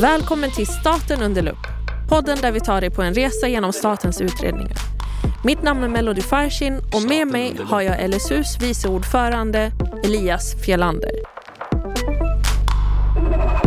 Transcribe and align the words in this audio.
Välkommen 0.00 0.50
till 0.50 0.66
Staten 0.66 1.22
under 1.22 1.42
lupp. 1.42 1.66
Podden 2.08 2.38
där 2.40 2.52
vi 2.52 2.60
tar 2.60 2.80
dig 2.80 2.90
på 2.90 3.02
en 3.02 3.14
resa 3.14 3.48
genom 3.48 3.72
statens 3.72 4.20
utredningar. 4.20 4.76
Mitt 5.44 5.62
namn 5.62 5.82
är 5.82 5.88
Melody 5.88 6.20
Farshin 6.20 6.80
och 6.94 7.02
med 7.02 7.26
mig 7.26 7.56
har 7.60 7.80
jag 7.82 8.10
LSUs 8.10 8.58
vice 8.60 8.88
ordförande 8.88 9.72
Elias 10.04 10.64
Fjellander. 10.64 11.10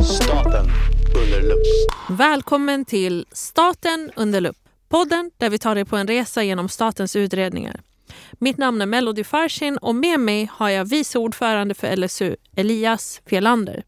Staten 0.03 0.65
under 1.15 1.41
lupp. 1.41 1.63
Välkommen 2.09 2.85
till 2.85 3.25
Staten 3.31 4.11
under 4.15 4.41
lupp. 4.41 4.57
Podden 4.89 5.31
där 5.37 5.49
vi 5.49 5.57
tar 5.57 5.75
dig 5.75 5.85
på 5.85 5.97
en 5.97 6.07
resa 6.07 6.43
genom 6.43 6.69
statens 6.69 7.15
utredningar. 7.15 7.81
Mitt 8.31 8.57
namn 8.57 8.81
är 8.81 8.85
Melody 8.85 9.23
Farshin 9.23 9.77
och 9.77 9.95
med 9.95 10.19
mig 10.19 10.49
har 10.51 10.69
jag 10.69 10.85
vice 10.85 11.19
ordförande 11.19 11.73
för 11.73 11.95
LSU, 11.95 12.35
Elias 12.55 13.21
Fjellander. 13.25 13.83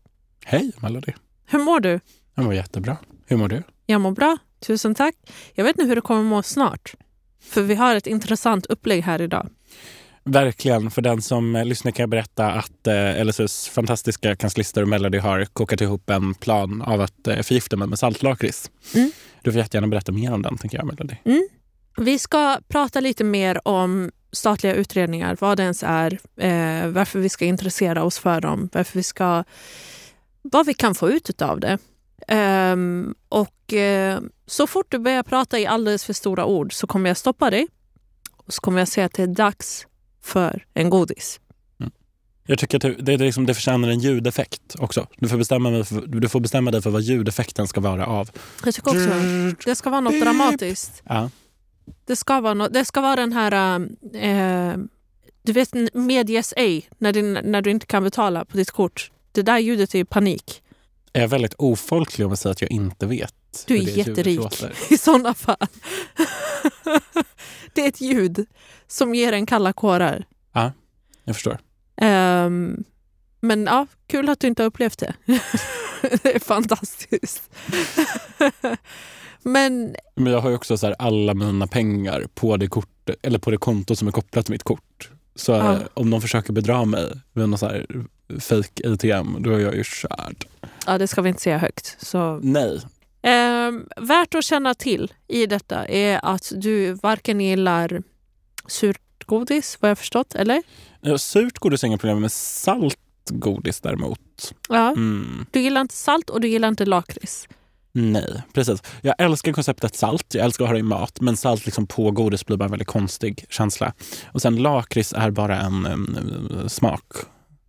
Hej 0.46 0.72
Melody. 0.82 1.14
Hur 1.46 1.60
mår 1.60 1.80
du? 1.80 2.00
Jag 2.40 2.46
mår 2.46 2.54
jättebra. 2.54 2.98
Hur 3.26 3.38
mår 3.38 3.48
du? 3.48 3.64
Jag 3.86 4.02
mår 4.02 4.12
bra, 4.12 4.38
tusen 4.60 4.96
tack. 4.96 5.16
Jag 5.54 5.64
vet 5.64 5.78
nu 5.78 5.86
hur 5.86 5.96
du 5.96 6.02
kommer 6.02 6.24
må 6.24 6.44
snart. 6.44 6.94
För 7.42 7.62
vi 7.62 7.76
har 7.76 7.96
ett 7.96 8.08
intressant 8.08 8.66
upplägg 8.66 9.04
här 9.04 9.22
idag. 9.22 9.50
Verkligen. 10.24 10.92
För 10.92 11.02
den 11.02 11.22
som 11.22 11.56
eh, 11.56 11.66
lyssnar 11.66 11.92
kan 11.92 12.04
jag 12.04 12.10
berätta 12.10 12.52
att 12.52 12.88
eh, 12.88 13.26
LSUs 13.26 13.68
fantastiska 13.68 14.36
kanslister 14.36 14.82
och 14.82 14.88
Melody 14.88 15.18
har 15.18 15.46
kokat 15.46 15.82
ihop 15.82 16.10
en 16.10 16.34
plan 16.34 16.82
av 16.82 17.02
att 17.02 17.28
eh, 17.28 17.42
förgifta 17.42 17.78
mig 17.78 17.88
med 17.88 18.00
saltlakrits. 18.00 18.72
Mm. 18.96 19.12
Du 19.42 19.52
får 19.52 19.60
jättegärna 19.60 19.88
berätta 19.88 20.12
mer 20.12 20.34
om 20.34 20.42
den, 20.42 20.58
tänker 20.58 20.78
jag, 20.78 20.88
Melody. 20.88 21.16
Vi 21.98 22.20
ska 22.20 22.58
prata 22.68 23.00
lite 23.00 23.24
mer 23.24 23.68
om 23.68 24.12
statliga 24.32 24.74
utredningar, 24.74 25.38
vad 25.40 25.58
det 25.58 25.64
ens 25.64 25.84
är, 25.84 26.20
eh, 26.38 26.88
varför 26.88 27.20
vi 27.20 27.30
ska 27.30 27.46
intressera 27.46 28.04
oss 28.04 28.20
för 28.20 28.42
dem, 28.42 28.70
varför 28.74 29.00
vi 29.00 29.04
ska, 29.04 29.44
vad 30.42 30.66
vi 30.66 30.74
kan 30.74 30.96
få 30.96 31.10
ut 31.10 31.42
av 31.42 31.60
det. 31.60 31.78
Ehm, 32.32 33.16
och 33.30 33.74
eh, 33.74 34.20
så 34.46 34.68
fort 34.68 34.86
du 34.90 35.00
börjar 35.00 35.24
prata 35.24 35.60
i 35.60 35.66
alldeles 35.66 36.04
för 36.04 36.14
stora 36.14 36.46
ord 36.46 36.74
så 36.74 36.88
kommer 36.88 37.10
jag 37.10 37.18
stoppa 37.18 37.50
dig 37.50 37.68
och 38.38 38.54
så 38.54 38.62
kommer 38.62 38.80
jag 38.80 38.88
säga 38.88 39.06
att 39.06 39.14
det 39.14 39.24
är 39.24 39.28
dags 39.28 39.88
för 40.22 40.66
en 40.74 40.90
godis. 40.90 41.40
Jag 42.46 42.60
tycker 42.60 42.78
att 42.78 42.82
det, 42.82 43.18
det, 43.18 43.18
liksom, 43.18 43.46
det 43.46 43.54
förtjänar 43.54 43.90
en 43.90 44.00
ljudeffekt 44.00 44.76
också. 44.80 45.08
Du 45.18 45.28
får, 45.28 45.38
bestämma 45.38 45.84
för, 45.84 46.02
du 46.08 46.30
får 46.30 46.40
bestämma 46.40 46.72
dig 46.72 46.82
för 46.82 46.90
vad 46.90 47.02
ljudeffekten 47.02 47.68
ska 47.68 47.82
vara 47.82 48.06
av. 48.06 48.30
Jag 48.66 48.76
tycker 48.76 48.90
också 48.90 49.10
det 49.66 49.76
ska 49.76 49.90
vara 49.90 50.02
något 50.02 50.14
Beep. 50.14 50.24
dramatiskt. 50.24 51.04
Ja. 51.06 51.30
Det 52.06 52.16
ska 52.16 52.42
vara, 52.42 52.54
något, 52.54 52.74
det 52.74 52.86
ska 52.86 53.02
vara 53.02 53.16
den 53.16 53.34
här... 53.34 53.80
Eh, 54.14 54.78
du 55.42 55.52
vet 55.52 55.74
Medias 55.94 56.54
A, 56.58 56.82
när, 56.98 57.14
din, 57.14 57.34
när 57.34 57.62
du 57.62 57.72
inte 57.72 57.86
kan 57.86 58.04
betala 58.04 58.46
på 58.46 58.58
ditt 58.58 58.72
kort. 58.72 59.12
Det 59.32 59.42
där 59.42 59.60
ljudet 59.60 59.94
är 59.94 59.98
ju 59.98 60.06
panik. 61.14 61.22
Jag 61.22 61.24
är 61.24 61.28
väldigt 61.28 61.56
ofolklig 61.58 62.26
om 62.26 62.32
jag 62.32 62.38
säger 62.38 62.52
att 62.52 62.62
jag 62.62 62.72
inte 62.72 63.06
vet 63.06 63.64
Du 63.68 63.78
är 63.78 63.98
jätterik 63.98 64.64
i 64.90 64.98
sådana 64.98 65.34
fall. 65.34 65.68
det 67.74 67.82
är 67.82 67.88
ett 67.88 68.02
ljud 68.02 68.46
som 68.88 69.16
ger 69.16 69.34
en 69.34 69.46
kalla 69.46 69.74
kårar. 69.74 70.26
Jag 71.30 71.36
förstår. 71.36 71.58
Ehm, 72.02 72.84
men 73.40 73.66
ja, 73.66 73.88
kul 74.08 74.30
att 74.30 74.40
du 74.40 74.48
inte 74.48 74.62
har 74.64 74.68
upplevt 74.68 75.00
det. 75.00 75.14
det 76.02 76.36
är 76.36 76.40
fantastiskt. 76.40 77.50
men 79.44 79.96
Men 80.16 80.34
jag 80.34 80.42
har 80.42 80.50
ju 80.50 80.56
också 80.56 80.78
så 80.78 80.94
alla 80.94 81.34
mina 81.34 81.68
pengar 81.68 82.28
på 82.34 82.58
det, 82.58 82.68
kort, 82.68 83.10
eller 83.22 83.40
på 83.40 83.52
det 83.52 83.58
konto 83.58 83.96
som 83.96 84.08
är 84.08 84.12
kopplat 84.12 84.46
till 84.46 84.54
mitt 84.54 84.64
kort. 84.64 85.12
Så 85.40 85.52
Ja. 85.52 85.74
eh, 85.74 85.80
om 85.94 86.10
de 86.10 86.22
försöker 86.22 86.54
bedra 86.54 86.86
mig 86.86 87.12
med 87.34 87.50
någon 87.50 87.60
så 87.60 87.66
här 87.66 87.86
fake 88.40 88.94
ATM, 88.94 89.36
då 89.44 89.52
är 89.52 89.60
jag 89.60 89.76
ju 89.76 89.84
körd. 89.84 90.46
ja, 90.86 90.98
det 90.98 91.08
ska 91.08 91.22
vi 91.22 91.30
inte 91.30 91.42
säga 91.42 91.58
högt. 91.58 91.98
Så 92.00 92.40
Nej. 92.44 92.82
Ehm, 93.22 93.86
värt 93.98 94.36
att 94.36 94.44
känna 94.44 94.74
till 94.74 95.14
i 95.28 95.46
detta 95.46 95.86
är 95.88 96.20
att 96.24 96.52
du 96.56 96.94
varken 96.94 97.42
gillar 97.42 98.02
surt 98.68 99.02
godis, 99.26 99.78
vad 99.80 99.92
jag 99.92 99.98
förstått, 99.98 100.36
eller? 100.36 100.64
Ja, 101.02 101.18
Surt 101.18 101.60
godis 101.60 101.84
är 101.84 101.88
inga 101.88 101.98
problem 101.98 102.22
med 102.22 102.32
salt 102.32 102.98
godis 103.30 103.82
däremot. 103.82 104.54
Ja. 104.70 104.88
Mm. 104.92 105.46
Du 105.52 105.60
gillar 105.60 105.82
inte 105.82 105.96
salt 105.96 106.30
och 106.30 106.42
du 106.42 106.48
gillar 106.48 106.68
inte 106.68 106.86
lakrits. 106.86 107.48
Nej, 107.92 108.42
precis. 108.54 108.84
Jag 109.02 109.16
älskar 109.18 109.52
konceptet 109.54 109.96
salt. 109.96 110.34
Jag 110.34 110.46
älskar 110.46 110.64
att 110.66 110.70
ha 110.70 110.74
det 110.74 110.80
i 110.80 110.84
mat. 110.84 111.22
Men 111.22 111.38
salt 111.38 111.66
liksom 111.66 111.88
på 111.88 112.12
godis 112.12 112.46
blir 112.46 112.58
bara 112.58 112.66
en 112.66 112.72
väldigt 112.72 112.88
konstig 112.88 113.46
känsla. 113.50 113.94
Och 114.32 114.42
sen 114.42 114.56
lakrits 114.56 115.14
är 115.14 115.32
bara 115.32 115.60
en, 115.60 115.86
em, 115.86 116.70
smak 116.70 117.04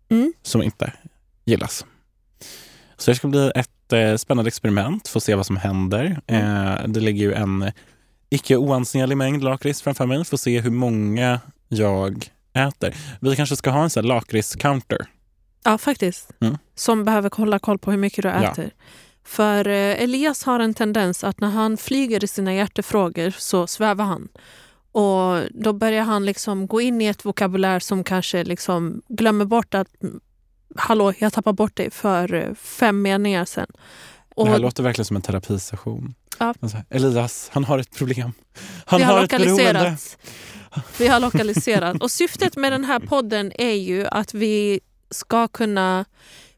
Mm. 0.09 0.33
som 0.43 0.63
inte 0.63 0.93
gillas. 1.45 1.85
Så 2.97 3.11
det 3.11 3.15
ska 3.15 3.27
bli 3.27 3.51
ett 3.55 3.93
eh, 3.93 4.15
spännande 4.15 4.47
experiment. 4.47 5.07
Få 5.07 5.19
se 5.19 5.35
vad 5.35 5.45
som 5.45 5.57
händer. 5.57 6.21
Eh, 6.27 6.87
det 6.87 6.99
ligger 6.99 7.25
ju 7.25 7.33
en 7.33 7.71
icke 8.29 8.55
oansenlig 8.57 9.17
mängd 9.17 9.43
lakrits 9.43 9.81
framför 9.81 10.05
mig. 10.05 10.25
Får 10.25 10.37
se 10.37 10.59
hur 10.59 10.71
många 10.71 11.39
jag 11.67 12.25
äter. 12.53 12.95
Vi 13.21 13.35
kanske 13.35 13.55
ska 13.55 13.69
ha 13.69 13.83
en 13.83 13.89
sån 13.89 14.05
lakrits-counter. 14.05 15.05
Ja, 15.63 15.77
faktiskt. 15.77 16.29
Mm. 16.41 16.57
Som 16.75 17.05
behöver 17.05 17.29
hålla 17.37 17.59
koll 17.59 17.77
på 17.79 17.91
hur 17.91 17.97
mycket 17.97 18.21
du 18.23 18.29
Ja. 18.29 18.55
För 19.23 19.67
eh, 19.67 20.03
Elias 20.03 20.43
har 20.43 20.59
en 20.59 20.73
tendens 20.73 21.23
att 21.23 21.39
när 21.39 21.49
han 21.49 21.77
flyger 21.77 22.23
i 22.23 22.27
sina 22.27 22.53
hjärtefrågor 22.53 23.29
så 23.37 23.67
svävar 23.67 24.05
han. 24.05 24.29
Och 24.91 25.43
då 25.51 25.73
börjar 25.73 26.03
han 26.03 26.25
liksom 26.25 26.67
gå 26.67 26.81
in 26.81 27.01
i 27.01 27.05
ett 27.05 27.25
vokabulär 27.25 27.79
som 27.79 28.03
kanske 28.03 28.43
liksom 28.43 29.01
glömmer 29.07 29.45
bort 29.45 29.73
att 29.73 30.03
mm, 30.03 30.19
hallå, 30.75 31.13
jag 31.17 31.33
tappar 31.33 31.53
bort 31.53 31.75
dig 31.75 31.91
för 31.91 32.33
eh, 32.33 32.53
fem 32.53 33.01
meningar 33.01 33.45
sen. 33.45 33.67
Och 34.35 34.45
Det 34.45 34.51
här 34.51 34.59
låter 34.59 34.83
verkligen 34.83 35.05
som 35.05 35.15
en 35.15 35.21
terapisession. 35.21 36.13
Ja. 36.39 36.53
Alltså, 36.59 36.77
Elias, 36.89 37.49
han 37.53 37.63
har 37.63 37.79
ett 37.79 37.95
problem. 37.95 38.33
Han 38.85 38.99
vi 38.99 39.03
har, 39.03 39.13
har 39.13 39.23
ett 39.23 39.29
beroende. 39.29 39.73
lokaliserat. 39.73 40.17
Vi 40.99 41.07
har 41.07 41.19
lokaliserat. 41.19 42.01
Och 42.01 42.11
syftet 42.11 42.55
med 42.55 42.71
den 42.71 42.83
här 42.83 42.99
podden 42.99 43.51
är 43.55 43.73
ju 43.73 44.07
att 44.07 44.33
vi 44.33 44.79
ska 45.09 45.47
kunna 45.47 46.05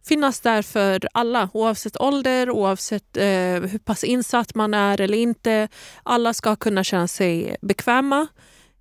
finnas 0.05 0.39
där 0.39 0.61
för 0.61 1.07
alla 1.13 1.49
oavsett 1.53 2.01
ålder, 2.01 2.49
oavsett 2.49 3.17
eh, 3.17 3.23
hur 3.23 3.79
pass 3.79 4.03
insatt 4.03 4.55
man 4.55 4.73
är 4.73 5.01
eller 5.01 5.17
inte. 5.17 5.67
Alla 6.03 6.33
ska 6.33 6.55
kunna 6.55 6.83
känna 6.83 7.07
sig 7.07 7.57
bekväma 7.61 8.27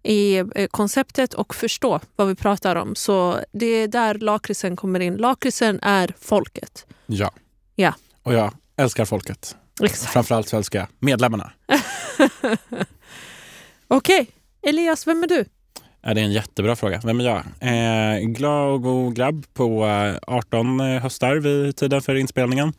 i 0.03 0.37
eh, 0.37 0.67
konceptet 0.71 1.35
och 1.35 1.55
förstå 1.55 2.01
vad 2.17 2.29
vi 2.29 2.35
pratar 2.35 2.77
om. 2.77 2.95
Så 2.95 3.41
det 3.53 3.67
är 3.67 3.89
där 3.89 4.15
lakritsen 4.15 4.77
kommer 4.77 5.01
in. 5.01 5.17
Lakritsen 5.17 5.81
är 5.83 6.15
folket. 6.21 6.87
Ja. 7.07 7.33
Ja. 7.75 7.95
Och 8.23 8.35
jag 8.35 8.55
älskar 8.77 9.05
folket. 9.05 9.57
Exakt. 9.83 10.13
Framförallt 10.13 10.49
så 10.49 10.57
älskar 10.57 10.79
jag 10.79 10.89
medlemmarna. 10.99 11.53
Okej, 13.89 14.31
Elias, 14.63 15.07
vem 15.07 15.23
är 15.23 15.27
du? 15.27 15.45
Ja, 16.05 16.15
det 16.15 16.21
är 16.21 16.25
en 16.25 16.33
jättebra 16.33 16.77
fråga. 16.77 17.01
Vem 17.05 17.21
är 17.21 17.25
jag? 17.25 17.43
Eh, 17.61 18.21
glad 18.21 18.73
och 18.73 18.83
god 18.83 19.17
grabb 19.17 19.47
på 19.55 19.87
eh, 19.87 20.17
18 20.27 20.81
eh, 20.81 21.03
höstar 21.03 21.37
vid 21.37 21.77
tiden 21.77 22.03
för 22.03 22.15
inspelningen. 22.15 22.73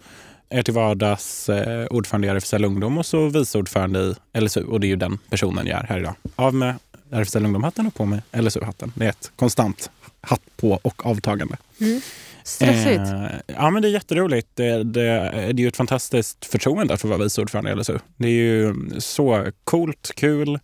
Är 0.50 0.64
till 0.64 0.74
vardags 0.74 1.50
eh, 1.50 1.86
ordförande 1.86 2.28
i 2.28 2.30
RFSL 2.30 2.66
Ungdom 2.66 2.98
och 2.98 3.06
så 3.06 3.28
vice 3.30 3.58
ordförande 3.58 4.16
i 4.34 4.40
LSU. 4.40 4.64
Och 4.64 4.80
det 4.80 4.88
är 4.88 4.90
ju 4.90 4.96
den 4.96 5.18
personen 5.30 5.68
jag 5.68 5.80
är 5.80 5.84
här 5.84 6.00
idag. 6.00 6.16
Av 6.36 6.54
med 6.54 6.76
RFSL 7.12 7.46
Ungdom-hatten 7.46 7.88
och 7.88 7.94
på 7.94 8.06
med 8.06 8.22
LSU-hatten. 8.32 8.92
Det 8.96 9.06
är 9.06 9.10
ett 9.10 9.32
konstant 9.36 9.90
hatt 10.22 10.42
på 10.58 10.80
och 10.82 11.06
avtagande. 11.06 11.58
Mm. 11.82 12.02
Stressigt. 12.44 13.00
Eh, 13.14 13.26
ja, 13.56 13.70
men 13.70 13.82
det 13.82 13.88
är 13.88 13.92
jätteroligt. 13.92 14.48
Det, 14.54 14.84
det, 14.84 14.84
det 14.84 15.02
är 15.42 15.54
ju 15.60 15.68
ett 15.68 15.78
fantastiskt 15.78 16.46
förtroende 16.46 16.94
att 16.94 17.02
få 17.02 17.08
vara 17.08 17.24
vice 17.24 17.42
ordförande 17.42 17.72
i 17.72 17.76
LSU. 17.76 17.98
Det 18.18 18.28
är 18.28 18.32
ju 18.32 18.74
så 18.98 19.48
coolt, 19.64 20.12
kul. 20.16 20.60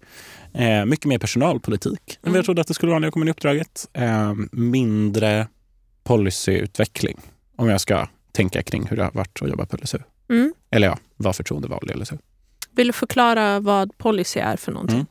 Eh, 0.53 0.85
mycket 0.85 1.05
mer 1.05 1.17
personalpolitik 1.17 1.99
än 2.09 2.17
vad 2.21 2.27
Mm. 2.29 2.35
jag 2.35 2.45
trodde 2.45 2.61
att 2.61 2.67
det 2.67 2.73
skulle 2.73 2.89
vara 2.89 2.99
när 2.99 3.05
jag 3.07 3.13
kom 3.13 3.21
in 3.21 3.27
i 3.27 3.31
uppdraget. 3.31 3.87
Eh, 3.93 4.33
mindre 4.51 5.47
policyutveckling, 6.03 7.19
om 7.55 7.69
jag 7.69 7.81
ska 7.81 8.07
tänka 8.31 8.63
kring 8.63 8.87
hur 8.87 8.97
det 8.97 9.03
har 9.03 9.11
varit 9.11 9.41
att 9.41 9.49
jobba 9.49 9.65
på 9.65 9.77
LSU. 9.77 9.97
Mm. 10.29 10.53
Eller 10.71 10.87
ja, 10.87 10.97
vara 11.17 11.33
förtroendevald 11.33 11.91
i 11.91 11.93
LSU. 11.93 12.17
Vill 12.71 12.87
du 12.87 12.93
förklara 12.93 13.59
vad 13.59 13.97
policy 13.97 14.39
är 14.39 14.57
för 14.57 14.71
någonting? 14.71 14.95
Mm. 14.95 15.07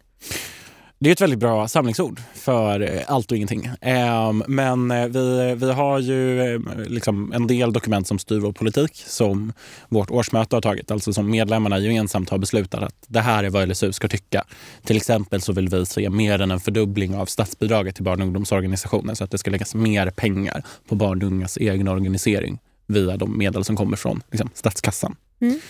Det 1.01 1.11
är 1.11 1.13
ett 1.13 1.21
väldigt 1.21 1.39
bra 1.39 1.69
samlingsord 1.69 2.21
för 2.35 2.81
eh, 2.81 3.03
allt 3.07 3.31
och 3.31 3.37
ingenting. 3.37 3.71
Ehm, 3.81 4.43
men 4.49 4.91
eh, 4.91 5.07
vi, 5.07 5.55
vi 5.55 5.73
har 5.73 5.99
ju 5.99 6.41
eh, 6.41 6.61
liksom 6.87 7.33
en 7.33 7.47
del 7.47 7.73
dokument 7.73 8.07
som 8.07 8.19
styr 8.19 8.39
vår 8.39 8.53
politik 8.53 9.03
som 9.07 9.53
vårt 9.89 10.11
årsmöte 10.11 10.57
har 10.57 10.61
tagit. 10.61 10.91
Alltså 10.91 11.13
som 11.13 11.31
medlemmarna 11.31 11.79
gemensamt 11.79 12.31
har 12.31 12.39
beslutat 12.39 12.83
att 12.83 12.95
det 13.07 13.21
här 13.21 13.45
är 13.45 13.51
vad 13.51 13.69
LSU 13.69 13.93
ska 13.93 14.09
tycka. 14.09 14.45
Till 14.85 14.97
exempel 14.97 15.41
så 15.41 15.53
vill 15.53 15.69
vi 15.69 15.87
se 15.87 16.11
mer 16.11 16.41
än 16.41 16.51
en 16.51 16.61
fördubbling 16.61 17.15
av 17.15 17.27
statsbidraget 17.27 17.95
till 17.95 18.05
barn 18.05 18.21
och 18.21 18.27
ungdomsorganisationer 18.27 19.15
så 19.15 19.25
att 19.25 19.31
det 19.31 19.39
ska 19.39 19.51
läggas 19.51 19.75
mer 19.75 20.11
pengar 20.11 20.63
på 20.89 20.95
barn 20.95 21.23
och 21.23 21.29
ungas 21.29 21.57
egen 21.57 21.89
organisering 21.89 22.59
via 22.87 23.17
de 23.17 23.39
medel 23.39 23.65
som 23.65 23.77
kommer 23.77 23.97
från 23.97 24.23
liksom, 24.31 24.51
statskassan. 24.55 25.17
Mm. 25.41 25.61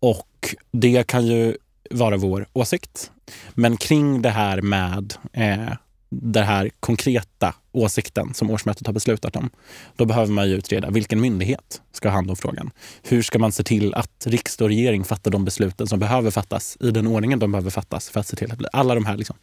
Och 0.00 0.54
det 0.72 1.06
kan 1.06 1.26
ju 1.26 1.56
vara 1.90 2.16
vår 2.16 2.46
åsikt. 2.52 3.10
Men 3.50 3.76
kring 3.76 4.22
det 4.22 4.30
här 4.30 4.62
med 4.62 5.14
eh, 5.32 5.72
den 6.10 6.44
här 6.44 6.70
konkreta 6.80 7.54
åsikten 7.72 8.34
som 8.34 8.50
årsmötet 8.50 8.86
har 8.86 8.94
beslutat 8.94 9.36
om, 9.36 9.50
då 9.96 10.04
behöver 10.04 10.32
man 10.32 10.48
ju 10.48 10.54
utreda 10.54 10.90
vilken 10.90 11.20
myndighet 11.20 11.82
ska 11.92 12.08
ha 12.08 12.14
hand 12.14 12.30
om 12.30 12.36
frågan. 12.36 12.70
Hur 13.02 13.22
ska 13.22 13.38
man 13.38 13.52
se 13.52 13.62
till 13.62 13.94
att 13.94 14.26
riksdag 14.26 14.64
och 14.64 14.68
regering 14.68 15.04
fattar 15.04 15.30
de 15.30 15.44
besluten 15.44 15.86
som 15.86 15.98
behöver 15.98 16.30
fattas 16.30 16.76
i 16.80 16.90
den 16.90 17.06
ordningen 17.06 17.38
de 17.38 17.52
behöver 17.52 17.70
fattas 17.70 18.10
för 18.10 18.20
att 18.20 18.26
se 18.26 18.36
till 18.36 18.52
att 18.52 18.58
bli 18.58 18.66
alla 18.72 18.94
de 18.94 19.06
här 19.06 19.16
liksom, 19.16 19.36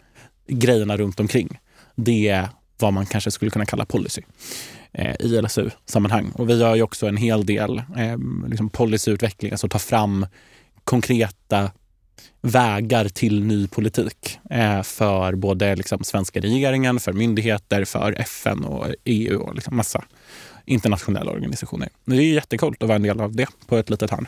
grejerna 0.47 0.97
runt 0.97 1.19
omkring. 1.19 1.59
Det 1.95 2.27
är 2.27 2.49
vad 2.79 2.93
man 2.93 3.05
kanske 3.05 3.31
skulle 3.31 3.51
kunna 3.51 3.65
kalla 3.65 3.85
policy 3.85 4.21
eh, 4.91 5.15
i 5.19 5.41
LSU-sammanhang. 5.41 6.31
Och 6.31 6.49
vi 6.49 6.59
gör 6.59 6.75
ju 6.75 6.81
också 6.81 7.07
en 7.07 7.17
hel 7.17 7.45
del 7.45 7.77
eh, 7.77 8.17
liksom 8.47 8.69
policyutveckling, 8.69 9.51
alltså 9.51 9.69
ta 9.69 9.79
fram 9.79 10.25
konkreta 10.83 11.71
vägar 12.47 13.09
till 13.09 13.43
ny 13.43 13.67
politik 13.67 14.39
eh, 14.49 14.83
för 14.83 15.35
både 15.35 15.75
liksom, 15.75 16.03
svenska 16.03 16.39
regeringen, 16.39 16.99
för 16.99 17.13
myndigheter, 17.13 17.85
för 17.85 18.11
FN 18.19 18.63
och 18.63 18.87
EU 19.03 19.39
och 19.39 19.55
liksom 19.55 19.77
massa 19.77 20.03
internationella 20.65 21.31
organisationer. 21.31 21.89
Det 22.05 22.15
är 22.15 22.33
jättekult 22.33 22.83
att 22.83 22.87
vara 22.87 22.95
en 22.95 23.03
del 23.03 23.21
av 23.21 23.35
det 23.35 23.47
på 23.67 23.77
ett 23.77 23.89
litet 23.89 24.11
hörn. 24.11 24.27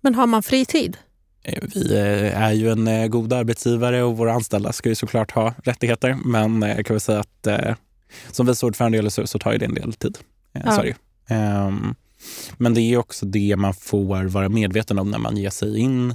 Men 0.00 0.14
har 0.14 0.26
man 0.26 0.42
fritid? 0.42 0.96
Eh, 1.42 1.62
vi 1.74 1.94
eh, 1.94 2.42
är 2.42 2.52
ju 2.52 2.70
en 2.70 2.88
eh, 2.88 3.06
god 3.06 3.32
arbetsgivare 3.32 4.02
och 4.02 4.16
våra 4.16 4.32
anställda 4.32 4.72
ska 4.72 4.88
ju 4.88 4.94
såklart 4.94 5.30
ha 5.30 5.54
rättigheter. 5.64 6.16
Men 6.24 6.62
jag 6.62 6.86
kan 6.86 6.94
väl 6.94 7.00
säga 7.00 7.20
att 7.20 7.46
som 8.30 8.46
vice 8.46 8.66
ordförande 8.66 8.98
i 8.98 9.02
LSU 9.02 9.26
så 9.26 9.38
tar 9.38 9.58
det 9.58 9.64
en 9.64 9.74
del 9.74 9.92
tid. 9.92 10.18
Ja. 10.52 10.72
Så 10.72 10.82
um, 11.34 11.94
men 12.56 12.74
det 12.74 12.80
är 12.80 12.96
också 12.96 13.26
det 13.26 13.56
man 13.56 13.74
får 13.74 14.24
vara 14.24 14.48
medveten 14.48 14.98
om 14.98 15.10
när 15.10 15.18
man 15.18 15.36
ger 15.36 15.50
sig 15.50 15.78
in 15.78 16.14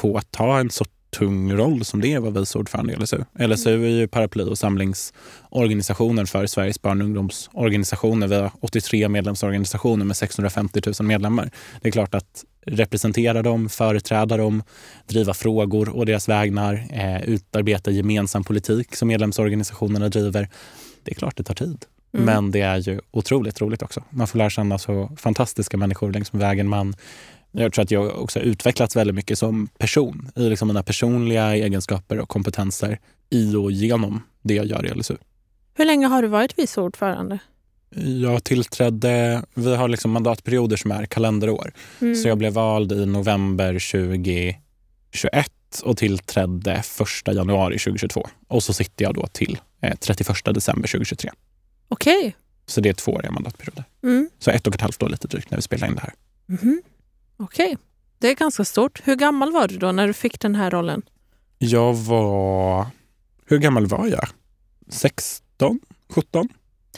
på 0.00 0.18
att 0.18 0.32
ta 0.32 0.58
en 0.58 0.70
så 0.70 0.84
tung 1.10 1.52
roll 1.52 1.84
som 1.84 2.00
det 2.00 2.12
är 2.12 2.20
vara 2.20 2.30
vice 2.30 2.58
ordförande 2.58 2.92
i 2.92 2.96
LSU. 2.96 3.24
LSU 3.38 3.84
är 3.84 3.88
ju 3.88 4.08
paraply 4.08 4.44
och 4.44 4.58
samlingsorganisationen 4.58 6.26
för 6.26 6.46
Sveriges 6.46 6.82
barn 6.82 7.00
och 7.00 7.04
ungdomsorganisationer. 7.04 8.26
Vi 8.26 8.34
har 8.34 8.50
83 8.60 9.08
medlemsorganisationer 9.08 10.04
med 10.04 10.16
650 10.16 10.80
000 10.86 10.94
medlemmar. 11.08 11.50
Det 11.82 11.88
är 11.88 11.92
klart 11.92 12.14
att 12.14 12.44
representera 12.66 13.42
dem, 13.42 13.68
företräda 13.68 14.36
dem, 14.36 14.62
driva 15.06 15.34
frågor 15.34 15.88
och 15.88 16.06
deras 16.06 16.28
vägnar, 16.28 16.86
eh, 16.92 17.22
utarbeta 17.22 17.90
gemensam 17.90 18.44
politik 18.44 18.96
som 18.96 19.08
medlemsorganisationerna 19.08 20.08
driver. 20.08 20.48
Det 21.04 21.10
är 21.10 21.14
klart 21.14 21.36
det 21.36 21.42
tar 21.42 21.54
tid. 21.54 21.84
Mm. 22.12 22.26
Men 22.26 22.50
det 22.50 22.60
är 22.60 22.76
ju 22.76 23.00
otroligt 23.10 23.60
roligt 23.60 23.82
också. 23.82 24.04
Man 24.10 24.26
får 24.26 24.38
lära 24.38 24.50
känna 24.50 24.78
så 24.78 25.10
fantastiska 25.16 25.76
människor 25.76 26.12
längs 26.12 26.32
med 26.32 26.40
vägen. 26.40 26.68
Man, 26.68 26.94
jag 27.52 27.72
tror 27.72 27.82
att 27.82 27.90
jag 27.90 28.22
också 28.22 28.38
har 28.38 28.44
utvecklats 28.44 28.96
väldigt 28.96 29.14
mycket 29.14 29.38
som 29.38 29.66
person 29.66 30.30
i 30.36 30.48
liksom 30.48 30.68
mina 30.68 30.82
personliga 30.82 31.56
egenskaper 31.56 32.18
och 32.18 32.28
kompetenser 32.28 32.98
i 33.30 33.54
och 33.54 33.72
genom 33.72 34.22
det 34.42 34.54
jag 34.54 34.66
gör 34.66 34.86
i 34.86 34.94
LSU. 34.94 35.16
Hur 35.74 35.84
länge 35.84 36.06
har 36.06 36.22
du 36.22 36.28
varit 36.28 36.58
vice 36.58 36.80
ordförande? 36.80 37.38
Jag 38.22 38.44
tillträdde, 38.44 39.42
vi 39.54 39.76
har 39.76 39.88
liksom 39.88 40.10
mandatperioder 40.10 40.76
som 40.76 40.90
är 40.90 41.06
kalenderår. 41.06 41.72
Mm. 42.00 42.14
Så 42.14 42.28
jag 42.28 42.38
blev 42.38 42.52
vald 42.52 42.92
i 42.92 43.06
november 43.06 43.72
2021 43.72 45.50
och 45.82 45.96
tillträdde 45.96 46.72
1 46.72 46.84
januari 47.26 47.78
2022. 47.78 48.28
Och 48.48 48.62
så 48.62 48.72
sitter 48.72 49.04
jag 49.04 49.14
då 49.14 49.26
till 49.26 49.58
31 50.00 50.46
eh, 50.46 50.52
december 50.52 50.88
2023. 50.88 51.30
Okej. 51.88 52.18
Okay. 52.18 52.32
Så 52.66 52.80
det 52.80 52.88
är 52.88 52.92
tvååriga 52.92 53.30
mandatperioder. 53.30 53.84
Mm. 54.02 54.30
Så 54.38 54.50
ett 54.50 54.66
och 54.66 54.74
ett 54.74 54.80
halvt 54.80 55.02
år 55.02 55.08
lite 55.08 55.28
drygt 55.28 55.50
när 55.50 55.58
vi 55.58 55.62
spelar 55.62 55.88
in 55.88 55.94
det 55.94 56.00
här. 56.00 56.12
Mm. 56.62 56.82
Okej. 57.40 57.76
Det 58.18 58.28
är 58.28 58.34
ganska 58.34 58.64
stort. 58.64 59.00
Hur 59.04 59.16
gammal 59.16 59.52
var 59.52 59.68
du 59.68 59.76
då 59.76 59.92
när 59.92 60.06
du 60.06 60.12
fick 60.12 60.40
den 60.40 60.54
här 60.54 60.70
rollen? 60.70 61.02
Jag 61.58 61.94
var... 61.94 62.86
Hur 63.46 63.58
gammal 63.58 63.86
var 63.86 64.06
jag? 64.06 64.28
16? 64.88 65.80
17? 66.08 66.48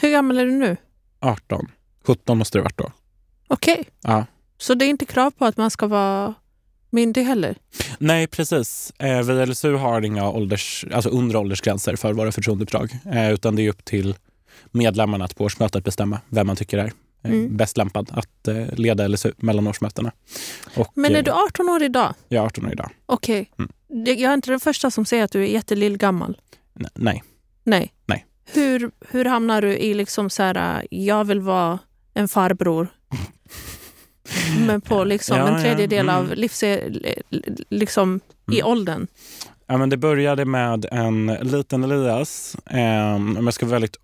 Hur 0.01 0.11
gammal 0.11 0.37
är 0.37 0.45
du 0.45 0.51
nu? 0.51 0.77
18. 1.19 1.67
17 2.05 2.37
måste 2.37 2.57
det 2.57 2.61
ha 2.61 2.63
varit 2.63 2.77
då. 2.77 2.91
Okej. 3.47 3.83
Ja. 4.01 4.25
Så 4.57 4.73
det 4.73 4.85
är 4.85 4.89
inte 4.89 5.05
krav 5.05 5.31
på 5.31 5.45
att 5.45 5.57
man 5.57 5.71
ska 5.71 5.87
vara 5.87 6.33
myndig 6.89 7.23
heller? 7.23 7.57
Nej, 7.97 8.27
precis. 8.27 8.93
Eh, 8.99 9.21
vi 9.21 9.45
LSU 9.45 9.75
har 9.75 10.01
inga 10.01 10.29
ålders, 10.29 10.85
alltså 10.93 11.09
undre 11.09 11.37
åldersgränser 11.37 11.95
för 11.95 12.13
våra 12.13 12.31
förtroendeuppdrag. 12.31 12.97
Eh, 13.05 13.31
utan 13.31 13.55
det 13.55 13.61
är 13.61 13.69
upp 13.69 13.85
till 13.85 14.15
medlemmarna 14.71 15.25
att 15.25 15.35
på 15.35 15.43
årsmötet 15.43 15.83
bestämma 15.83 16.19
vem 16.29 16.47
man 16.47 16.55
tycker 16.55 16.77
är 16.77 16.91
mm. 17.23 17.57
bäst 17.57 17.77
lämpad 17.77 18.09
att 18.13 18.47
eh, 18.47 18.73
leda 18.73 19.07
LSU 19.07 19.31
mellan 19.37 19.67
årsmötena. 19.67 20.11
Och, 20.75 20.91
Men 20.95 21.15
är 21.15 21.23
du 21.23 21.31
18 21.31 21.69
år 21.69 21.83
idag? 21.83 22.13
Jag 22.27 22.41
är 22.41 22.45
18 22.45 22.65
år 22.65 22.71
idag. 22.71 22.89
Okej. 23.05 23.49
Okay. 23.51 23.67
Mm. 23.89 24.19
Jag 24.19 24.31
är 24.31 24.33
inte 24.33 24.51
den 24.51 24.59
första 24.59 24.91
som 24.91 25.05
säger 25.05 25.23
att 25.23 25.31
du 25.31 25.43
är 25.43 25.47
jättelill 25.47 25.97
gammal. 25.97 26.37
nej. 26.93 27.23
Nej. 27.63 27.93
Nej. 28.05 28.25
Hur, 28.45 28.91
hur 29.09 29.25
hamnar 29.25 29.61
du 29.61 29.77
i 29.77 29.93
liksom 29.93 30.29
så 30.29 30.43
här, 30.43 30.87
jag 30.89 31.25
vill 31.25 31.39
vara 31.39 31.79
en 32.13 32.27
farbror? 32.27 32.87
Men 34.67 34.81
på 34.81 35.03
liksom 35.03 35.37
ja, 35.37 35.47
en 35.47 35.61
tredjedel 35.61 36.05
ja. 36.05 36.13
mm. 36.13 36.25
av 36.25 36.35
livs... 36.35 36.63
Liksom 37.69 38.09
mm. 38.09 38.59
i 38.59 38.63
åldern. 38.63 39.07
Ja, 39.67 39.77
men 39.77 39.89
det 39.89 39.97
började 39.97 40.45
med 40.45 40.85
en 40.91 41.25
liten 41.41 41.83
Elias. 41.83 42.55
Eh, 42.65 43.15
om 43.15 43.41
jag 43.43 43.53
ska 43.53 43.65
vara 43.65 43.75
väldigt 43.75 43.97
Eh, 43.97 44.02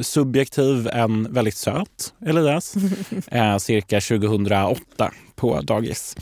subjektiv 0.00 0.88
en 0.92 1.32
väldigt 1.32 1.56
söt 1.56 2.14
Elias, 2.26 2.74
eh, 3.26 3.58
cirka 3.58 4.00
2008 4.00 5.12
på 5.38 5.60
dagis. 5.60 6.16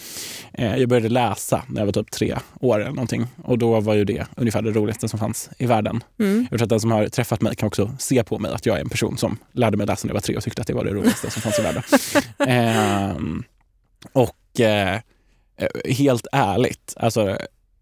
Eh, 0.53 0.77
jag 0.77 0.89
började 0.89 1.09
läsa 1.09 1.63
när 1.69 1.81
jag 1.81 1.87
var 1.87 1.93
typ 1.93 2.11
tre 2.11 2.39
år 2.61 2.81
eller 2.81 2.91
någonting 2.91 3.27
och 3.43 3.59
då 3.59 3.81
var 3.81 3.95
ju 3.95 4.05
det 4.05 4.27
ungefär 4.37 4.63
det 4.63 4.71
roligaste 4.71 5.09
som 5.09 5.19
fanns 5.19 5.51
i 5.59 5.67
världen. 5.67 6.05
Mm. 6.19 6.47
Jag 6.51 6.59
tror 6.59 6.63
att 6.63 6.71
den 6.71 6.81
som 6.81 6.91
har 6.91 7.07
träffat 7.09 7.41
mig 7.41 7.57
kan 7.57 7.67
också 7.67 7.97
se 7.99 8.25
på 8.25 8.39
mig 8.39 8.53
att 8.53 8.67
jag 8.67 8.77
är 8.77 8.81
en 8.81 8.89
person 8.89 9.19
som 9.19 9.39
lärde 9.53 9.77
mig 9.77 9.87
läsa 9.87 10.07
när 10.07 10.11
jag 10.11 10.15
var 10.15 10.21
tre 10.21 10.37
och 10.37 10.43
tyckte 10.43 10.63
att 10.63 10.69
det 10.69 10.75
var 10.75 10.85
det 10.85 10.91
roligaste 10.91 11.31
som 11.31 11.43
fanns 11.43 11.59
i 11.59 11.63
världen. 11.63 11.83
Eh, 12.39 13.17
och 14.13 14.61
eh, 14.61 15.01
helt 15.85 16.27
ärligt, 16.33 16.95
alltså 16.97 17.39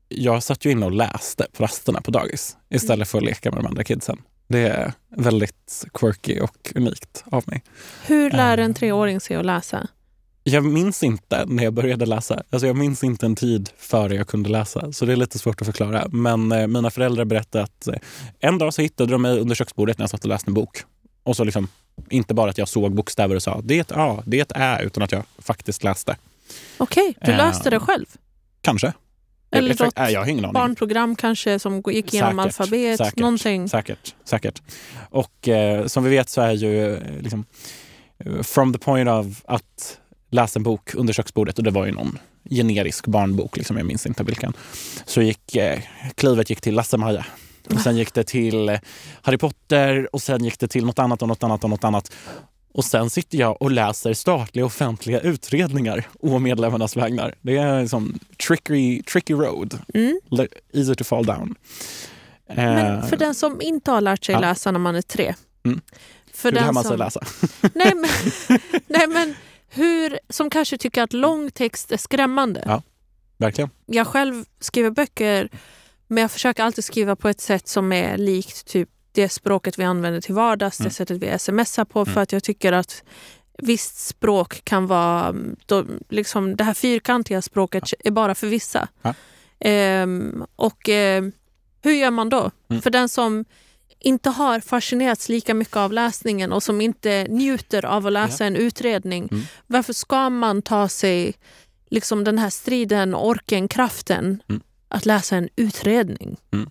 jag 0.09 0.43
satt 0.43 0.65
ju 0.65 0.71
inne 0.71 0.87
och 0.87 0.93
läste 0.93 1.47
på 1.53 1.63
rasterna 1.63 2.01
på 2.01 2.11
dagis 2.11 2.57
istället 2.71 3.09
för 3.09 3.19
att 3.19 3.25
leka 3.25 3.51
med 3.51 3.59
de 3.59 3.67
andra 3.67 3.85
kidsen. 3.85 4.19
Det 4.49 4.69
är 4.69 4.93
väldigt 5.09 5.85
quirky 5.95 6.41
och 6.41 6.73
unikt 6.75 7.25
av 7.27 7.45
mig. 7.47 7.63
Hur 8.07 8.31
lär 8.31 8.59
en 8.59 8.71
eh. 8.71 8.77
treåring 8.77 9.21
sig 9.21 9.37
att 9.37 9.47
läsa? 9.47 9.89
Jag 10.47 10.65
minns 10.65 11.03
inte 11.03 11.45
när 11.47 11.65
jag 11.65 11.73
började 11.73 12.07
läsa. 12.07 12.43
Alltså 12.51 12.67
jag 12.67 12.77
minns 12.77 13.05
inte 13.05 13.27
en 13.27 13.37
tid 13.37 13.71
före 13.79 14.15
jag 14.15 14.29
kunde 14.29 14.51
läsa, 14.51 14.93
så 14.93 15.05
det 15.05 15.13
är 15.13 15.17
lite 15.17 15.39
svårt 15.39 15.61
att 15.61 15.67
förklara. 15.67 16.07
Men 16.09 16.53
eh, 16.53 16.67
mina 16.67 16.91
föräldrar 16.91 17.25
berättade 17.25 17.65
att 17.65 17.87
eh, 17.87 17.95
en 18.41 18.59
dag 18.59 18.75
så 18.75 18.83
hittade 18.83 19.13
de 19.13 19.23
mig 19.23 19.41
under 19.41 19.55
köksbordet 19.55 19.99
när 19.99 20.03
jag 20.03 20.11
satt 20.11 20.25
och 20.25 20.29
läste 20.29 20.51
en 20.51 20.55
bok. 20.55 20.83
Och 21.23 21.37
så 21.37 21.45
liksom, 21.45 21.69
inte 22.11 22.35
bara 22.35 22.51
att 22.51 22.59
jag 22.59 22.69
såg 22.69 22.95
bokstäver 22.95 23.37
och 23.37 23.43
sa 23.43 23.61
det 23.65 23.77
är 23.77 23.81
ett 23.81 23.93
A, 23.93 24.23
det 24.27 24.39
är 24.39 24.43
ett 24.43 24.53
Ä, 24.55 24.83
utan 24.83 25.03
att 25.03 25.13
jag 25.13 25.23
faktiskt 25.39 25.85
läste. 25.85 26.17
Okej, 26.79 27.17
du 27.21 27.33
läste 27.33 27.71
det 27.71 27.81
själv? 27.81 28.07
Kanske. 28.61 28.93
Eller 29.55 29.85
något 29.85 30.11
jag 30.13 30.21
har 30.21 30.53
barnprogram 30.53 31.17
kanske 31.17 31.59
som 31.59 31.83
gick 31.87 32.15
igenom 32.15 32.31
säkert, 32.31 32.45
alfabet. 32.45 32.99
Säkert, 32.99 33.19
någonting. 33.19 33.69
säkert. 33.69 34.15
säkert. 34.25 34.63
Och 35.11 35.49
eh, 35.49 35.87
som 35.87 36.05
vi 36.05 36.11
vet 36.11 36.29
så 36.29 36.41
är 36.41 36.53
ju 36.53 36.95
eh, 36.95 37.01
liksom, 37.21 37.45
eh, 38.19 38.43
from 38.43 38.73
the 38.73 38.79
point 38.79 39.09
of 39.09 39.43
att 39.45 39.99
läsa 40.31 40.59
en 40.59 40.63
bok 40.63 40.95
under 40.95 41.13
köksbordet 41.13 41.59
och 41.59 41.65
det 41.65 41.71
var 41.71 41.87
ju 41.87 41.93
någon 41.93 42.19
generisk 42.51 43.07
barnbok, 43.07 43.57
liksom, 43.57 43.77
jag 43.77 43.87
minns 43.87 44.07
inte 44.07 44.25
vilken. 44.25 44.53
Så 45.05 45.23
gick 45.23 45.57
eh, 45.57 45.79
klivet 46.15 46.51
gick 46.51 46.61
till 46.61 46.75
Lasse-Maja. 46.75 47.27
Och 47.71 47.81
sen 47.81 47.97
gick 47.97 48.15
det 48.15 48.25
till 48.25 48.69
eh, 48.69 48.79
Harry 49.23 49.39
Potter 49.39 50.09
och 50.13 50.23
sen 50.23 50.45
gick 50.45 50.59
det 50.59 50.69
till 50.69 50.87
något 50.87 50.99
annat 50.99 51.23
och 51.23 51.29
något 51.29 51.43
annat 51.43 51.65
och 51.65 51.71
något 51.71 51.85
annat. 51.85 52.13
Och 52.75 52.85
sen 52.85 53.11
sitter 53.11 53.39
jag 53.39 53.63
och 53.63 53.71
läser 53.71 54.15
statliga 54.15 54.65
offentliga 54.65 55.21
utredningar 55.21 56.09
å 56.21 56.39
medlemmarnas 56.39 56.97
vägnar. 56.97 57.35
Det 57.41 57.57
är 57.57 57.87
sån 57.87 58.19
tricky, 58.49 59.03
tricky 59.03 59.35
road. 59.35 59.79
Mm. 59.95 60.21
Easy 60.73 60.95
to 60.95 61.05
fall 61.05 61.27
down. 61.27 61.55
Men 62.47 63.03
för 63.03 63.17
den 63.17 63.35
som 63.35 63.61
inte 63.61 63.91
har 63.91 64.01
lärt 64.01 64.25
sig 64.25 64.33
ja. 64.33 64.41
läsa 64.41 64.71
när 64.71 64.79
man 64.79 64.97
är 64.97 65.03
tre. 65.03 65.35
Mm. 65.65 65.81
För 66.33 66.53
hur 66.53 66.61
lär 66.61 66.73
man 66.73 66.83
sig 66.83 66.89
som... 66.89 66.99
läsa? 66.99 67.21
nej, 67.75 67.93
men, 67.95 68.11
nej, 68.87 69.07
men 69.09 69.35
hur, 69.69 70.19
som 70.29 70.51
kanske 70.51 70.79
tycker 70.79 71.03
att 71.03 71.13
lång 71.13 71.51
text 71.51 71.93
är 71.93 71.97
skrämmande. 71.97 72.63
Ja, 72.67 72.83
verkligen. 73.37 73.71
Jag 73.87 74.07
själv 74.07 74.45
skriver 74.61 74.91
böcker 74.91 75.49
men 76.09 76.23
jag 76.23 76.31
försöker 76.31 76.63
alltid 76.63 76.85
skriva 76.85 77.17
på 77.17 77.29
ett 77.29 77.41
sätt 77.41 77.69
som 77.69 77.93
är 77.93 78.19
likt 78.19 78.67
typ 78.67 78.89
det 79.15 79.29
språket 79.29 79.79
vi 79.79 79.85
använder 79.85 80.21
till 80.21 80.35
vardags, 80.35 80.81
mm. 80.81 80.89
det 80.89 80.95
sättet 80.95 81.23
vi 81.23 81.39
smsar 81.39 81.85
på. 81.85 82.01
Mm. 82.01 82.15
För 82.15 82.21
att 82.21 82.33
jag 82.33 82.43
tycker 82.43 82.73
att 82.73 83.03
visst 83.59 84.07
språk 84.07 84.65
kan 84.65 84.87
vara... 84.87 85.35
Då, 85.67 85.85
liksom, 86.09 86.57
det 86.57 86.65
här 86.65 86.75
fyrkantiga 86.75 87.43
språket 87.43 87.85
ja. 87.93 87.97
är 88.05 88.11
bara 88.11 88.35
för 88.35 88.47
vissa. 88.47 88.89
Ja. 89.03 89.15
Ehm, 89.61 90.45
och 90.57 90.89
eh, 90.89 91.25
hur 91.83 91.93
gör 91.93 92.11
man 92.11 92.29
då? 92.29 92.51
Mm. 92.71 92.83
För 92.83 92.91
den 92.91 93.09
som 93.09 93.45
inte 93.99 94.31
har 94.31 94.61
fascinerats 94.61 95.29
lika 95.29 95.55
mycket 95.55 95.77
av 95.77 95.93
läsningen 95.93 96.53
och 96.53 96.63
som 96.63 96.81
inte 96.81 97.27
njuter 97.31 97.85
av 97.85 98.07
att 98.07 98.13
läsa 98.13 98.45
ja. 98.45 98.47
en 98.47 98.57
utredning. 98.57 99.29
Mm. 99.31 99.45
Varför 99.67 99.93
ska 99.93 100.31
man 100.31 100.63
ta 100.63 100.89
sig 100.89 101.35
liksom 101.91 102.25
den 102.25 102.39
här 102.39 102.51
striden, 102.51 103.15
orken, 103.15 103.69
kraften 103.69 104.43
mm. 104.49 104.63
att 104.89 105.07
läsa 105.07 105.37
en 105.37 105.49
utredning? 105.57 106.37
Mm. 106.53 106.71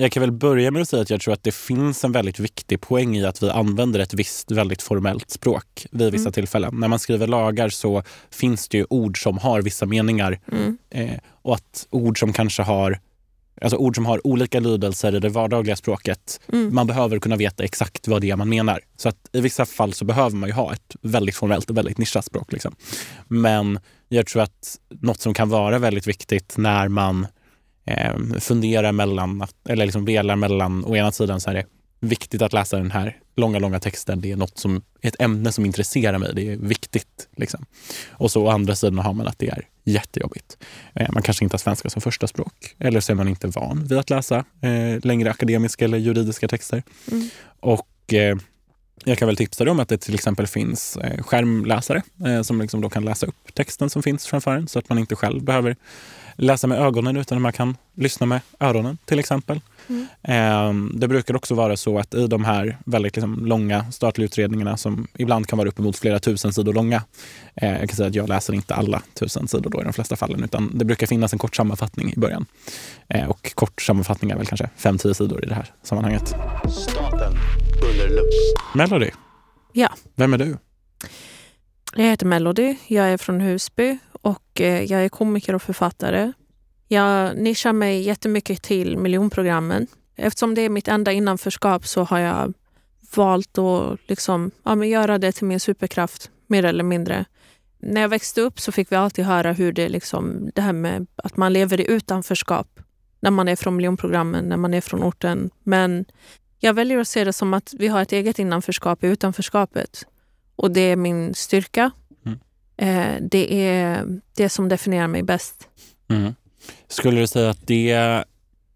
Jag 0.00 0.12
kan 0.12 0.20
väl 0.20 0.32
börja 0.32 0.70
med 0.70 0.82
att 0.82 0.88
säga 0.88 1.02
att 1.02 1.10
jag 1.10 1.20
tror 1.20 1.34
att 1.34 1.42
det 1.42 1.54
finns 1.54 2.04
en 2.04 2.12
väldigt 2.12 2.38
viktig 2.38 2.80
poäng 2.80 3.16
i 3.16 3.24
att 3.24 3.42
vi 3.42 3.50
använder 3.50 4.00
ett 4.00 4.14
visst 4.14 4.50
väldigt 4.50 4.82
formellt 4.82 5.30
språk 5.30 5.86
vid 5.90 6.12
vissa 6.12 6.22
Mm. 6.22 6.32
tillfällen. 6.32 6.74
När 6.80 6.88
man 6.88 6.98
skriver 6.98 7.26
lagar 7.26 7.68
så 7.68 8.02
finns 8.30 8.68
det 8.68 8.78
ju 8.78 8.86
ord 8.90 9.22
som 9.22 9.38
har 9.38 9.62
vissa 9.62 9.86
meningar 9.86 10.40
Mm. 10.52 10.78
eh, 10.90 11.18
och 11.42 11.54
att 11.54 11.86
ord 11.90 12.18
som 12.20 12.32
kanske 12.32 12.62
har 12.62 13.00
Alltså 13.62 13.76
ord 13.76 13.94
som 13.94 14.06
har 14.06 14.26
olika 14.26 14.60
lydelser 14.60 15.14
i 15.16 15.20
det 15.20 15.28
vardagliga 15.28 15.76
språket. 15.76 16.40
Mm. 16.52 16.74
Man 16.74 16.86
behöver 16.86 17.18
kunna 17.18 17.36
veta 17.36 17.64
exakt 17.64 18.08
vad 18.08 18.20
det 18.22 18.30
är 18.30 18.36
man 18.36 18.48
menar. 18.48 18.80
Så 18.96 19.08
att 19.08 19.28
i 19.32 19.40
vissa 19.40 19.66
fall 19.66 19.92
så 19.92 20.04
behöver 20.04 20.36
man 20.36 20.48
ju 20.48 20.52
ha 20.54 20.72
ett 20.72 20.96
väldigt 21.02 21.34
formellt 21.34 21.70
och 21.70 21.76
väldigt 21.76 21.98
nischat 21.98 22.24
språk. 22.24 22.52
Liksom. 22.52 22.74
Men 23.28 23.80
jag 24.08 24.26
tror 24.26 24.42
att 24.42 24.78
något 24.88 25.20
som 25.20 25.34
kan 25.34 25.48
vara 25.48 25.78
väldigt 25.78 26.06
viktigt 26.06 26.54
när 26.56 26.88
man 26.88 27.26
eh, 27.88 28.38
funderar 28.38 28.92
mellan, 28.92 29.46
eller 29.68 29.86
liksom 29.86 30.04
velar 30.04 30.36
mellan, 30.36 30.84
å 30.84 30.96
ena 30.96 31.12
sidan 31.12 31.40
så 31.40 31.50
är 31.50 31.54
det 31.54 31.64
viktigt 32.00 32.42
att 32.42 32.52
läsa 32.52 32.76
den 32.76 32.90
här 32.90 33.16
långa, 33.36 33.58
långa 33.58 33.80
texten. 33.80 34.20
Det 34.20 34.32
är 34.32 34.36
något 34.36 34.58
som, 34.58 34.82
ett 35.02 35.16
ämne 35.18 35.52
som 35.52 35.66
intresserar 35.66 36.18
mig. 36.18 36.32
Det 36.34 36.52
är 36.52 36.56
viktigt. 36.56 37.28
Liksom. 37.36 37.64
Och 38.10 38.30
så 38.30 38.44
å 38.44 38.48
andra 38.48 38.74
sidan 38.74 38.98
har 38.98 39.12
man 39.12 39.26
att 39.26 39.38
det 39.38 39.48
är 39.48 39.66
jättejobbigt. 39.84 40.58
Eh, 40.94 41.08
man 41.12 41.22
kanske 41.22 41.44
inte 41.44 41.54
har 41.54 41.58
svenska 41.58 41.90
som 41.90 42.02
första 42.02 42.26
språk. 42.26 42.74
Eller 42.78 43.00
så 43.00 43.12
är 43.12 43.16
man 43.16 43.28
inte 43.28 43.46
van 43.46 43.86
vid 43.86 43.98
att 43.98 44.10
läsa 44.10 44.44
eh, 44.60 44.98
längre 45.02 45.30
akademiska 45.30 45.84
eller 45.84 45.98
juridiska 45.98 46.48
texter. 46.48 46.82
Mm. 47.12 47.28
Och 47.60 48.14
eh, 48.14 48.36
jag 49.04 49.18
kan 49.18 49.28
väl 49.28 49.36
tipsa 49.36 49.64
dig 49.64 49.70
om 49.70 49.80
att 49.80 49.88
det 49.88 49.98
till 49.98 50.14
exempel 50.14 50.46
finns 50.46 50.96
eh, 50.96 51.22
skärmläsare 51.22 52.02
eh, 52.26 52.42
som 52.42 52.60
liksom 52.60 52.80
då 52.80 52.90
kan 52.90 53.04
läsa 53.04 53.26
upp 53.26 53.54
texten 53.54 53.90
som 53.90 54.02
finns 54.02 54.26
framför 54.26 54.50
en 54.50 54.68
så 54.68 54.78
att 54.78 54.88
man 54.88 54.98
inte 54.98 55.16
själv 55.16 55.42
behöver 55.42 55.76
läsa 56.38 56.66
med 56.66 56.78
ögonen 56.78 57.16
utan 57.16 57.42
man 57.42 57.52
kan 57.52 57.76
lyssna 57.94 58.26
med 58.26 58.40
öronen 58.60 58.98
till 59.04 59.18
exempel. 59.18 59.60
Mm. 59.88 60.06
Eh, 60.22 60.98
det 60.98 61.08
brukar 61.08 61.36
också 61.36 61.54
vara 61.54 61.76
så 61.76 61.98
att 61.98 62.14
i 62.14 62.26
de 62.26 62.44
här 62.44 62.78
väldigt 62.84 63.16
liksom, 63.16 63.46
långa 63.46 63.92
statliga 63.92 64.24
utredningarna 64.24 64.76
som 64.76 65.06
ibland 65.14 65.46
kan 65.46 65.58
vara 65.58 65.68
uppemot 65.68 65.96
flera 65.96 66.18
tusen 66.18 66.52
sidor 66.52 66.72
långa. 66.72 67.02
Eh, 67.54 67.70
jag 67.70 67.88
kan 67.88 67.96
säga 67.96 68.08
att 68.08 68.14
jag 68.14 68.28
läser 68.28 68.54
inte 68.54 68.74
alla 68.74 69.02
tusen 69.14 69.48
sidor 69.48 69.70
då 69.70 69.80
i 69.80 69.84
de 69.84 69.92
flesta 69.92 70.16
fallen 70.16 70.44
utan 70.44 70.78
det 70.78 70.84
brukar 70.84 71.06
finnas 71.06 71.32
en 71.32 71.38
kort 71.38 71.56
sammanfattning 71.56 72.12
i 72.12 72.20
början. 72.20 72.46
Och 73.28 73.54
kort 73.54 73.82
sammanfattning 73.82 74.30
är 74.30 74.36
väl 74.36 74.46
kanske 74.46 74.70
5-10 74.78 75.12
sidor 75.12 75.44
i 75.44 75.48
det 75.48 75.54
här 75.54 75.66
sammanhanget. 75.82 76.34
Staten 76.68 77.32
under 77.82 78.08
lupp. 78.08 78.30
Melody. 78.74 79.10
Ja. 79.72 79.88
Vem 80.14 80.34
är 80.34 80.38
du? 80.38 80.56
Jag 81.94 82.04
heter 82.04 82.26
Melody, 82.26 82.76
jag 82.86 83.06
är 83.06 83.16
från 83.16 83.40
Husby 83.40 83.98
och 84.12 84.60
eh, 84.60 84.84
jag 84.84 85.04
är 85.04 85.08
komiker 85.08 85.54
och 85.54 85.62
författare. 85.62 86.32
Jag 86.88 87.36
nischar 87.36 87.72
mig 87.72 88.00
jättemycket 88.02 88.62
till 88.62 88.98
miljonprogrammen. 88.98 89.86
Eftersom 90.16 90.54
det 90.54 90.62
är 90.62 90.68
mitt 90.68 90.88
enda 90.88 91.12
innanförskap 91.12 91.86
så 91.86 92.04
har 92.04 92.18
jag 92.18 92.54
valt 93.14 93.58
att 93.58 93.98
liksom, 94.06 94.50
ja, 94.62 94.74
men 94.74 94.88
göra 94.88 95.18
det 95.18 95.32
till 95.32 95.46
min 95.46 95.60
superkraft, 95.60 96.30
mer 96.46 96.64
eller 96.64 96.84
mindre. 96.84 97.24
När 97.78 98.00
jag 98.00 98.08
växte 98.08 98.40
upp 98.40 98.60
så 98.60 98.72
fick 98.72 98.92
vi 98.92 98.96
alltid 98.96 99.24
höra 99.24 99.52
hur 99.52 99.72
det, 99.72 99.88
liksom, 99.88 100.50
det 100.54 100.62
här 100.62 100.72
med 100.72 101.06
att 101.16 101.36
man 101.36 101.52
lever 101.52 101.80
i 101.80 101.90
utanförskap 101.90 102.80
när 103.20 103.30
man 103.30 103.48
är 103.48 103.56
från 103.56 103.76
miljonprogrammen, 103.76 104.44
när 104.44 104.56
man 104.56 104.74
är 104.74 104.80
från 104.80 105.02
orten. 105.02 105.50
Men 105.62 106.04
jag 106.58 106.74
väljer 106.74 106.98
att 106.98 107.08
se 107.08 107.24
det 107.24 107.32
som 107.32 107.54
att 107.54 107.74
vi 107.78 107.88
har 107.88 108.02
ett 108.02 108.12
eget 108.12 108.38
innanförskap 108.38 109.04
i 109.04 109.06
utanförskapet. 109.06 110.06
Och 110.56 110.70
det 110.70 110.80
är 110.80 110.96
min 110.96 111.34
styrka. 111.34 111.90
Mm. 112.26 112.38
Eh, 112.76 113.22
det 113.30 113.70
är 113.70 114.04
det 114.34 114.48
som 114.48 114.68
definierar 114.68 115.08
mig 115.08 115.22
bäst. 115.22 115.68
Mm. 116.10 116.34
Skulle 116.88 117.20
du 117.20 117.26
säga 117.26 117.50
att 117.50 117.66
det 117.66 118.24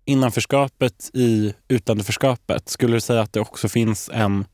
innanförskapet 0.04 1.10
i 1.14 1.54
utanförskapet, 1.68 2.68
skulle 2.68 2.96
du 2.96 3.00
säga 3.00 3.20
att 3.20 3.32
det 3.32 3.40
också 3.40 3.68
finns 3.68 4.10
en 4.12 4.44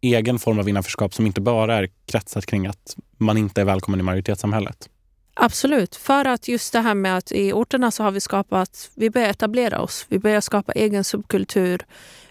egen 0.00 0.38
form 0.38 0.58
av 0.58 0.68
innanförskap 0.68 1.14
som 1.14 1.26
inte 1.26 1.40
bara 1.40 1.76
är 1.76 1.88
kretsat 2.06 2.46
kring 2.46 2.66
att 2.66 2.96
man 3.18 3.36
inte 3.36 3.60
är 3.60 3.64
välkommen 3.64 4.00
i 4.00 4.02
majoritetssamhället? 4.02 4.88
Absolut. 5.34 5.96
För 5.96 6.24
att 6.24 6.48
just 6.48 6.72
det 6.72 6.80
här 6.80 6.94
med 6.94 7.16
att 7.16 7.32
i 7.32 7.52
orterna 7.52 7.90
så 7.90 8.02
har 8.02 8.10
vi 8.10 8.20
skapat, 8.20 8.90
vi 8.94 9.10
börjar 9.10 9.28
etablera 9.28 9.80
oss. 9.80 10.06
Vi 10.08 10.18
börjar 10.18 10.40
skapa 10.40 10.72
egen 10.72 11.04
subkultur. 11.04 11.86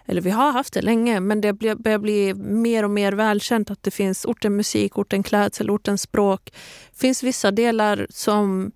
Eller 0.06 0.22
vi 0.22 0.30
har 0.30 0.52
haft 0.52 0.74
det 0.74 0.82
länge, 0.82 1.20
men 1.20 1.42
det 1.42 1.54
börjar 1.54 1.98
bli 1.98 2.34
mer 2.34 2.84
och 2.84 2.90
mer 2.90 3.12
välkänt 3.12 3.72
att 3.72 3.84
det 3.84 3.92
finns 3.92 4.26
orten 4.26 4.56
musik, 4.56 4.98
orten 4.98 5.24
klädsel, 5.24 5.70
orten 5.70 5.98
språk. 5.98 6.54
Det 6.92 7.00
finns 7.00 7.24
vissa 7.24 7.52
delar 7.52 8.08
som 8.10 8.72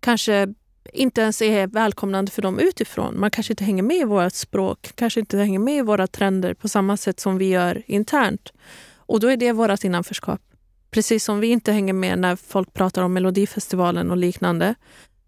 kanske 0.00 0.54
inte 0.92 1.20
ens 1.20 1.42
är 1.42 1.66
välkomnande 1.66 2.30
för 2.30 2.42
dem 2.42 2.58
utifrån. 2.58 3.20
Man 3.20 3.30
kanske 3.30 3.52
inte 3.52 3.64
hänger 3.64 3.82
med 3.82 3.96
i 3.96 4.04
vårt 4.04 4.34
språk, 4.34 4.90
kanske 4.94 5.20
inte 5.20 5.38
hänger 5.38 5.58
med 5.58 5.78
i 5.78 5.82
våra 5.82 6.06
trender 6.06 6.54
på 6.54 6.68
samma 6.68 6.96
sätt 6.96 7.20
som 7.20 7.38
vi 7.38 7.48
gör 7.48 7.82
internt. 7.86 8.52
Och 8.96 9.20
då 9.20 9.28
är 9.28 9.36
det 9.36 9.52
vårt 9.52 9.84
innanförskap. 9.84 10.40
Precis 10.90 11.24
som 11.24 11.40
vi 11.40 11.46
inte 11.46 11.72
hänger 11.72 11.92
med 11.92 12.18
när 12.18 12.36
folk 12.36 12.74
pratar 12.74 13.02
om 13.02 13.12
Melodifestivalen 13.12 14.10
och 14.10 14.16
liknande. 14.16 14.74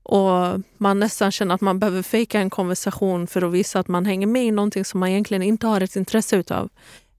Och 0.03 0.61
man 0.79 0.99
nästan 0.99 1.33
känner 1.33 1.55
att 1.55 1.61
man 1.61 1.79
behöver 1.79 2.03
fejka 2.03 2.41
en 2.41 2.51
konversation 2.51 3.27
för 3.27 3.43
att 3.43 3.53
visa 3.53 3.81
att 3.81 3.89
man 3.89 4.07
hänger 4.07 4.27
med 4.27 4.45
i 4.45 4.51
någonting 4.51 4.85
som 4.85 5.01
man 5.01 5.09
egentligen 5.09 5.43
inte 5.43 5.67
har 5.67 5.81
ett 5.81 5.97
intresse 5.97 6.37
utav. 6.37 6.69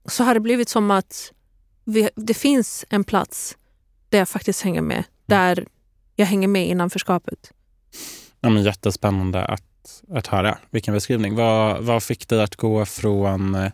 Så 0.06 0.24
har 0.24 0.34
det 0.34 0.40
blivit 0.40 0.68
som 0.68 0.90
att 0.90 1.32
vi, 1.84 2.08
det 2.14 2.34
finns 2.34 2.84
en 2.88 3.04
plats 3.04 3.56
där 4.08 4.18
jag 4.18 4.28
faktiskt 4.28 4.62
hänger 4.62 4.82
med. 4.82 5.04
Där 5.26 5.66
jag 6.16 6.26
hänger 6.26 6.48
med 6.48 6.68
innanförskapet. 6.68 7.52
Ja, 8.40 8.50
men 8.50 8.62
jättespännande 8.62 9.44
att, 9.44 10.02
att 10.08 10.26
höra. 10.26 10.58
Vilken 10.70 10.94
beskrivning. 10.94 11.34
Vad, 11.34 11.82
vad 11.82 12.02
fick 12.02 12.28
dig 12.28 12.42
att 12.42 12.56
gå 12.56 12.84
från 12.84 13.54
eh, 13.54 13.72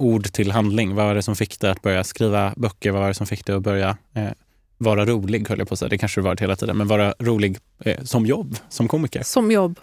ord 0.00 0.32
till 0.32 0.50
handling? 0.50 0.94
Vad 0.94 1.06
var 1.06 1.14
det 1.14 1.22
som 1.22 1.36
fick 1.36 1.60
dig 1.60 1.70
att 1.70 1.82
börja 1.82 2.04
skriva 2.04 2.54
böcker? 2.56 2.90
Vad 2.90 3.00
var 3.00 3.08
det 3.08 3.14
som 3.14 3.26
fick 3.26 3.46
dig 3.46 3.56
att 3.56 3.62
börja 3.62 3.96
eh, 4.14 4.30
vara 4.78 5.06
rolig, 5.06 5.48
höll 5.48 5.58
jag 5.58 5.68
på 5.68 5.72
att 5.72 5.78
säga. 5.78 5.88
Det 5.88 5.98
kanske 5.98 6.20
du 6.20 6.24
varit 6.24 6.40
hela 6.40 6.56
tiden. 6.56 6.76
Men 6.76 6.88
vara 6.88 7.14
rolig 7.18 7.58
eh, 7.84 8.02
som 8.02 8.26
jobb, 8.26 8.56
som 8.68 8.88
komiker. 8.88 9.22
Som 9.22 9.50
jobb. 9.50 9.80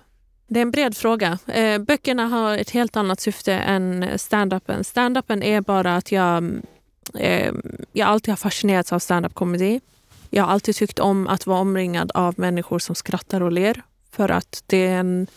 Det 0.48 0.60
är 0.60 0.62
en 0.62 0.72
bred 0.72 0.98
fråga. 0.98 1.40
Eh, 1.48 1.80
böckerna 1.80 2.28
har 2.28 2.58
ett 2.58 2.70
helt 2.70 2.96
annat 2.96 3.20
syfte 3.20 3.54
än 3.54 4.06
stand-upen. 4.18 4.84
Stand-upen 4.84 5.44
är 5.44 5.62
bara 5.62 5.96
att 5.96 6.12
jag, 6.12 6.62
eh, 7.14 7.54
jag 7.92 8.08
alltid 8.08 8.32
har 8.32 8.38
fascinerats 8.38 8.94
av 8.94 9.00
stand-up 9.00 9.34
komedi. 9.34 9.82
Jag 10.30 10.44
har 10.44 10.52
alltid 10.52 10.76
tyckt 10.76 11.00
om 11.00 11.28
att 11.28 11.46
vara 11.46 11.60
omringad 11.60 12.12
av 12.14 12.34
människor 12.38 12.80
som 12.80 12.96
skrattar 12.96 13.42
och 13.42 13.52
ler. 13.52 13.82
För 14.12 14.30
att 14.30 14.64
det 14.68 14.88
är 14.88 15.00
en 15.00 15.28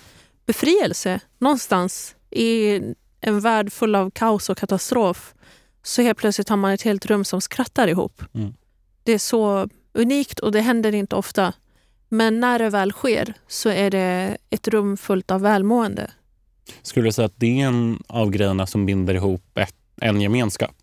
befrielse 0.46 1.20
någonstans 1.38 2.14
i 2.30 2.80
en 3.20 3.40
värld 3.40 3.72
full 3.72 3.94
av 3.94 4.10
kaos 4.10 4.50
och 4.50 4.58
katastrof. 4.58 5.34
Så 5.82 6.02
helt 6.02 6.18
plötsligt 6.18 6.48
har 6.48 6.56
man 6.56 6.72
ett 6.72 6.82
helt 6.82 7.06
rum 7.06 7.24
som 7.24 7.40
skrattar 7.40 7.88
ihop. 7.88 8.22
Mm. 8.34 8.54
Det 9.02 9.12
är 9.12 9.18
så 9.18 9.68
unikt 9.92 10.40
och 10.40 10.52
det 10.52 10.60
händer 10.60 10.94
inte 10.94 11.16
ofta. 11.16 11.54
Men 12.08 12.40
när 12.40 12.58
det 12.58 12.70
väl 12.70 12.92
sker 12.92 13.34
så 13.48 13.68
är 13.68 13.90
det 13.90 14.36
ett 14.50 14.68
rum 14.68 14.96
fullt 14.96 15.30
av 15.30 15.40
välmående. 15.40 16.10
Skulle 16.82 17.08
du 17.08 17.12
säga 17.12 17.26
att 17.26 17.34
det 17.36 17.60
är 17.60 17.66
en 17.66 18.02
av 18.06 18.30
grejerna 18.30 18.66
som 18.66 18.86
binder 18.86 19.14
ihop 19.14 19.58
ett, 19.58 19.74
en 20.00 20.20
gemenskap? 20.20 20.76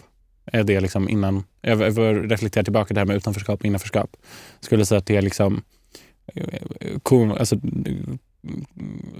Är 0.45 0.63
det 0.63 0.79
liksom 0.79 1.09
innan, 1.09 1.43
jag 1.61 1.81
jag 1.81 1.95
får 1.95 2.13
reflektera 2.13 2.63
tillbaka 2.63 2.93
det 2.93 2.99
här 2.99 3.05
med 3.05 3.15
utanförskap 3.15 3.59
och 3.59 3.65
innanförskap. 3.65 4.17
Skulle 4.59 4.81
du 4.81 4.85
säga 4.85 4.99
att 4.99 5.05
det 5.05 5.15
är 5.15 5.21
liksom 5.21 5.63
eh, 6.33 6.59
kom, 7.03 7.31
alltså, 7.31 7.55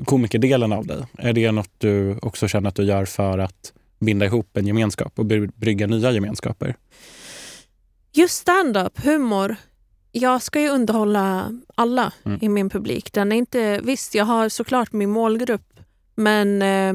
komikerdelen 0.06 0.72
av 0.74 0.88
dig? 0.88 1.06
Är 1.18 1.34
det 1.34 1.52
något 1.52 1.72
du 1.78 2.18
också 2.22 2.48
känner 2.48 2.70
att 2.70 2.76
du 2.76 2.84
gör 2.84 3.06
för 3.06 3.38
att 3.38 3.74
binda 4.00 4.26
ihop 4.26 4.58
en 4.58 4.68
gemenskap 4.68 5.20
och 5.20 5.26
brygga 5.56 5.88
nya 5.88 6.12
gemenskaper? 6.12 6.76
Just 8.14 8.36
stand-up, 8.36 9.00
humor. 9.06 9.56
Jag 10.12 10.42
ska 10.42 10.62
ju 10.62 10.70
underhålla 10.70 11.60
alla 11.76 12.14
Mm. 12.26 12.40
i 12.42 12.50
min 12.50 12.70
publik. 12.70 13.14
Den 13.14 13.32
är 13.32 13.36
inte, 13.36 13.80
visst, 13.84 14.16
jag 14.16 14.26
har 14.26 14.50
såklart 14.50 14.94
min 14.94 15.10
målgrupp, 15.10 15.80
men 16.16 16.62
eh, 16.62 16.94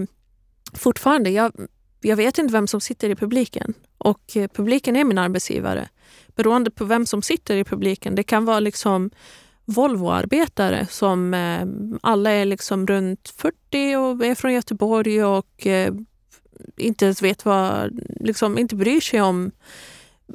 fortfarande, 0.75 1.31
jag, 1.31 1.53
jag 2.01 2.17
vet 2.17 2.39
inte 2.39 2.53
vem 2.53 2.67
som 2.67 2.81
sitter 2.81 3.11
i 3.11 3.15
publiken. 3.17 3.75
Och 3.99 4.37
eh, 4.37 4.49
publiken 4.49 4.97
är 4.97 5.05
min 5.05 5.19
arbetsgivare. 5.19 5.89
Beroende 6.37 6.71
på 6.71 6.85
vem 6.85 7.07
som 7.07 7.23
sitter 7.23 7.57
i 7.57 7.65
publiken. 7.65 8.15
Det 8.15 8.23
kan 8.23 8.45
vara 8.45 8.61
liksom 8.61 9.11
Volvoarbetare 9.73 10.87
som 10.91 11.35
eh, 11.35 11.67
alla 12.03 12.31
är 12.31 12.45
liksom 12.45 12.87
runt 12.87 13.35
40 13.37 13.97
och 13.97 14.27
är 14.27 14.35
från 14.35 14.53
Göteborg 14.53 15.25
och 15.25 15.67
eh, 15.67 15.95
inte 16.77 17.05
ens 17.05 17.23
vet 17.23 17.45
vad, 17.45 18.01
liksom 18.21 18.59
inte 18.59 18.77
bryr 18.77 19.01
sig 19.01 19.21
om 19.21 19.51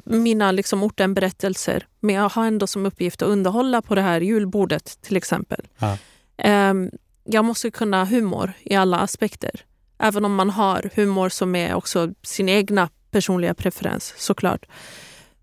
mina 0.04 0.52
liksom 0.52 0.82
ortenberättelser. 0.82 1.86
Men 2.00 2.14
jag 2.14 2.28
har 2.28 2.46
ändå 2.46 2.66
som 2.66 2.86
uppgift 2.86 3.22
att 3.22 3.28
underhålla 3.28 3.82
på 3.82 3.94
det 3.94 4.02
här 4.02 4.20
julbordet 4.20 4.98
till 5.02 5.16
exempel. 5.16 5.66
Ja. 5.78 5.98
Ehm, 6.36 6.90
jag 7.24 7.44
måste 7.44 7.70
kunna 7.70 8.04
humor 8.04 8.52
i 8.62 8.74
alla 8.74 8.98
aspekter. 8.98 9.64
Även 9.98 10.24
om 10.24 10.34
man 10.34 10.50
har 10.50 10.90
humor 10.94 11.28
som 11.28 11.54
är 11.54 11.74
också 11.74 12.14
sin 12.22 12.48
egna 12.48 12.88
personliga 13.10 13.54
preferens 13.54 14.14
såklart. 14.16 14.66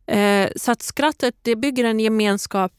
Eh, 0.05 0.49
så 0.55 0.71
att 0.71 0.81
skrattet 0.81 1.35
det 1.41 1.55
bygger 1.55 1.83
en 1.83 1.99
gemenskap 1.99 2.71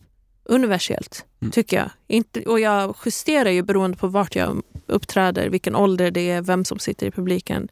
universellt, 0.49 1.25
Mm. 1.43 1.53
tycker 1.53 1.76
jag. 1.76 1.91
Inte, 2.07 2.43
och 2.43 2.61
jag 2.61 2.97
justerar 3.05 3.50
ju 3.50 3.62
beroende 3.62 3.97
på 3.97 4.07
vart 4.07 4.37
jag 4.37 4.62
uppträder, 4.87 5.49
vilken 5.49 5.76
ålder 5.76 6.11
det 6.11 6.31
är, 6.31 6.43
vem 6.43 6.65
som 6.65 6.79
sitter 6.79 7.07
i 7.07 7.11
publiken. 7.11 7.69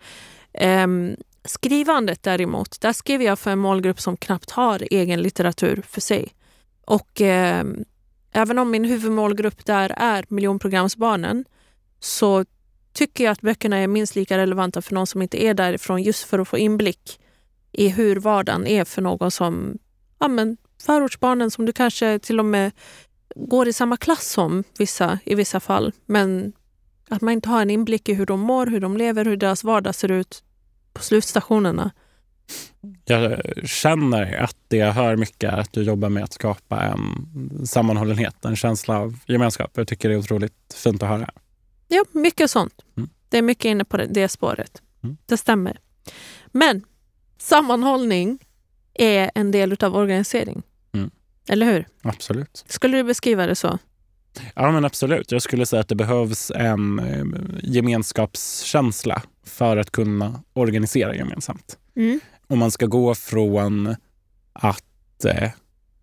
Ehm, 0.52 1.16
skrivandet 1.44 2.22
däremot, 2.22 2.80
där 2.80 2.92
skriver 2.92 3.24
jag 3.24 3.38
för 3.38 3.50
en 3.50 3.58
målgrupp 3.58 4.00
som 4.00 4.16
knappt 4.16 4.50
har 4.50 4.82
egen 4.90 5.22
litteratur 5.22 5.82
för 5.88 6.00
sig. 6.00 6.28
Och 6.84 7.20
ehm, 7.20 7.84
även 8.32 8.58
om 8.58 8.70
min 8.70 8.84
huvudmålgrupp 8.84 9.64
där 9.66 9.92
är 9.96 10.24
miljonprogramsbarnen 10.28 11.44
så 12.00 12.44
tycker 12.92 13.24
jag 13.24 13.32
att 13.32 13.40
böckerna 13.40 13.76
är 13.76 13.86
minst 13.86 14.16
lika 14.16 14.38
relevanta 14.38 14.82
för 14.82 14.94
någon 14.94 15.06
som 15.06 15.22
inte 15.22 15.44
är 15.44 15.54
därifrån 15.54 16.02
just 16.02 16.24
för 16.24 16.38
att 16.38 16.48
få 16.48 16.58
inblick 16.58 17.20
i 17.72 17.88
hur 17.88 18.16
vardagen 18.16 18.66
är 18.66 18.84
för 18.84 19.02
någon 19.02 19.30
som 19.30 19.78
ja, 20.18 20.28
men, 20.28 20.56
förortsbarnen 20.84 21.50
som 21.50 21.66
du 21.66 21.72
kanske 21.72 22.18
till 22.18 22.38
och 22.38 22.44
med 22.44 22.72
går 23.36 23.68
i 23.68 23.72
samma 23.72 23.96
klass 23.96 24.30
som 24.30 24.64
vissa 24.78 25.18
i 25.24 25.34
vissa 25.34 25.60
fall. 25.60 25.92
Men 26.06 26.52
att 27.08 27.22
man 27.22 27.34
inte 27.34 27.48
har 27.48 27.62
en 27.62 27.70
inblick 27.70 28.08
i 28.08 28.14
hur 28.14 28.26
de 28.26 28.40
mår, 28.40 28.66
hur 28.66 28.80
de 28.80 28.96
lever, 28.96 29.24
hur 29.24 29.36
deras 29.36 29.64
vardag 29.64 29.94
ser 29.94 30.10
ut 30.10 30.42
på 30.92 31.02
slutstationerna. 31.02 31.90
Jag 33.04 33.40
känner 33.64 34.36
att 34.36 34.56
det 34.68 34.76
jag 34.76 34.92
hör 34.92 35.16
mycket 35.16 35.52
är 35.52 35.56
att 35.56 35.72
du 35.72 35.82
jobbar 35.82 36.08
med 36.08 36.24
att 36.24 36.32
skapa 36.32 36.82
en 36.82 37.66
sammanhållenhet, 37.66 38.44
en 38.44 38.56
känsla 38.56 38.98
av 38.98 39.18
gemenskap. 39.26 39.70
Jag 39.74 39.88
tycker 39.88 40.08
det 40.08 40.14
är 40.14 40.18
otroligt 40.18 40.74
fint 40.74 41.02
att 41.02 41.08
höra. 41.08 41.30
Ja, 41.88 42.04
mycket 42.12 42.50
sånt. 42.50 42.84
Mm. 42.96 43.08
Det 43.28 43.38
är 43.38 43.42
mycket 43.42 43.64
inne 43.64 43.84
på 43.84 43.96
det, 43.96 44.06
det 44.06 44.28
spåret. 44.28 44.82
Mm. 45.02 45.16
Det 45.26 45.36
stämmer. 45.36 45.78
Men 46.46 46.84
sammanhållning 47.38 48.38
är 48.94 49.30
en 49.34 49.50
del 49.50 49.76
av 49.80 49.96
organisering. 49.96 50.62
Eller 51.48 51.66
hur? 51.66 51.86
Absolut. 52.02 52.64
Skulle 52.68 52.96
du 52.96 53.02
beskriva 53.04 53.46
det 53.46 53.54
så? 53.54 53.78
Ja, 54.54 54.70
men 54.72 54.84
absolut. 54.84 55.32
Jag 55.32 55.42
skulle 55.42 55.66
säga 55.66 55.80
att 55.80 55.88
det 55.88 55.94
behövs 55.94 56.50
en 56.54 56.98
eh, 56.98 57.24
gemenskapskänsla 57.62 59.22
för 59.46 59.76
att 59.76 59.90
kunna 59.90 60.42
organisera 60.52 61.14
gemensamt. 61.14 61.78
Mm. 61.96 62.20
Om 62.46 62.58
man 62.58 62.70
ska 62.70 62.86
gå 62.86 63.14
från 63.14 63.96
att... 64.52 65.24
Eh, 65.24 65.50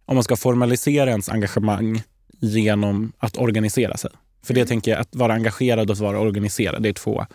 om 0.06 0.16
man 0.16 0.24
ska 0.24 0.36
formalisera 0.36 1.10
ens 1.10 1.30
engagemang 1.30 2.04
genom 2.40 3.12
att 3.18 3.38
organisera 3.38 3.98
sig. 3.98 4.12
För 4.44 4.54
det 4.54 4.60
Mm. 4.60 4.68
tänker 4.68 4.92
jag, 4.92 5.00
att 5.00 5.16
vara 5.16 5.34
engagerad 5.34 5.90
och 5.90 5.94
att 5.94 6.00
vara 6.00 6.20
organiserad, 6.20 6.84
det 6.84 6.90
är 6.90 6.94
två 6.94 7.26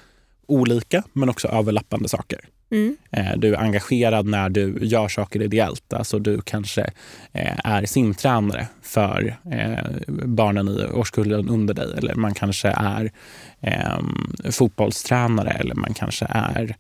olika 0.46 1.02
men 1.12 1.28
också 1.28 1.48
överlappande 1.48 2.08
saker. 2.08 2.40
Mm. 2.70 2.96
Eh, 3.10 3.36
Du 3.36 3.54
är 3.54 3.58
engagerad 3.58 4.26
när 4.26 4.48
du 4.48 4.78
gör 4.82 5.08
saker 5.08 5.42
ideellt. 5.42 5.92
Alltså 5.92 6.18
du 6.18 6.40
kanske 6.40 6.82
eh, 7.32 7.58
är 7.64 7.86
simtränare 7.86 8.68
för 8.82 9.36
eh, 9.50 9.84
barnen 10.26 10.68
i 10.68 10.84
årskullen 10.94 11.48
under 11.48 11.74
dig. 11.74 11.94
Eller 11.98 12.14
man 12.14 12.34
kanske 12.34 12.68
är 12.68 13.12
eh, 13.60 13.98
fotbollstränare 14.50 15.50
eller 15.50 15.74
man 15.74 15.94
kanske 15.94 16.26
är 16.30 16.76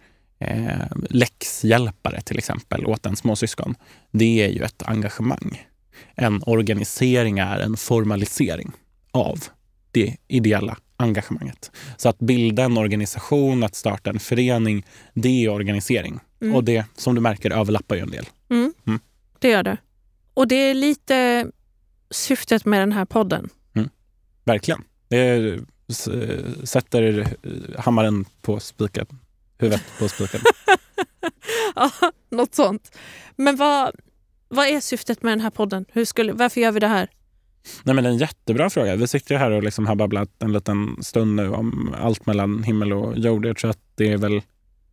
läxhjälpare 1.10 2.20
till 2.20 2.38
exempel 2.38 2.86
åt 2.86 3.06
en 3.06 3.16
småsyskon. 3.16 3.74
Det 4.10 4.44
är 4.44 4.48
ju 4.48 4.62
ett 4.62 4.82
engagemang. 4.86 5.66
En 6.14 6.42
organisering 6.46 7.38
är 7.38 7.58
en 7.58 7.76
formalisering 7.76 8.72
av 9.10 9.38
det 9.90 10.16
ideella 10.28 10.76
engagemanget. 10.96 11.70
Så 11.96 12.08
att 12.08 12.18
bilda 12.18 12.62
en 12.64 12.78
organisation, 12.78 13.62
att 13.64 13.74
starta 13.74 14.10
en 14.10 14.18
förening, 14.20 14.86
det 15.14 15.44
är 15.44 15.48
organisering. 15.48 16.20
Mm. 16.40 16.54
Och 16.54 16.64
det, 16.64 16.84
som 16.96 17.14
du 17.14 17.20
märker, 17.20 17.50
överlappar 17.50 17.96
ju 17.96 18.02
en 18.02 18.10
del. 18.10 18.26
Mm. 18.50 18.72
Mm. 18.86 19.00
Det 19.38 19.48
gör 19.48 19.62
det. 19.62 19.76
Och 20.34 20.48
det 20.48 20.54
är 20.56 20.74
lite 20.74 21.46
syftet 22.10 22.64
med 22.64 22.80
den 22.80 22.92
här 22.92 23.04
podden. 23.04 23.48
Verkligen. 24.44 24.82
Det 25.08 25.58
s- 25.88 26.08
sätter 26.64 27.26
hammaren 27.78 28.24
på 28.42 28.60
spiken. 28.60 29.06
Huvudet 29.58 29.82
på 29.98 30.08
spiken. 30.08 30.40
Ja, 31.74 31.90
något 32.30 32.54
sånt. 32.54 32.96
Men 33.36 33.56
vad, 33.56 33.94
vad 34.48 34.66
är 34.66 34.80
syftet 34.80 35.22
med 35.22 35.32
den 35.32 35.40
här 35.40 35.50
podden? 35.50 35.84
Hur 35.92 36.04
skulle, 36.04 36.32
varför 36.32 36.60
gör 36.60 36.72
vi 36.72 36.80
det 36.80 36.86
här? 36.88 37.08
Nej, 37.82 37.94
men 37.94 38.06
en 38.06 38.16
jättebra 38.16 38.70
fråga. 38.70 38.96
Vi 38.96 39.08
sitter 39.08 39.34
ju 39.34 39.38
här 39.38 39.50
och 39.50 39.62
liksom 39.62 39.86
har 39.86 39.94
babblat 39.94 40.28
en 40.38 40.52
liten 40.52 40.96
stund 41.02 41.36
nu 41.36 41.50
om 41.50 41.94
allt 42.00 42.26
mellan 42.26 42.62
himmel 42.62 42.92
och 42.92 43.18
jord. 43.18 43.46
Jag 43.46 43.56
tror 43.56 43.70
att 43.70 43.80
det 43.94 44.12
är 44.12 44.16
väl 44.16 44.42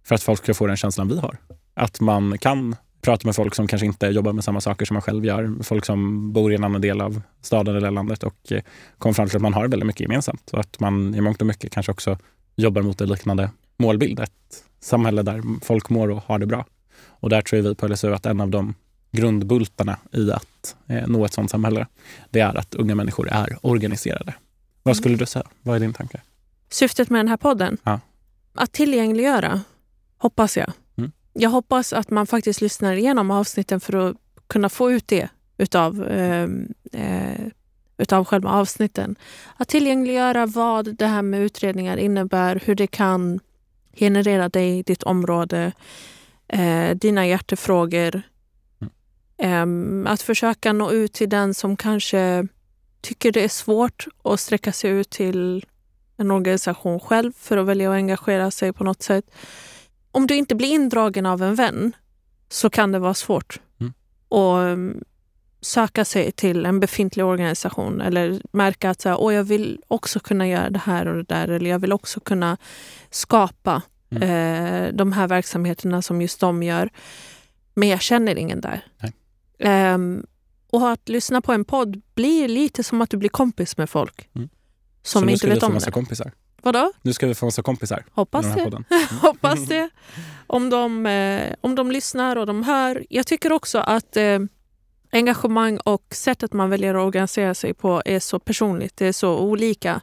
för 0.04 0.16
att 0.16 0.24
folk 0.24 0.44
ska 0.44 0.54
få 0.54 0.68
den 0.68 0.78
känslan 0.78 1.08
vi 1.08 1.20
har. 1.20 1.38
Att 1.74 2.00
man 2.00 2.38
kan 2.38 2.76
prata 3.02 3.28
med 3.28 3.36
folk 3.36 3.56
som 3.56 3.68
kanske 3.68 3.86
inte 3.86 4.08
jobbar 4.08 4.34
med 4.34 4.44
samma 4.44 4.62
saker 4.62 4.86
som 4.86 4.94
man 4.94 5.02
själv 5.02 5.26
gör. 5.26 5.64
Folk 5.64 5.86
som 5.86 6.32
bor 6.34 6.52
i 6.52 6.56
en 6.56 6.64
annan 6.64 6.82
del 6.82 7.02
av 7.02 7.22
staden 7.42 7.76
eller 7.76 7.92
landet 7.92 8.24
och 8.24 8.52
eh, 8.52 8.62
kommer 8.98 9.14
fram 9.14 9.28
till 9.28 9.36
att 9.36 9.42
man 9.42 9.54
har 9.54 9.68
väldigt 9.68 9.88
mycket 9.88 10.02
gemensamt. 10.02 10.50
Och 10.54 10.60
att 10.60 10.80
man 10.80 11.16
i 11.16 11.22
mångt 11.22 11.42
och 11.42 11.48
mycket 11.48 11.72
kanske 11.72 11.92
också 11.92 12.18
jobbar 12.56 12.82
mot 12.82 13.02
en 13.02 13.10
liknande 13.10 13.50
målbild. 13.78 14.20
Ett 14.20 14.64
samhälle 14.80 15.22
där 15.22 15.44
folk 15.62 15.90
mår 15.90 16.10
och 16.10 16.24
har 16.26 16.40
det 16.40 16.46
bra. 16.46 16.66
Och 17.08 17.30
där 17.30 17.42
tror 17.42 17.62
vi 17.62 17.76
på 17.76 17.88
LSU 17.88 18.14
att 18.14 18.26
en 18.26 18.42
av 18.42 18.50
de 18.50 18.74
grundbultarna 19.14 19.98
i 20.12 20.32
att 20.32 20.76
eh, 20.88 21.08
nå 21.08 21.26
ett 21.26 21.34
sådant 21.34 21.52
samhälle, 21.52 21.88
det 22.30 22.40
är 22.40 22.58
att 22.58 22.76
unga 22.76 22.96
människor 22.96 23.30
är 23.30 23.58
organiserade. 23.62 24.34
Vad 24.84 24.98
skulle 24.98 25.16
du 25.16 25.26
säga? 25.26 25.46
Vad 25.62 25.76
är 25.76 25.80
din 25.80 25.94
tanke? 25.94 26.22
Syftet 26.70 27.10
med 27.10 27.20
den 27.20 27.28
här 27.28 27.38
podden? 27.38 27.78
Ja. 27.84 28.00
Att 28.54 28.72
tillgängliggöra, 28.72 29.62
hoppas 30.18 30.58
jag. 30.58 30.72
Mm. 30.98 31.12
Jag 31.34 31.50
hoppas 31.50 31.94
att 31.94 32.10
man 32.10 32.28
faktiskt 32.28 32.62
lyssnar 32.62 32.94
igenom 32.94 33.32
avsnitten 33.32 33.80
för 33.80 34.10
att 34.10 34.18
kunna 34.48 34.70
få 34.70 34.92
ut 34.92 35.08
det 35.08 35.30
utav, 35.58 36.04
eh, 36.04 36.50
eh, 36.92 37.48
utav 37.98 38.26
själva 38.26 38.50
avsnitten. 38.50 39.16
Att 39.58 39.68
tillgängliggöra 39.68 40.46
vad 40.46 40.96
det 40.96 41.08
här 41.08 41.22
med 41.22 41.42
utredningar 41.42 41.98
innebär, 41.98 42.62
hur 42.66 42.76
det 42.76 42.88
kan 42.88 43.40
generera 43.94 44.50
dig, 44.50 44.84
ditt 44.84 45.04
område, 45.04 45.72
eh, 46.48 46.96
dina 46.96 47.28
hjärtefrågor. 47.28 48.22
Em, 49.38 50.08
att 50.08 50.22
försöka 50.22 50.74
nå 50.74 50.92
ut 50.92 51.14
till 51.14 51.30
den 51.30 51.54
som 51.54 51.78
kanske 51.78 52.48
tycker 53.02 53.32
det 53.32 53.44
är 53.44 53.50
svårt 53.50 54.08
att 54.24 54.40
sträcka 54.40 54.72
sig 54.72 54.90
ut 54.92 55.10
till 55.10 55.66
en 56.18 56.32
organisation 56.32 57.00
själv 57.00 57.32
för 57.38 57.58
att 57.58 57.66
välja 57.66 57.90
att 57.90 57.96
engagera 57.96 58.52
sig 58.52 58.74
på 58.74 58.84
något 58.84 59.04
sätt. 59.04 59.26
Om 60.12 60.28
du 60.28 60.36
inte 60.36 60.56
blir 60.56 60.72
indragen 60.72 61.26
av 61.26 61.44
en 61.44 61.56
vän 61.56 61.96
så 62.50 62.70
kan 62.70 62.92
det 62.92 63.00
vara 63.00 63.14
svårt 63.14 63.60
Mm. 63.80 63.94
att 64.30 64.74
um, 64.74 65.04
söka 65.62 66.06
sig 66.06 66.32
till 66.32 66.66
en 66.66 66.80
befintlig 66.80 67.26
organisation 67.26 68.02
eller 68.02 68.42
märka 68.52 68.90
att 68.90 69.02
så 69.02 69.10
här, 69.10 69.18
Åh, 69.22 69.34
jag 69.34 69.44
vill 69.44 69.82
också 69.88 70.20
kunna 70.20 70.48
göra 70.48 70.70
det 70.70 70.80
här 70.80 71.08
och 71.08 71.16
det 71.16 71.24
där 71.24 71.48
eller 71.48 71.70
jag 71.70 71.80
vill 71.80 71.94
också 71.94 72.20
kunna 72.20 72.58
skapa 73.10 73.82
Mm. 74.12 74.24
eh, 74.24 74.94
de 74.94 75.12
här 75.14 75.28
verksamheterna 75.28 76.02
som 76.02 76.22
just 76.22 76.40
de 76.40 76.64
gör. 76.64 76.90
Men 77.74 77.90
jag 77.90 78.02
känner 78.02 78.36
ingen 78.38 78.62
där. 78.62 78.86
Nej. 79.00 79.14
Ehm, 79.64 80.26
och 80.72 80.90
att 80.92 81.10
lyssna 81.10 81.42
på 81.42 81.52
en 81.54 81.66
podd 81.66 82.02
blir 82.16 82.48
lite 82.48 82.84
som 82.84 83.02
att 83.02 83.10
du 83.10 83.18
blir 83.18 83.30
kompis 83.30 83.78
med 83.78 83.90
folk 83.90 84.30
Mm. 84.36 84.50
som 85.04 85.24
Så 85.24 85.30
inte 85.30 85.48
vet 85.50 85.64
om 85.64 85.74
det. 85.74 85.92
kompisar. 85.92 86.32
Vadå? 86.62 86.92
Nu 87.02 87.14
ska 87.14 87.28
vi 87.28 87.36
få 87.36 87.46
massa 87.46 87.62
kompisar. 87.62 88.06
Hoppas 88.12 88.46
det. 88.56 88.84
Hoppas 89.22 89.66
det. 89.66 89.90
Om 90.48 90.70
de, 90.70 91.06
eh, 91.06 91.54
om 91.62 91.76
de 91.76 91.92
lyssnar 91.92 92.36
och 92.36 92.46
de 92.46 92.64
hör. 92.64 93.06
Jag 93.10 93.28
tycker 93.28 93.52
också 93.52 93.78
att 93.80 94.18
eh, 94.18 94.40
engagemang 95.12 95.78
och 95.78 96.04
sättet 96.12 96.54
man 96.54 96.70
väljer 96.70 96.96
att 96.96 97.06
organisera 97.08 97.54
sig 97.56 97.74
på 97.74 98.02
är 98.06 98.20
så 98.20 98.40
personligt. 98.40 98.98
Det 98.98 99.06
är 99.08 99.12
så 99.14 99.38
olika. 99.40 100.02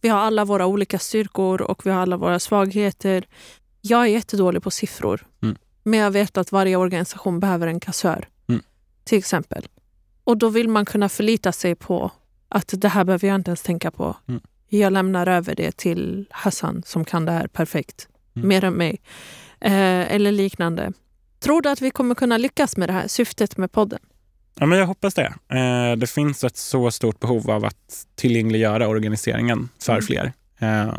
Vi 0.00 0.08
har 0.08 0.18
alla 0.18 0.44
våra 0.44 0.66
olika 0.66 0.98
styrkor 0.98 1.62
och 1.62 1.86
vi 1.86 1.90
har 1.90 2.00
alla 2.02 2.16
våra 2.16 2.38
svagheter. 2.38 3.24
Jag 3.80 4.00
är 4.02 4.06
jättedålig 4.06 4.62
på 4.62 4.70
siffror. 4.70 5.26
Mm. 5.42 5.56
Men 5.82 6.00
jag 6.00 6.10
vet 6.10 6.36
att 6.36 6.52
varje 6.52 6.76
organisation 6.76 7.40
behöver 7.40 7.66
en 7.66 7.80
kassör. 7.80 8.28
Till 9.08 9.18
exempel. 9.18 9.66
Och 10.24 10.36
då 10.38 10.48
vill 10.48 10.68
man 10.68 10.84
kunna 10.84 11.08
förlita 11.08 11.52
sig 11.52 11.74
på 11.74 12.10
att 12.48 12.74
det 12.76 12.88
här 12.88 13.04
behöver 13.04 13.28
jag 13.28 13.34
inte 13.34 13.50
ens 13.50 13.62
tänka 13.62 13.90
på. 13.90 14.16
Mm. 14.28 14.40
Jag 14.68 14.92
lämnar 14.92 15.26
över 15.26 15.54
det 15.54 15.76
till 15.76 16.26
Hassan 16.30 16.82
som 16.86 17.04
kan 17.04 17.24
det 17.24 17.32
här 17.32 17.46
perfekt. 17.46 18.08
Mm. 18.36 18.48
Mer 18.48 18.64
än 18.64 18.72
mig. 18.74 19.00
Eh, 19.60 20.12
eller 20.14 20.32
liknande. 20.32 20.92
Tror 21.40 21.62
du 21.62 21.68
att 21.68 21.80
vi 21.82 21.90
kommer 21.90 22.14
kunna 22.14 22.38
lyckas 22.38 22.76
med 22.76 22.88
det 22.88 22.92
här 22.92 23.08
syftet 23.08 23.56
med 23.56 23.72
podden? 23.72 23.98
Ja, 24.54 24.66
men 24.66 24.78
jag 24.78 24.86
hoppas 24.86 25.14
det. 25.14 25.34
Eh, 25.48 25.96
det 25.96 26.06
finns 26.10 26.44
ett 26.44 26.56
så 26.56 26.90
stort 26.90 27.20
behov 27.20 27.50
av 27.50 27.64
att 27.64 28.06
tillgängliggöra 28.14 28.88
organiseringen 28.88 29.68
för 29.82 29.92
Mm. 29.92 30.02
fler. 30.02 30.32
Eh, 30.58 30.94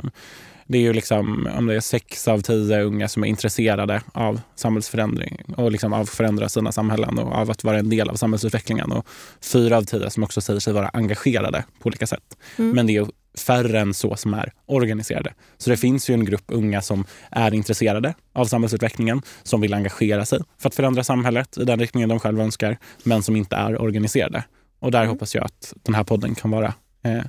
det 0.69 0.77
är 0.77 0.82
ju 0.82 0.93
liksom, 0.93 1.49
om 1.58 1.65
det 1.67 1.75
är 1.75 1.79
sex 1.79 2.27
av 2.27 2.41
tio 2.41 2.84
unga 2.84 3.08
som 3.08 3.23
är 3.23 3.27
intresserade 3.27 4.01
av 4.13 4.41
samhällsförändring 4.55 5.41
och 5.58 5.71
liksom 5.71 5.93
av 5.93 6.01
att 6.01 6.10
förändra 6.10 6.49
sina 6.49 6.71
samhällen 6.71 7.19
och 7.19 7.34
av 7.34 7.51
att 7.51 7.63
vara 7.63 7.79
en 7.79 7.89
del 7.89 8.10
av 8.10 8.15
samhällsutvecklingen. 8.15 8.91
Och 8.91 9.08
fyra 9.41 9.77
av 9.77 9.82
tio 9.82 10.10
som 10.10 10.23
också 10.23 10.41
säger 10.41 10.60
sig 10.60 10.73
vara 10.73 10.89
engagerade 10.93 11.63
på 11.79 11.88
olika 11.88 12.08
sätt. 12.08 12.38
Mm. 12.58 12.71
Men 12.71 12.88
det 12.88 12.91
är 12.93 13.01
ju 13.01 13.05
färre 13.38 13.79
än 13.79 13.93
så 13.93 14.15
som 14.15 14.34
är 14.34 14.51
organiserade. 14.65 15.34
Så 15.58 15.69
det 15.69 15.77
finns 15.77 16.10
ju 16.10 16.13
en 16.13 16.25
grupp 16.25 16.45
unga 16.47 16.82
som 16.82 17.05
är 17.32 17.53
intresserade 17.53 18.13
av 18.34 18.45
samhällsutvecklingen, 18.45 19.21
som 19.43 19.62
vill 19.62 19.73
engagera 19.73 20.25
sig 20.25 20.39
för 20.62 20.69
att 20.69 20.75
förändra 20.75 21.03
samhället 21.03 21.58
i 21.58 21.63
den 21.65 21.79
riktningen 21.79 22.10
de 22.10 22.19
själva 22.19 22.43
önskar, 22.43 22.77
men 23.03 23.23
som 23.23 23.36
inte 23.36 23.55
är 23.55 23.82
organiserade. 23.82 24.43
Och 24.79 24.91
där 24.91 24.99
Mm. 24.99 25.10
hoppas 25.10 25.36
jag 25.36 25.45
att 25.45 25.73
den 25.84 25.95
här 25.95 26.03
podden 26.03 26.36
kan 26.36 26.51
vara 26.51 26.73
eh, 27.03 27.23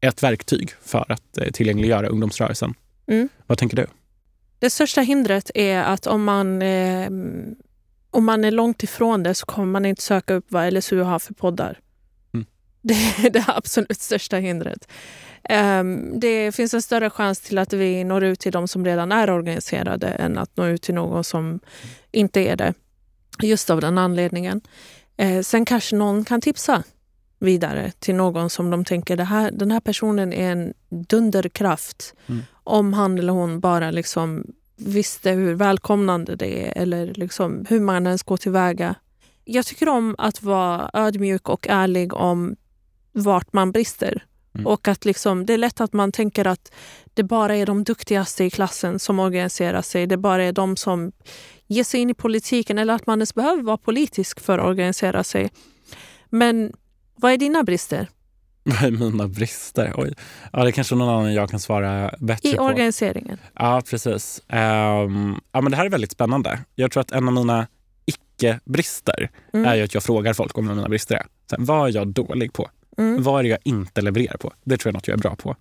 ett 0.00 0.22
verktyg 0.22 0.72
för 0.82 1.12
att 1.12 1.38
eh, 1.38 1.50
tillgängliggöra 1.50 2.08
ungdomsrörelsen. 2.08 2.74
Mm. 3.06 3.28
Vad 3.46 3.58
tänker 3.58 3.76
du? 3.76 3.86
Det 4.58 4.70
största 4.70 5.00
hindret 5.00 5.50
är 5.54 5.82
att 5.82 6.06
om 6.06 6.24
man, 6.24 6.62
eh, 6.62 7.10
om 8.10 8.24
man 8.24 8.44
är 8.44 8.50
långt 8.50 8.82
ifrån 8.82 9.22
det 9.22 9.34
så 9.34 9.46
kommer 9.46 9.66
man 9.66 9.84
inte 9.84 10.02
söka 10.02 10.34
upp 10.34 10.46
vad 10.48 10.72
LSU 10.72 11.00
har 11.00 11.18
för 11.18 11.34
poddar. 11.34 11.78
Mm. 12.34 12.46
Det 12.82 12.94
är 12.94 13.30
det 13.30 13.44
absolut 13.48 14.00
största 14.00 14.36
hindret. 14.36 14.88
Ehm, 15.44 16.20
det 16.20 16.52
finns 16.52 16.74
en 16.74 16.82
större 16.82 17.10
chans 17.10 17.40
till 17.40 17.58
att 17.58 17.72
vi 17.72 18.04
når 18.04 18.24
ut 18.24 18.40
till 18.40 18.52
de 18.52 18.68
som 18.68 18.84
redan 18.84 19.12
är 19.12 19.30
organiserade 19.30 20.08
än 20.08 20.38
att 20.38 20.56
nå 20.56 20.66
ut 20.66 20.82
till 20.82 20.94
någon 20.94 21.24
som 21.24 21.60
inte 22.12 22.40
är 22.40 22.56
det. 22.56 22.74
Just 23.42 23.70
av 23.70 23.80
den 23.80 23.98
anledningen. 23.98 24.60
Eh, 25.16 25.40
sen 25.40 25.64
kanske 25.64 25.96
någon 25.96 26.24
kan 26.24 26.40
tipsa 26.40 26.82
vidare 27.40 27.92
till 27.98 28.14
någon 28.14 28.50
som 28.50 28.70
de 28.70 28.84
tänker 28.84 29.16
det 29.16 29.24
här, 29.24 29.50
den 29.50 29.70
här 29.70 29.80
personen 29.80 30.32
är 30.32 30.52
en 30.52 30.74
dunderkraft. 30.88 32.14
Mm. 32.26 32.42
Om 32.64 32.92
han 32.92 33.18
eller 33.18 33.32
hon 33.32 33.60
bara 33.60 33.90
liksom 33.90 34.44
visste 34.76 35.30
hur 35.30 35.54
välkomnande 35.54 36.36
det 36.36 36.68
är 36.68 36.82
eller 36.82 37.14
liksom 37.14 37.66
hur 37.68 37.80
man 37.80 38.06
ens 38.06 38.22
går 38.22 38.36
tillväga. 38.36 38.94
Jag 39.44 39.66
tycker 39.66 39.88
om 39.88 40.14
att 40.18 40.42
vara 40.42 40.90
ödmjuk 40.92 41.48
och 41.48 41.66
ärlig 41.68 42.14
om 42.14 42.56
vart 43.12 43.52
man 43.52 43.72
brister. 43.72 44.24
Mm. 44.54 44.66
Och 44.66 44.88
att 44.88 45.04
liksom, 45.04 45.46
det 45.46 45.52
är 45.52 45.58
lätt 45.58 45.80
att 45.80 45.92
man 45.92 46.12
tänker 46.12 46.46
att 46.46 46.72
det 47.14 47.22
bara 47.22 47.56
är 47.56 47.66
de 47.66 47.84
duktigaste 47.84 48.44
i 48.44 48.50
klassen 48.50 48.98
som 48.98 49.18
organiserar 49.18 49.82
sig. 49.82 50.06
Det 50.06 50.16
bara 50.16 50.44
är 50.44 50.52
de 50.52 50.76
som 50.76 51.12
ger 51.66 51.84
sig 51.84 52.00
in 52.00 52.10
i 52.10 52.14
politiken 52.14 52.78
eller 52.78 52.94
att 52.94 53.06
man 53.06 53.18
ens 53.18 53.34
behöver 53.34 53.62
vara 53.62 53.76
politisk 53.76 54.40
för 54.40 54.58
att 54.58 54.66
organisera 54.66 55.24
sig. 55.24 55.50
Men 56.28 56.72
vad 57.20 57.32
är 57.32 57.36
dina 57.36 57.62
brister 57.62 58.08
Vad 58.64 58.82
är 58.82 58.90
mina 58.90 59.28
brister? 59.28 59.92
Oj. 59.96 60.14
Ja, 60.52 60.62
det 60.62 60.68
är 60.68 60.72
kanske 60.72 60.94
någon 60.94 61.08
annan 61.08 61.34
jag 61.34 61.50
kan 61.50 61.60
svara 61.60 62.14
bättre 62.18 62.48
i 62.48 62.54
på. 62.54 62.62
organiseringen? 62.62 63.38
Ja, 63.54 63.82
precis. 63.90 64.42
Ehm, 64.48 65.34
ja, 65.52 65.60
men 65.60 65.70
det 65.70 65.76
här 65.76 65.84
är 65.86 65.90
väldigt 65.90 66.12
spännande. 66.12 66.58
Jag 66.74 66.90
tror 66.90 67.00
att 67.00 67.10
en 67.12 67.28
av 67.28 67.34
mina 67.34 67.66
icke-brister 68.06 69.30
Mm. 69.52 69.66
är 69.66 69.84
att 69.84 69.94
jag 69.94 70.02
frågar 70.02 70.32
folk 70.34 70.58
om 70.58 70.66
vad 70.66 70.76
mina 70.76 70.88
brister 70.88 71.14
är. 71.14 71.26
Här, 71.50 71.58
vad 71.58 71.88
är 71.88 71.94
jag 71.94 72.08
dålig 72.08 72.52
på? 72.52 72.70
Mm. 72.98 73.22
Vad 73.22 73.38
är 73.38 73.42
det 73.42 73.48
jag 73.48 73.58
inte 73.64 74.00
levererar 74.02 74.36
på? 74.36 74.52
Det 74.64 74.76
tror 74.76 74.88
jag 74.88 74.92
är 74.92 74.96
något 74.96 75.08
jag 75.08 75.14
är 75.14 75.22
bra 75.22 75.36
på. 75.36 75.56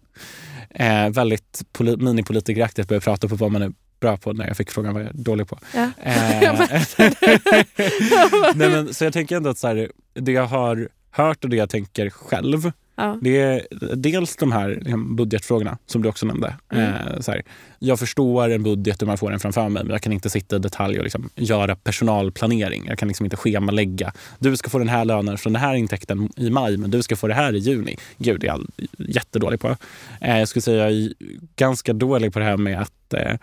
Eh, 0.70 1.10
väldigt 1.10 1.62
poli- 1.74 1.98
minipolitikeraktigt 2.04 2.88
började 2.88 3.04
prata 3.04 3.28
på 3.28 3.36
vad 3.36 3.52
man 3.52 3.62
är 3.62 3.72
bra 4.00 4.18
på 4.18 4.34
när 4.34 4.48
jag 4.48 4.58
fick 4.58 4.72
frågan 4.72 4.94
vad 4.94 5.04
jag 5.04 5.10
är 5.10 5.14
dålig 5.14 5.48
på. 5.48 5.60
Ja. 5.76 5.92
Eh, 6.04 6.54
Nej, 8.56 8.70
men, 8.70 8.94
så 8.94 9.04
jag 9.04 9.14
tänker 9.14 9.36
ändå 9.38 9.50
att 9.50 9.58
så 9.58 9.68
här, 9.68 9.92
det 10.14 10.32
jag 10.32 10.46
har 10.48 10.90
hört 11.24 11.44
och 11.44 11.50
det 11.50 11.56
jag 11.56 11.70
tänker 11.70 12.10
själv 12.10 12.72
Ja. 13.00 13.18
det 13.22 13.38
är 13.38 13.68
dels 13.96 14.36
de 14.36 14.52
här 14.52 14.70
liksom, 14.82 15.16
budgetfrågorna 15.16 15.78
som 15.86 16.02
du 16.02 16.10
också 16.10 16.26
nämnde. 16.26 16.56
Mm. 16.72 16.86
Eh, 16.86 17.20
så 17.20 17.32
här, 17.32 17.42
jag 17.80 18.00
förstår 18.00 18.50
en 18.50 18.64
budget 18.64 19.02
och 19.02 19.08
man 19.08 19.18
får 19.18 19.32
den 19.32 19.40
framför 19.40 19.70
mig 19.70 19.84
men 19.84 19.92
jag 19.92 20.02
kan 20.02 20.14
inte 20.14 20.30
sitta 20.30 20.56
i 20.56 20.60
detalj 20.60 20.98
och 20.98 21.04
liksom, 21.04 21.30
göra 21.36 21.76
personalplanering. 21.76 22.86
Jag 22.88 22.98
kan 22.98 23.08
liksom 23.08 23.26
inte 23.26 23.38
schemalägga. 23.38 24.14
Du 24.40 24.58
ska 24.58 24.70
få 24.70 24.80
den 24.80 24.90
här 24.90 25.06
lönen 25.06 25.38
från 25.38 25.54
den 25.54 25.62
här 25.62 25.76
intäkten 25.76 26.30
i 26.36 26.50
maj 26.50 26.78
men 26.78 26.92
du 26.92 27.04
ska 27.04 27.16
få 27.16 27.28
det 27.28 27.34
här 27.34 27.56
i 27.56 27.58
juni. 27.58 27.98
Gud, 28.18 28.40
det 28.40 28.48
är 28.48 28.52
jag 28.52 28.66
jättedålig 28.98 29.60
på. 29.60 29.76
Eh, 30.22 30.40
jag 30.40 30.48
skulle 30.48 30.62
säga 30.62 30.78
jag 30.78 30.92
är 30.92 31.14
ganska 31.56 31.94
dålig 31.94 32.34
på 32.34 32.40
det 32.40 32.46
här 32.46 32.58
med 32.58 32.82
att 32.82 33.14
eh, 33.14 33.34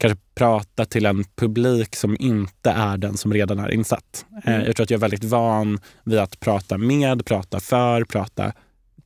kanske 0.00 0.18
prata 0.34 0.84
till 0.84 1.06
en 1.06 1.24
publik 1.36 1.96
som 1.96 2.16
inte 2.20 2.70
är 2.70 2.96
den 2.96 3.16
som 3.16 3.32
redan 3.32 3.58
är 3.58 3.70
insatt. 3.70 4.26
Eh, 4.44 4.54
Mm. 4.54 4.66
jag 4.66 4.76
tror 4.76 4.84
att 4.84 4.90
jag 4.90 4.98
är 4.98 5.00
väldigt 5.00 5.24
van 5.24 5.78
vid 6.04 6.18
att 6.18 6.40
prata 6.40 6.78
med, 6.78 7.26
prata 7.26 7.60
för, 7.60 8.04
prata 8.04 8.52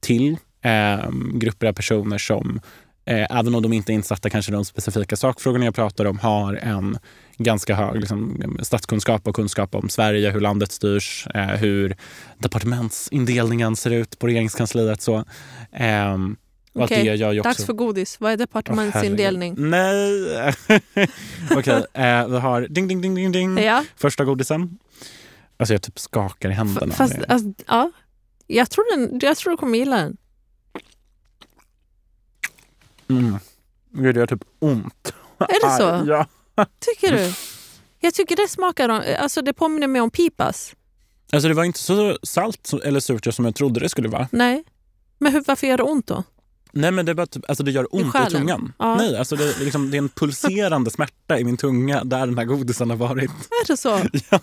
till 0.01 0.37
eh, 0.63 1.11
grupper 1.35 1.67
av 1.67 1.73
personer 1.73 2.19
som, 2.19 2.61
eh, 3.07 3.39
även 3.39 3.55
om 3.55 3.63
de 3.63 3.73
inte 3.73 3.93
är 3.93 3.95
insatta 3.95 4.31
kanske 4.31 4.53
de 4.53 4.65
specifika 4.65 5.17
sakfrågorna 5.17 5.65
jag 5.65 5.75
pratar 5.75 6.05
om, 6.05 6.19
har 6.19 6.55
en 6.55 6.99
ganska 7.39 7.75
hög 7.75 8.01
liksom, 8.01 8.43
statskunskap 8.63 9.29
och 9.29 9.35
kunskap 9.37 9.75
om 9.75 9.89
Sverige, 9.89 10.31
hur 10.31 10.41
landet 10.41 10.73
styrs, 10.73 11.27
eh, 11.35 11.47
hur 11.47 11.97
departementsindelningen 12.39 13.77
ser 13.77 13.91
ut 13.91 14.19
på 14.19 14.27
regeringskansliet. 14.27 15.03
Så, 15.03 15.25
ehm, 15.73 16.37
Okej, 16.75 17.13
också... 17.41 17.43
Dags 17.43 17.65
för 17.67 17.73
godis. 17.73 18.21
Vad 18.21 18.33
är 18.33 18.37
departementsindelning? 18.37 19.57
Herregud. 19.73 20.55
Nej! 20.69 21.09
Okej, 21.57 21.85
eh, 21.93 22.29
vi 22.29 22.39
har 22.39 22.67
ding, 22.69 22.89
ding, 22.89 23.01
ding, 23.01 23.15
ding, 23.15 23.33
ding. 23.33 23.59
ja, 23.59 23.85
Första 23.97 24.25
godisen. 24.25 24.79
Alltså 25.57 25.75
jag 25.75 25.83
typ 25.83 25.99
skakar 25.99 26.49
i 26.49 26.53
f- 26.53 26.59
händerna. 26.59 26.95
fast 26.95 27.15
Det- 27.19 27.27
alltså, 27.29 27.49
ja. 27.67 27.91
Jag 28.47 28.71
tror, 28.71 28.97
den, 28.97 29.19
jag 29.23 29.37
tror 29.37 29.51
du 29.51 29.57
kommer 29.57 29.79
gilla 29.79 29.97
den. 29.97 30.17
Mm. 33.09 33.39
Gud, 33.91 34.15
det 34.15 34.19
gör 34.19 34.27
typ 34.27 34.45
ont. 34.59 35.15
Är 35.39 35.47
det 35.71 35.77
så? 35.77 36.07
Ja. 36.57 36.67
Tycker 36.81 37.17
du? 37.17 37.33
Jag 38.01 38.15
tycker 38.15 38.37
det 38.37 38.49
smakar, 38.49 38.89
om- 38.89 39.03
alltså 39.19 39.43
det 39.43 39.53
påminner 39.53 39.87
mig 39.87 40.01
om 40.01 40.11
pipas. 40.11 40.75
Alltså 41.33 41.49
det 41.49 41.55
var 41.55 41.65
inte 41.65 41.79
så 41.79 42.19
salt 42.23 42.73
eller 42.85 43.01
surt 43.01 43.35
som 43.35 43.45
jag 43.45 43.55
trodde 43.55 43.81
det 43.81 43.89
skulle 43.89 44.09
vara. 44.09 44.29
Nej. 44.33 44.65
Men 45.19 45.33
hur, 45.33 45.45
varför 45.47 45.67
gör 45.67 45.77
det 45.77 45.83
ont 45.83 46.07
då? 46.07 46.23
Nej 46.75 46.91
men 46.91 47.07
det, 47.07 47.15
bara 47.15 47.27
typ, 47.27 47.45
alltså 47.49 47.65
det 47.65 47.71
gör 47.71 47.95
ont 47.95 48.07
i, 48.07 48.09
själen? 48.09 48.31
tungan. 48.31 48.73
Ja. 48.79 48.95
Nej, 48.95 49.17
alltså 49.17 49.37
det, 49.37 49.45
är 49.45 49.65
liksom, 49.65 49.91
det 49.91 49.97
är 49.97 49.99
en 49.99 50.09
pulserande 50.09 50.91
smärta 50.91 51.39
i 51.39 51.45
min 51.45 51.57
tunga 51.57 52.05
där 52.05 52.27
den 52.27 52.39
här 52.39 52.45
godisen 52.45 52.91
har 52.91 52.97
varit. 52.97 53.31
Är 53.31 53.67
det 53.67 53.77
så? 53.77 54.01
Ja. 54.31 54.41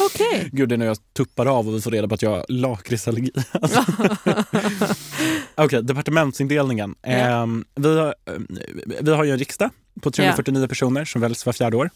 Okej. 0.00 0.48
Gud, 0.52 0.68
det 0.68 0.74
är 0.74 0.76
när 0.76 0.86
jag 0.86 0.96
tuppar 1.16 1.46
av 1.46 1.68
och 1.68 1.74
vi 1.74 1.80
får 1.80 1.90
reda 1.90 2.08
på 2.08 2.14
att 2.14 2.22
jag 2.22 2.30
har 2.30 2.46
lakritsallergi. 2.48 3.32
Alltså. 3.50 3.84
Okej, 5.54 5.82
departementsindelningen. 5.82 6.94
Ja. 7.02 7.08
Ehm, 7.10 7.64
vi, 7.74 7.98
har, 7.98 8.06
eh, 8.06 8.34
vi 9.00 9.10
har 9.10 9.24
ju 9.24 9.30
en 9.30 9.38
riksdag 9.38 9.70
på 10.00 10.10
349 10.10 10.66
personer 10.66 11.04
som 11.04 11.20
väljs 11.20 11.46
var 11.46 11.52
fjärde 11.52 11.76
år. 11.76 11.90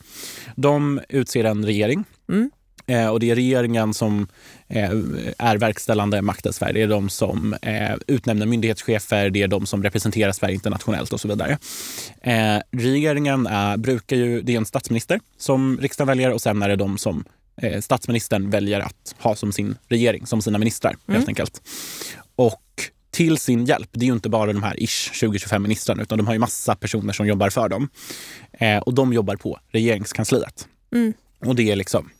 De 0.57 1.01
utser 1.09 1.45
en 1.45 1.67
regering. 1.67 2.05
Mm. 2.29 2.51
Eh, 2.89 3.09
och 3.09 3.21
det 3.21 3.31
är 3.31 3.35
regeringen 3.35 3.95
som 3.95 4.27
eh, 4.69 4.91
är 5.39 5.57
verkställande 5.57 6.23
makt 6.23 6.47
i 6.47 6.53
Sverige. 6.53 6.73
Det 6.73 6.83
är 6.83 6.89
de 6.89 7.09
som 7.09 7.55
eh, 7.63 7.95
utnämner 8.07 8.47
myndighetschefer, 8.47 9.31
det 9.31 9.43
är 9.43 9.49
de 9.49 9.67
som 9.67 9.83
representerar 9.83 10.33
Sverige 10.33 10.55
internationellt 10.55 11.13
och 11.13 11.21
så 11.21 11.29
vidare. 11.29 11.59
Eh, 12.23 12.59
regeringen 12.71 13.47
är, 13.47 13.77
brukar 13.77 14.17
ju, 14.17 14.43
det 14.43 14.53
är 14.53 14.57
en 14.57 14.67
statsminister 14.67 15.21
som 15.39 15.79
riksdagen 15.81 16.09
väljer 16.09 16.33
och 16.33 16.43
sen 16.43 16.63
är 16.63 16.69
det 16.69 16.77
de 16.77 16.99
som 16.99 17.25
eh, 17.63 17.81
statsministern 17.81 18.51
väljer 18.51 18.81
att 18.81 19.15
ha 19.19 19.35
som 19.35 19.53
sin 19.53 19.77
regering, 19.89 20.27
som 20.27 20.43
sina 20.43 20.59
ministrar 20.59 20.97
Mm. 21.09 21.17
helt 21.17 21.29
enkelt. 21.29 21.63
Och 22.37 22.63
till 23.11 23.39
sin 23.39 23.65
hjälp, 23.65 23.89
det 23.93 24.05
är 24.05 24.07
ju 24.07 24.13
inte 24.13 24.29
bara 24.29 24.53
de 24.53 24.63
här 24.63 24.83
ish 24.83 25.13
20-25 25.13 25.59
ministrarna 25.59 26.03
utan 26.03 26.19
de 26.19 26.27
har 26.27 26.35
ju 26.35 26.39
massa 26.39 26.75
personer 26.75 27.13
som 27.13 27.27
jobbar 27.27 27.51
för 27.51 27.69
dem. 27.69 27.89
Eh, 28.53 28.79
och 28.79 28.95
de 28.95 29.13
jobbar 29.13 29.37
på 29.37 29.59
regeringskansliet. 29.71 30.69
Mm. 30.93 31.13
Och 31.39 31.57
det 31.57 31.71
är 31.71 31.77
liksom 31.77 32.11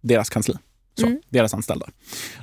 deras 0.00 0.30
kansli. 0.30 0.54
Så, 1.00 1.06
Mm. 1.06 1.20
Deras 1.28 1.54
anställda. 1.54 1.86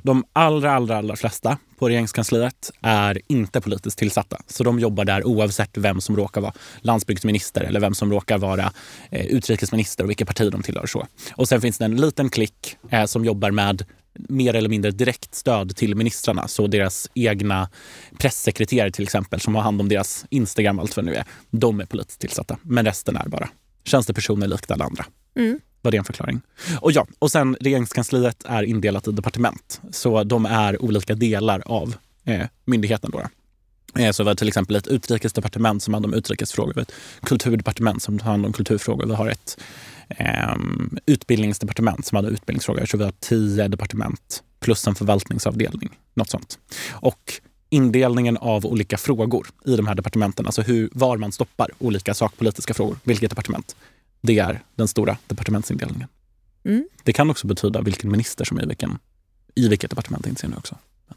De 0.02 0.24
allra, 0.32 0.72
allra, 0.72 0.96
allra 0.96 1.16
flesta 1.16 1.58
på 1.78 1.88
regeringskansliet 1.88 2.70
är 2.82 3.20
inte 3.28 3.60
politiskt 3.60 3.98
tillsatta. 3.98 4.40
Så 4.46 4.64
de 4.64 4.80
jobbar 4.80 5.04
där 5.04 5.26
oavsett 5.26 5.70
vem 5.78 6.00
som 6.00 6.16
råkar 6.16 6.40
vara 6.40 6.52
landsbygdsminister 6.80 7.60
eller 7.60 7.80
vem 7.80 7.94
som 7.94 8.12
råkar 8.12 8.38
vara 8.38 8.72
eh, 9.10 9.26
utrikesminister 9.26 10.04
och 10.04 10.10
vilket 10.10 10.26
parti 10.26 10.52
de 10.52 10.62
tillhör. 10.62 10.86
Så. 10.86 11.06
Och 11.34 11.48
sen 11.48 11.60
finns 11.60 11.78
det 11.78 11.84
en 11.84 11.96
liten 11.96 12.28
klick 12.28 12.76
eh, 12.90 13.04
som 13.04 13.24
jobbar 13.24 13.50
med 13.50 13.84
mer 14.18 14.54
eller 14.54 14.68
mindre 14.68 14.90
direkt 14.90 15.34
stöd 15.34 15.76
till 15.76 15.94
ministrarna. 15.94 16.48
Så 16.48 16.66
deras 16.66 17.10
egna 17.14 17.70
pressekreterare 18.18 18.90
till 18.90 19.04
exempel 19.04 19.40
som 19.40 19.54
har 19.54 19.62
hand 19.62 19.80
om 19.80 19.88
deras 19.88 20.26
Instagram 20.30 20.78
och 20.78 20.82
allt 20.82 20.96
vad 20.96 21.04
det 21.04 21.10
nu 21.10 21.16
är. 21.16 21.24
De 21.50 21.80
är 21.80 21.86
politiskt 21.86 22.20
tillsatta. 22.20 22.58
Men 22.62 22.84
resten 22.84 23.16
är 23.16 23.28
bara 23.28 23.48
tjänstepersoner 23.84 24.46
likt 24.46 24.70
alla 24.70 24.84
andra. 24.84 25.04
Mm. 25.38 25.60
Var 25.86 25.90
det 25.90 25.98
en 25.98 26.04
förklaring? 26.04 26.40
Och 26.80 26.92
ja, 26.92 27.06
och 27.18 27.30
sen 27.30 27.56
regeringskansliet 27.60 28.44
är 28.44 28.62
indelat 28.62 29.08
i 29.08 29.12
departement. 29.12 29.80
Så 29.90 30.24
de 30.24 30.46
är 30.46 30.82
olika 30.82 31.14
delar 31.14 31.62
av 31.66 31.94
eh, 32.24 32.46
myndigheten. 32.64 33.10
Då. 33.10 33.22
Eh, 34.02 34.10
så 34.12 34.22
vi 34.22 34.28
har 34.28 34.34
till 34.34 34.48
exempel 34.48 34.76
ett 34.76 34.86
utrikesdepartement 34.86 35.82
som 35.82 35.94
handlar 35.94 36.08
om 36.08 36.14
utrikesfrågor. 36.14 36.72
Vi 36.74 36.80
har 36.80 36.82
ett 36.82 36.92
kulturdepartement 37.22 38.02
som 38.02 38.18
tar 38.18 38.26
hand 38.26 38.46
om 38.46 38.52
kulturfrågor. 38.52 39.06
Vi 39.06 39.14
har 39.14 39.28
ett 39.28 39.58
eh, 40.08 40.56
utbildningsdepartement 41.06 42.06
som 42.06 42.16
hade 42.16 42.28
utbildningsfrågor. 42.28 42.86
Så 42.86 42.96
vi 42.96 43.04
har 43.04 43.12
tio 43.20 43.68
departement 43.68 44.42
plus 44.60 44.86
en 44.86 44.94
förvaltningsavdelning. 44.94 45.90
Något 46.14 46.30
sånt. 46.30 46.58
Och 46.90 47.32
indelningen 47.70 48.36
av 48.36 48.66
olika 48.66 48.96
frågor 48.96 49.46
i 49.64 49.76
de 49.76 49.86
här 49.86 49.94
departementen, 49.94 50.46
alltså 50.46 50.62
hur, 50.62 50.88
var 50.92 51.16
man 51.16 51.32
stoppar 51.32 51.70
olika 51.78 52.14
sakpolitiska 52.14 52.74
frågor, 52.74 52.98
vilket 53.04 53.30
departement, 53.30 53.76
det 54.26 54.38
är 54.38 54.62
den 54.74 54.88
stora 54.88 55.18
departementsindelningen. 55.26 56.08
Mm. 56.64 56.88
Det 57.02 57.12
kan 57.12 57.30
också 57.30 57.46
betyda 57.46 57.80
vilken 57.80 58.10
minister 58.10 58.44
som 58.44 58.58
är 58.58 58.62
i, 58.62 58.66
vilken, 58.66 58.98
i 59.54 59.68
vilket 59.68 59.90
departement 59.90 60.26
inser 60.26 60.48
nu 60.48 60.56
också. 60.56 60.78
Men 61.06 61.16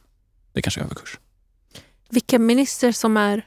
det 0.53 0.61
kanske 0.61 0.81
är 0.81 0.85
överkurs. 0.85 1.19
Vilken 2.09 2.45
minister 2.45 2.91
som 2.91 3.17
är... 3.17 3.45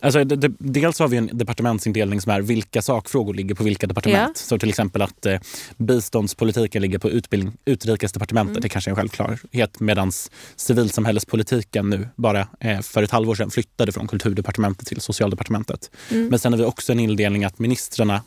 Alltså, 0.00 0.24
det, 0.24 0.36
det, 0.36 0.52
dels 0.58 0.98
har 0.98 1.08
vi 1.08 1.16
en 1.16 1.30
departementsindelning 1.32 2.20
som 2.20 2.32
är 2.32 2.40
vilka 2.40 2.82
sakfrågor 2.82 3.34
ligger 3.34 3.54
på 3.54 3.64
vilka 3.64 3.86
departement. 3.86 4.36
Så 4.36 4.58
till 4.58 4.68
exempel 4.68 5.02
att 5.02 5.26
eh, 5.26 5.40
biståndspolitiken 5.76 6.82
ligger 6.82 6.98
på 6.98 7.10
utbildning, 7.10 7.56
utrikesdepartementet. 7.64 8.50
Mm. 8.50 8.60
Det 8.60 8.68
kanske 8.68 8.88
är 8.88 8.92
en 8.92 8.96
självklarhet. 8.96 9.80
Medan 9.80 10.12
civilsamhällespolitiken 10.56 11.90
nu 11.90 12.08
bara 12.16 12.48
eh, 12.60 12.80
för 12.80 13.02
ett 13.02 13.10
halvår 13.10 13.34
sedan 13.34 13.50
flyttade 13.50 13.92
från 13.92 14.08
kulturdepartementet 14.08 14.86
till 14.86 15.00
socialdepartementet. 15.00 15.90
Mm. 16.10 16.28
Men 16.28 16.38
sen 16.38 16.52
har 16.52 16.58
vi 16.58 16.64
också 16.64 16.92
en 16.92 17.00
indelning 17.00 17.44
att 17.44 17.58
ministrarna 17.58 18.22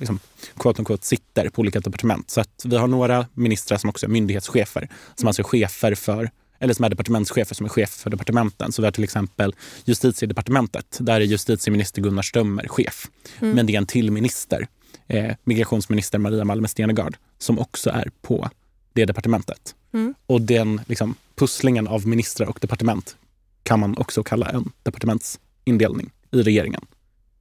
liksom, 0.00 0.18
quote 0.56 0.80
unquote, 0.80 1.06
sitter 1.06 1.48
på 1.48 1.60
olika 1.60 1.80
departement. 1.80 2.30
Så 2.30 2.40
att 2.40 2.62
vi 2.64 2.76
har 2.76 2.86
några 2.86 3.26
ministrar 3.34 3.78
som 3.78 3.90
också 3.90 4.06
är 4.06 4.10
myndighetschefer, 4.10 4.88
som 5.14 5.26
alltså 5.26 5.42
är 5.42 5.44
chefer 5.44 5.94
för 5.94 6.30
eller 6.58 6.74
som 6.74 6.84
är 6.84 6.88
departementschefer 6.88 7.54
som 7.54 7.66
är 7.66 7.70
chef 7.70 7.90
för 7.90 8.10
departementen. 8.10 8.72
Så 8.72 8.82
vi 8.82 8.86
har 8.86 8.92
till 8.92 9.04
exempel 9.04 9.54
justitiedepartementet. 9.84 10.98
Där 11.00 11.20
är 11.20 11.24
justitieminister 11.24 12.02
Gunnar 12.02 12.22
Strömmer 12.22 12.68
chef. 12.68 13.06
Mm. 13.40 13.54
Men 13.54 13.66
det 13.66 13.74
är 13.74 13.78
en 13.78 13.86
till 13.86 14.10
minister, 14.10 14.66
eh, 15.06 15.34
migrationsminister 15.44 16.18
Maria 16.18 16.44
Malmer 16.44 16.68
Stenergard, 16.68 17.16
som 17.38 17.58
också 17.58 17.90
är 17.90 18.10
på 18.22 18.50
det 18.92 19.04
departementet. 19.04 19.74
Mm. 19.92 20.14
Och 20.26 20.40
den 20.40 20.80
liksom, 20.86 21.14
pusslingen 21.34 21.88
av 21.88 22.06
ministrar 22.06 22.46
och 22.46 22.58
departement 22.60 23.16
kan 23.62 23.80
man 23.80 23.98
också 23.98 24.22
kalla 24.22 24.48
en 24.48 24.72
departementsindelning 24.82 26.10
i 26.30 26.42
regeringen. 26.42 26.86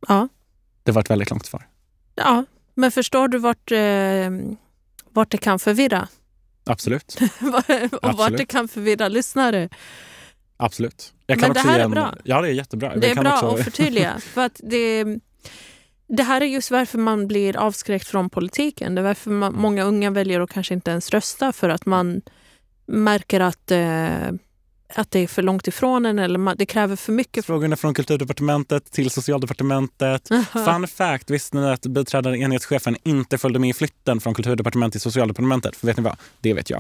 Ja. 0.08 0.28
Det 0.84 0.92
var 0.92 1.02
ett 1.02 1.10
väldigt 1.10 1.30
långt 1.30 1.46
svar. 1.46 1.68
ja, 2.16 2.46
men 2.74 2.92
förstår 2.92 3.28
du 3.28 3.38
vart, 3.38 3.72
eh, 3.72 4.58
vart 5.12 5.32
det 5.32 5.38
kan 5.38 5.60
förvirra? 5.60 6.08
Absolut. 6.68 7.18
och 7.42 7.52
vart 7.52 7.70
Absolut. 8.02 8.38
det 8.38 8.46
kan 8.46 8.68
förvirra 8.68 9.08
lyssnare? 9.08 9.70
Absolut. 10.58 11.14
Jag 11.26 11.42
Men 11.42 11.54
det 11.54 11.60
också 11.60 11.68
här 11.68 11.78
ge 11.78 11.84
är 11.84 11.90
bra. 11.90 12.16
Ja, 12.24 12.42
det 12.42 12.48
är 12.48 12.52
jättebra. 12.52 12.96
Det 12.96 13.12
är 13.12 13.16
kan 13.16 13.24
bra 13.24 13.34
också- 13.34 13.48
att 13.48 13.64
förtydliga. 13.64 14.20
för 14.34 14.46
att 14.46 14.62
det, 14.64 15.06
det 16.08 16.24
här 16.24 16.42
är 16.42 16.46
just 16.46 16.72
varför 16.72 16.98
man 16.98 17.28
blir 17.28 17.58
avskräckt 17.58 18.08
från 18.08 18.30
politiken. 18.30 18.96
Det 18.96 19.02
är 19.02 19.04
varför 19.04 19.32
man, 19.32 19.54
många 19.56 19.84
unga 19.84 20.12
väljer 20.12 20.40
att 20.40 20.50
kanske 20.50 20.74
inte 20.74 20.92
ens 20.92 21.10
rösta 21.10 21.54
för 21.54 21.70
att 21.70 21.86
man 21.86 22.22
märker 22.88 23.40
att, 23.40 23.72
eh, 23.72 24.32
att 24.96 25.12
det 25.12 25.20
är 25.20 25.28
för 25.28 25.42
långt 25.42 25.68
ifrån 25.68 26.06
en 26.06 26.20
eller 26.20 26.56
det 26.56 26.66
kräver 26.66 26.96
för 26.96 27.12
mycket. 27.12 27.46
Frågorna 27.46 27.76
från 27.76 27.94
kulturdepartementet 27.94 28.92
till 28.92 29.10
socialdepartementet. 29.10 30.30
Fun 30.54 30.88
fact, 30.88 31.30
visste 31.30 31.58
ni 31.58 31.72
att 31.72 31.86
biträdande 31.86 32.40
enhetschefen 32.40 32.98
inte 33.04 33.38
följde 33.38 33.60
med 33.60 33.70
i 33.70 33.74
flytten 33.74 34.20
från 34.22 34.34
kulturdepartementet 34.34 34.92
till 34.92 35.02
socialdepartementet? 35.02 35.76
För 35.76 35.88
vet 35.88 35.98
ni 35.98 36.04
vad? 36.04 36.18
Det 36.42 36.54
vet 36.54 36.70
jag. 36.70 36.80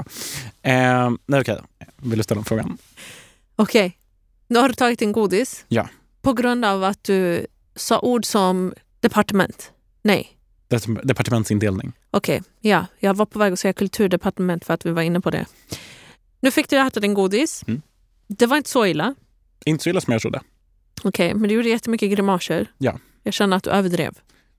Eh, 0.61 1.11
nej, 1.25 1.41
okej. 1.41 1.59
Vill 1.97 2.17
du 2.17 2.23
ställa 2.23 2.43
frågan? 2.43 2.77
Okej, 3.55 3.97
nu 4.47 4.59
har 4.59 4.69
du 4.69 4.75
tagit 4.75 5.01
en 5.01 5.11
godis. 5.11 5.65
Ja. 5.67 5.89
På 6.21 6.33
grund 6.33 6.65
av 6.65 6.83
att 6.83 7.03
du 7.03 7.47
sa 7.75 7.99
ord 7.99 8.25
som 8.25 8.73
departement. 8.99 9.71
Nej. 10.01 10.37
Departementsindelning. 11.03 11.93
Okej, 12.11 12.43
ja. 12.59 12.85
Jag 12.99 13.13
var 13.13 13.25
på 13.25 13.39
väg 13.39 13.53
att 13.53 13.59
säga 13.59 13.73
kulturdepartement 13.73 14.65
för 14.65 14.73
att 14.73 14.85
vi 14.85 14.91
var 14.91 15.01
inne 15.01 15.21
på 15.21 15.29
det. 15.29 15.45
Nu 16.39 16.51
fick 16.51 16.69
du 16.69 16.77
äta 16.77 16.99
din 16.99 17.13
godis. 17.13 17.63
Mm. 17.67 17.81
Det 18.27 18.45
var 18.45 18.57
inte 18.57 18.69
så 18.69 18.85
illa. 18.85 19.15
Inte 19.65 19.83
så 19.83 19.89
illa 19.89 20.01
som 20.01 20.11
jag 20.13 20.21
trodde. 20.21 20.41
Okej, 21.03 21.33
men 21.33 21.49
du 21.49 21.55
gjorde 21.55 21.69
jättemycket 21.69 22.11
grimaser. 22.11 22.71
Ja. 22.77 22.99
Jag 23.23 23.33
känner 23.33 23.57
att 23.57 23.63
du 23.63 23.69
överdrev. 23.69 24.13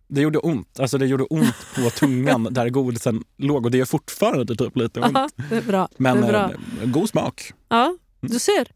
Det 0.09 0.21
gjorde 0.21 0.39
ont. 0.39 0.81
Alltså 0.81 0.99
det 0.99 1.07
gjorde 1.07 1.25
ont 1.25 1.55
på 1.75 1.91
tungan 1.99 2.49
där 2.51 2.69
godisen 2.71 3.25
låg 3.37 3.65
och 3.65 3.71
det 3.71 3.79
gör 3.79 3.85
fortfarande 3.85 4.57
typ 4.57 4.77
lite 4.77 5.01
ont. 5.01 5.17
Aha, 5.17 5.29
det 5.51 5.57
är 5.57 5.63
bra. 5.63 5.89
Men 5.97 6.25
är 6.25 6.29
bra. 6.29 6.51
eh, 6.83 6.89
god 6.91 7.09
smak. 7.09 7.53
Ja, 7.69 7.97
du 8.21 8.39
ser. 8.39 8.69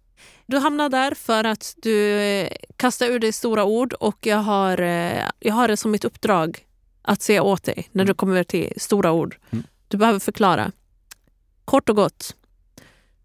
Du 0.47 0.59
hamnar 0.59 0.89
där 0.89 1.15
för 1.15 1.45
att 1.45 1.75
du 1.83 2.21
eh, 2.21 2.49
kastar 2.77 3.07
ur 3.07 3.19
dig 3.19 3.33
stora 3.33 3.65
ord 3.65 3.93
och 3.93 4.27
jag 4.27 4.37
har, 4.37 4.81
eh, 4.81 5.23
jag 5.39 5.55
har 5.55 5.69
det 5.69 5.77
som 5.77 5.91
mitt 5.91 6.05
uppdrag 6.05 6.59
att 7.03 7.23
säga 7.23 7.43
åt 7.43 7.63
dig 7.65 7.89
när 7.93 8.05
du 8.05 8.15
kommer 8.15 8.45
till 8.45 8.73
stora 8.77 9.13
ord. 9.13 9.37
Mm. 9.51 9.65
Du 9.89 9.97
behöver 9.97 10.19
förklara. 10.19 10.73
Kort 11.65 11.89
och 11.89 11.97
gott. 11.97 12.37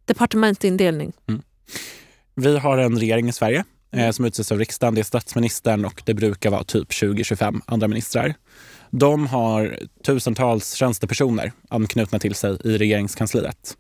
Departementindelning. 0.06 1.14
Vi 2.36 2.58
har 2.58 2.78
en 2.78 3.00
regering 3.00 3.30
i 3.30 3.34
Sverige 3.34 3.64
eh, 3.94 4.00
Mm. 4.00 4.14
som 4.14 4.26
utses 4.26 4.52
av 4.52 4.60
riksdagen. 4.60 4.96
Det 4.96 5.02
är 5.02 5.04
statsministern 5.04 5.86
och 5.86 6.02
det 6.06 6.14
brukar 6.14 6.50
vara 6.50 6.64
typ 6.64 6.90
20-25 6.90 7.62
andra 7.66 7.88
ministrar. 7.88 8.34
De 8.92 9.28
har 9.28 9.80
tusentals 10.06 10.74
tjänstepersoner 10.74 11.52
anknutna 11.70 12.20
till 12.20 12.36
sig 12.36 12.58
i 12.64 12.78
regeringskansliet. 12.78 13.78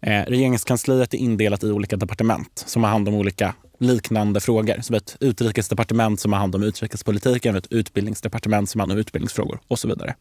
Eh, 0.00 0.22
regeringskansliet 0.22 1.14
är 1.14 1.18
indelat 1.18 1.64
i 1.64 1.70
olika 1.70 1.96
departement 1.96 2.64
som 2.66 2.84
har 2.84 2.90
hand 2.90 3.08
om 3.08 3.14
olika 3.14 3.54
liknande 3.80 4.40
frågor. 4.40 4.80
Som 4.80 4.96
ett 4.96 5.16
utrikesdepartement 5.20 6.20
som 6.20 6.32
har 6.32 6.40
hand 6.40 6.54
om 6.54 6.62
utrikespolitiken, 6.62 7.56
ett 7.56 7.66
utbildningsdepartement 7.72 8.70
som 8.70 8.80
har 8.80 8.82
hand 8.82 8.92
om 8.92 8.98
utbildningsfrågor 8.98 9.60
och 9.68 9.78
så 9.78 9.88
vidare. 9.88 10.14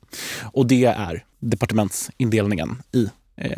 Och 0.43 0.67
det 0.67 0.86
är 0.86 1.25
departementsindelningen 1.39 2.81
i 2.93 3.10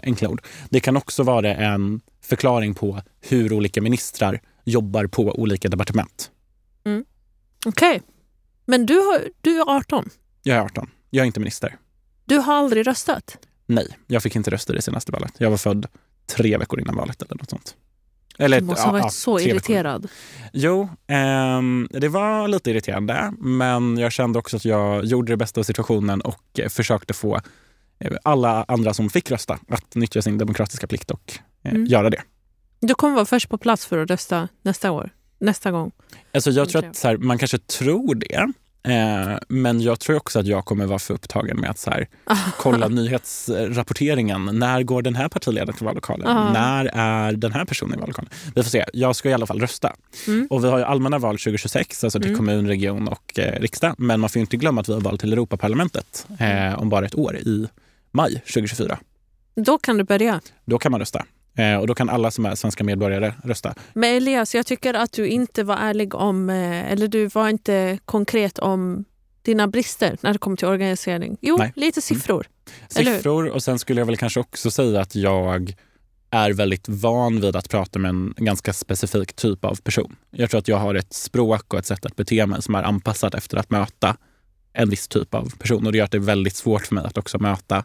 enkla 0.04 0.30
ord. 0.30 0.42
Det 0.70 0.80
kan 0.80 0.98
också 0.98 1.24
vara 1.24 1.56
en 1.56 2.02
förklaring 2.22 2.74
på 2.74 3.02
hur 3.22 3.54
olika 3.54 3.82
ministrar 3.82 4.40
jobbar 4.64 5.08
på 5.08 5.40
olika 5.40 5.70
departement. 5.70 6.32
Okej. 7.66 8.02
Men 8.66 8.86
du, 8.86 8.94
har, 8.94 9.22
du 9.42 9.60
är 9.60 9.78
18. 9.78 10.10
Jag 10.44 10.58
är 10.58 10.62
18. 10.62 10.90
Jag 11.10 11.22
är 11.24 11.28
inte 11.28 11.40
minister. 11.40 11.78
Du 12.26 12.38
har 12.38 12.54
aldrig 12.54 12.88
röstat. 12.88 13.38
Nej, 13.66 13.98
jag 14.08 14.24
fick 14.24 14.36
inte 14.36 14.52
rösta 14.52 14.74
i 14.74 14.76
det 14.76 14.82
senaste 14.82 15.12
valet. 15.12 15.34
Jag 15.38 15.50
var 15.50 15.58
född 15.58 15.86
tre 16.36 16.58
veckor 16.58 16.80
innan 16.80 16.96
valet 16.96 17.22
eller 17.22 17.36
något 17.36 17.50
sånt. 17.50 17.76
Eller, 18.38 18.60
Du 18.60 18.66
måste 18.66 18.86
ha 18.86 18.92
varit 18.92 19.04
ja, 19.04 19.10
så 19.10 19.40
irriterad. 19.40 20.08
Jo, 20.54 20.90
ehm, 21.08 21.88
det 21.92 22.08
var 22.08 22.48
lite 22.48 22.72
irriterande. 22.72 23.34
Men 23.40 23.98
jag 23.98 24.12
kände 24.12 24.40
också 24.40 24.58
att 24.58 24.66
jag 24.66 25.06
gjorde 25.06 25.34
det 25.34 25.38
bästa 25.38 25.60
av 25.60 25.64
situationen 25.64 26.22
och 26.22 26.60
eh, 26.60 26.70
försökte 26.70 27.14
få 27.14 27.36
eh, 27.36 27.42
alla 28.24 28.66
andra 28.68 28.94
som 28.94 29.10
fick 29.10 29.32
rösta 29.32 29.60
att 29.70 29.96
nyttja 29.96 30.22
sin 30.22 30.38
demokratiska 30.38 30.88
plikt 30.88 31.12
och 31.12 31.34
eh, 31.64 31.72
Mm. 31.72 31.86
göra 31.86 32.10
det. 32.10 32.22
Du 32.80 32.94
kommer 32.94 33.16
vara 33.16 33.26
först 33.26 33.50
på 33.50 33.58
plats 33.58 33.86
för 33.86 33.98
att 33.98 34.10
rösta 34.10 34.48
nästa 34.62 34.92
år. 34.92 35.10
Nästa 35.40 35.72
gång. 35.72 35.92
Alltså 36.34 36.52
jag 36.52 36.70
tror 36.70 36.86
att 36.86 36.96
så 36.96 37.08
här, 37.08 37.18
man 37.18 37.38
kanske 37.38 37.58
tror 37.58 38.16
det. 38.16 38.48
Eh, 38.84 39.38
men 39.50 39.82
jag 39.82 40.00
tror 40.00 40.16
också 40.18 40.40
att 40.40 40.46
jag 40.48 40.66
kommer 40.66 40.86
vara 40.86 41.00
för 41.00 41.14
upptagen 41.14 41.58
med 41.60 41.70
att 41.70 41.80
så 41.80 41.92
här, 41.92 42.08
kolla 42.58 42.88
nyhetsrapporteringen. 42.88 44.46
När 44.60 44.84
går 44.84 45.02
den 45.02 45.16
här 45.16 45.30
partiledaren 45.30 45.74
till 45.78 45.86
vallokalen? 45.86 46.28
Ah. 46.28 46.54
När 46.54 46.86
är 46.94 47.32
den 47.32 47.52
här 47.52 47.66
personen 47.66 47.98
i 47.98 48.02
vallokalen? 48.02 48.32
Vi 48.56 48.64
får 48.64 48.70
se. 48.70 48.86
Jag 48.94 49.16
ska 49.16 49.30
i 49.30 49.34
alla 49.34 49.46
fall 49.46 49.60
rösta. 49.62 49.96
Mm. 50.28 50.48
Och 50.50 50.64
vi 50.64 50.70
har 50.70 50.78
ju 50.78 50.84
allmänna 50.84 51.18
val 51.20 51.36
2026, 51.38 52.04
alltså 52.04 52.20
till 52.20 52.28
Mm. 52.30 52.38
kommun, 52.38 52.68
region 52.68 53.08
och 53.08 53.40
eh, 53.40 53.60
riksdag. 53.62 53.96
Men 53.98 54.20
man 54.20 54.30
får 54.30 54.40
inte 54.40 54.58
glömma 54.58 54.82
att 54.82 54.90
vi 54.90 54.94
har 54.94 55.02
val 55.02 55.18
till 55.18 55.34
Europaparlamentet 55.34 56.28
eh, 56.40 56.80
om 56.80 56.90
bara 56.90 57.06
ett 57.06 57.16
år 57.16 57.38
i 57.38 57.68
maj 58.12 58.34
2024. 58.34 59.00
Då 59.56 59.78
kan 59.78 59.98
du 59.98 60.04
börja. 60.04 60.42
Då 60.66 60.80
kan 60.80 60.92
man 60.92 61.00
rösta. 61.00 61.26
Eh, 61.58 61.76
och 61.76 61.88
då 61.88 61.96
kan 61.96 62.10
alla 62.10 62.32
som 62.32 62.46
är 62.46 62.56
svenska 62.56 62.84
medborgare 62.84 63.34
rösta. 63.44 63.76
Men 63.94 64.16
Elias, 64.16 64.56
jag 64.56 64.66
tycker 64.66 64.94
att 64.94 65.12
du 65.12 65.28
inte 65.28 65.64
var 65.64 65.76
ärlig 65.76 66.16
om, 66.16 66.50
eh, 66.50 66.92
eller 66.92 67.08
du 67.08 67.28
var 67.28 67.50
inte 67.50 68.00
konkret 68.06 68.60
om 68.60 69.06
dina 69.42 69.68
brister 69.68 70.18
när 70.22 70.34
det 70.34 70.40
kommer 70.40 70.58
till 70.58 70.68
organisering. 70.68 71.38
Jo, 71.42 71.58
Nej. 71.58 71.66
Mm. 71.66 71.74
lite 71.76 72.02
siffror. 72.02 72.48
Eller 72.96 73.12
hur? 73.12 73.18
siffror 73.18 73.50
och 73.50 73.64
sen 73.64 73.80
skulle 73.80 74.02
jag 74.02 74.06
väl 74.06 74.18
kanske 74.18 74.40
också 74.40 74.72
säga 74.72 75.02
att 75.02 75.16
jag 75.16 75.74
är 76.32 76.54
väldigt 76.54 76.90
van 76.90 77.42
vid 77.42 77.56
att 77.56 77.70
prata 77.70 78.00
med 78.00 78.10
en 78.10 78.34
ganska 78.38 78.74
specifik 78.74 79.34
typ 79.34 79.66
av 79.66 79.76
person. 79.76 80.16
Jag 80.32 80.50
tror 80.50 80.60
att 80.60 80.68
jag 80.68 80.78
har 80.78 80.96
ett 80.96 81.14
språk 81.14 81.74
och 81.74 81.80
ett 81.80 81.86
sätt 81.86 82.06
att 82.06 82.16
bete 82.16 82.46
mig 82.46 82.62
som 82.62 82.76
är 82.76 82.84
anpassat 82.84 83.34
efter 83.34 83.58
att 83.58 83.70
möta 83.70 84.18
en 84.74 84.90
viss 84.90 85.08
typ 85.08 85.34
av 85.34 85.58
person. 85.58 85.86
Och 85.86 85.92
det 85.92 85.98
gör 85.98 86.06
att 86.06 86.12
det 86.12 86.18
är 86.18 86.20
väldigt 86.20 86.56
svårt 86.56 86.86
för 86.86 86.96
mig 86.96 87.04
att 87.04 87.18
också 87.18 87.40
möta 87.40 87.84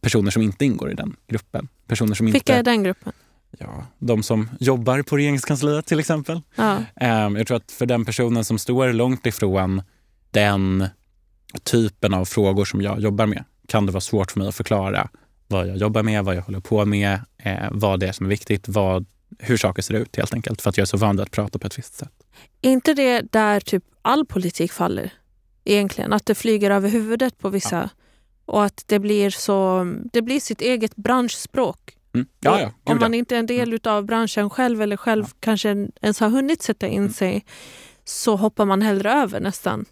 personer 0.00 0.30
som 0.30 0.42
inte 0.42 0.64
ingår 0.64 0.90
i 0.90 0.94
den 0.94 1.16
gruppen. 1.28 1.68
Personer 1.86 2.14
som 2.14 2.26
Vilka 2.26 2.38
inte... 2.38 2.54
är 2.54 2.62
den 2.62 2.82
gruppen? 2.82 3.12
Ja, 3.58 3.86
de 3.98 4.22
som 4.22 4.50
jobbar 4.60 5.02
på 5.02 5.16
regeringskansliet 5.16 5.86
till 5.86 6.00
exempel. 6.00 6.40
Ja. 6.54 6.84
Ehm, 6.96 7.36
Jag 7.36 7.46
tror 7.46 7.56
att 7.56 7.72
för 7.72 7.86
den 7.86 8.04
personen 8.04 8.44
som 8.44 8.58
står 8.58 8.92
långt 8.92 9.26
ifrån 9.26 9.82
den 10.30 10.86
typen 11.62 12.14
av 12.14 12.24
frågor 12.24 12.64
som 12.64 12.82
jag 12.82 13.00
jobbar 13.00 13.26
med 13.26 13.44
kan 13.68 13.86
det 13.86 13.92
vara 13.92 14.00
svårt 14.00 14.30
för 14.32 14.38
mig 14.38 14.48
att 14.48 14.54
förklara 14.54 15.08
vad 15.48 15.68
jag 15.68 15.76
jobbar 15.76 16.02
med, 16.02 16.24
vad 16.24 16.34
jag 16.36 16.42
håller 16.42 16.60
på 16.60 16.84
med, 16.84 17.20
eh, 17.38 17.68
vad 17.70 18.00
det 18.00 18.08
är 18.08 18.12
som 18.12 18.26
är 18.26 18.30
viktigt, 18.30 18.68
vad, 18.68 19.06
hur 19.38 19.56
saker 19.56 19.82
ser 19.82 19.94
ut 19.94 20.16
helt 20.16 20.34
enkelt. 20.34 20.62
För 20.62 20.70
att 20.70 20.76
jag 20.76 20.82
är 20.82 20.86
så 20.86 20.96
van 20.96 21.16
vid 21.16 21.22
att 21.22 21.30
prata 21.30 21.58
på 21.58 21.66
ett 21.66 21.78
visst 21.78 21.94
sätt. 21.94 22.12
Är 22.62 22.70
inte 22.70 22.94
det 22.94 23.22
där 23.32 23.60
typ 23.60 23.84
all 24.02 24.26
politik 24.26 24.72
faller? 24.72 25.12
Egentligen. 25.64 26.12
Att 26.12 26.26
det 26.26 26.34
flyger 26.34 26.70
över 26.70 26.88
huvudet 26.88 27.38
på 27.38 27.48
vissa. 27.48 27.90
Och 28.46 28.64
att 28.64 28.84
det 28.86 28.98
blir 28.98 29.30
så 29.30 29.84
det 30.12 30.22
blir 30.22 30.40
sitt 30.40 30.60
eget 30.60 30.96
branschspråk. 30.96 31.96
Mm. 32.14 32.26
Ja, 32.40 32.60
ja, 32.60 32.72
Om 32.92 32.98
man 32.98 33.12
ja. 33.12 33.18
inte 33.18 33.34
är 33.34 33.38
en 33.38 33.46
del 33.46 33.80
av 33.84 34.04
branschen 34.04 34.50
själv 34.50 34.82
eller 34.82 34.96
själv 34.96 35.24
kanske 35.40 35.88
ens 36.02 36.20
har 36.20 36.28
hunnit 36.28 36.62
sätta 36.62 36.86
in 36.88 36.98
Mm. 37.02 37.12
sig 37.12 37.44
så 38.04 38.36
hoppar 38.36 38.64
man 38.64 38.82
hellre 38.82 39.12
över 39.12 39.40
nästan. 39.40 39.84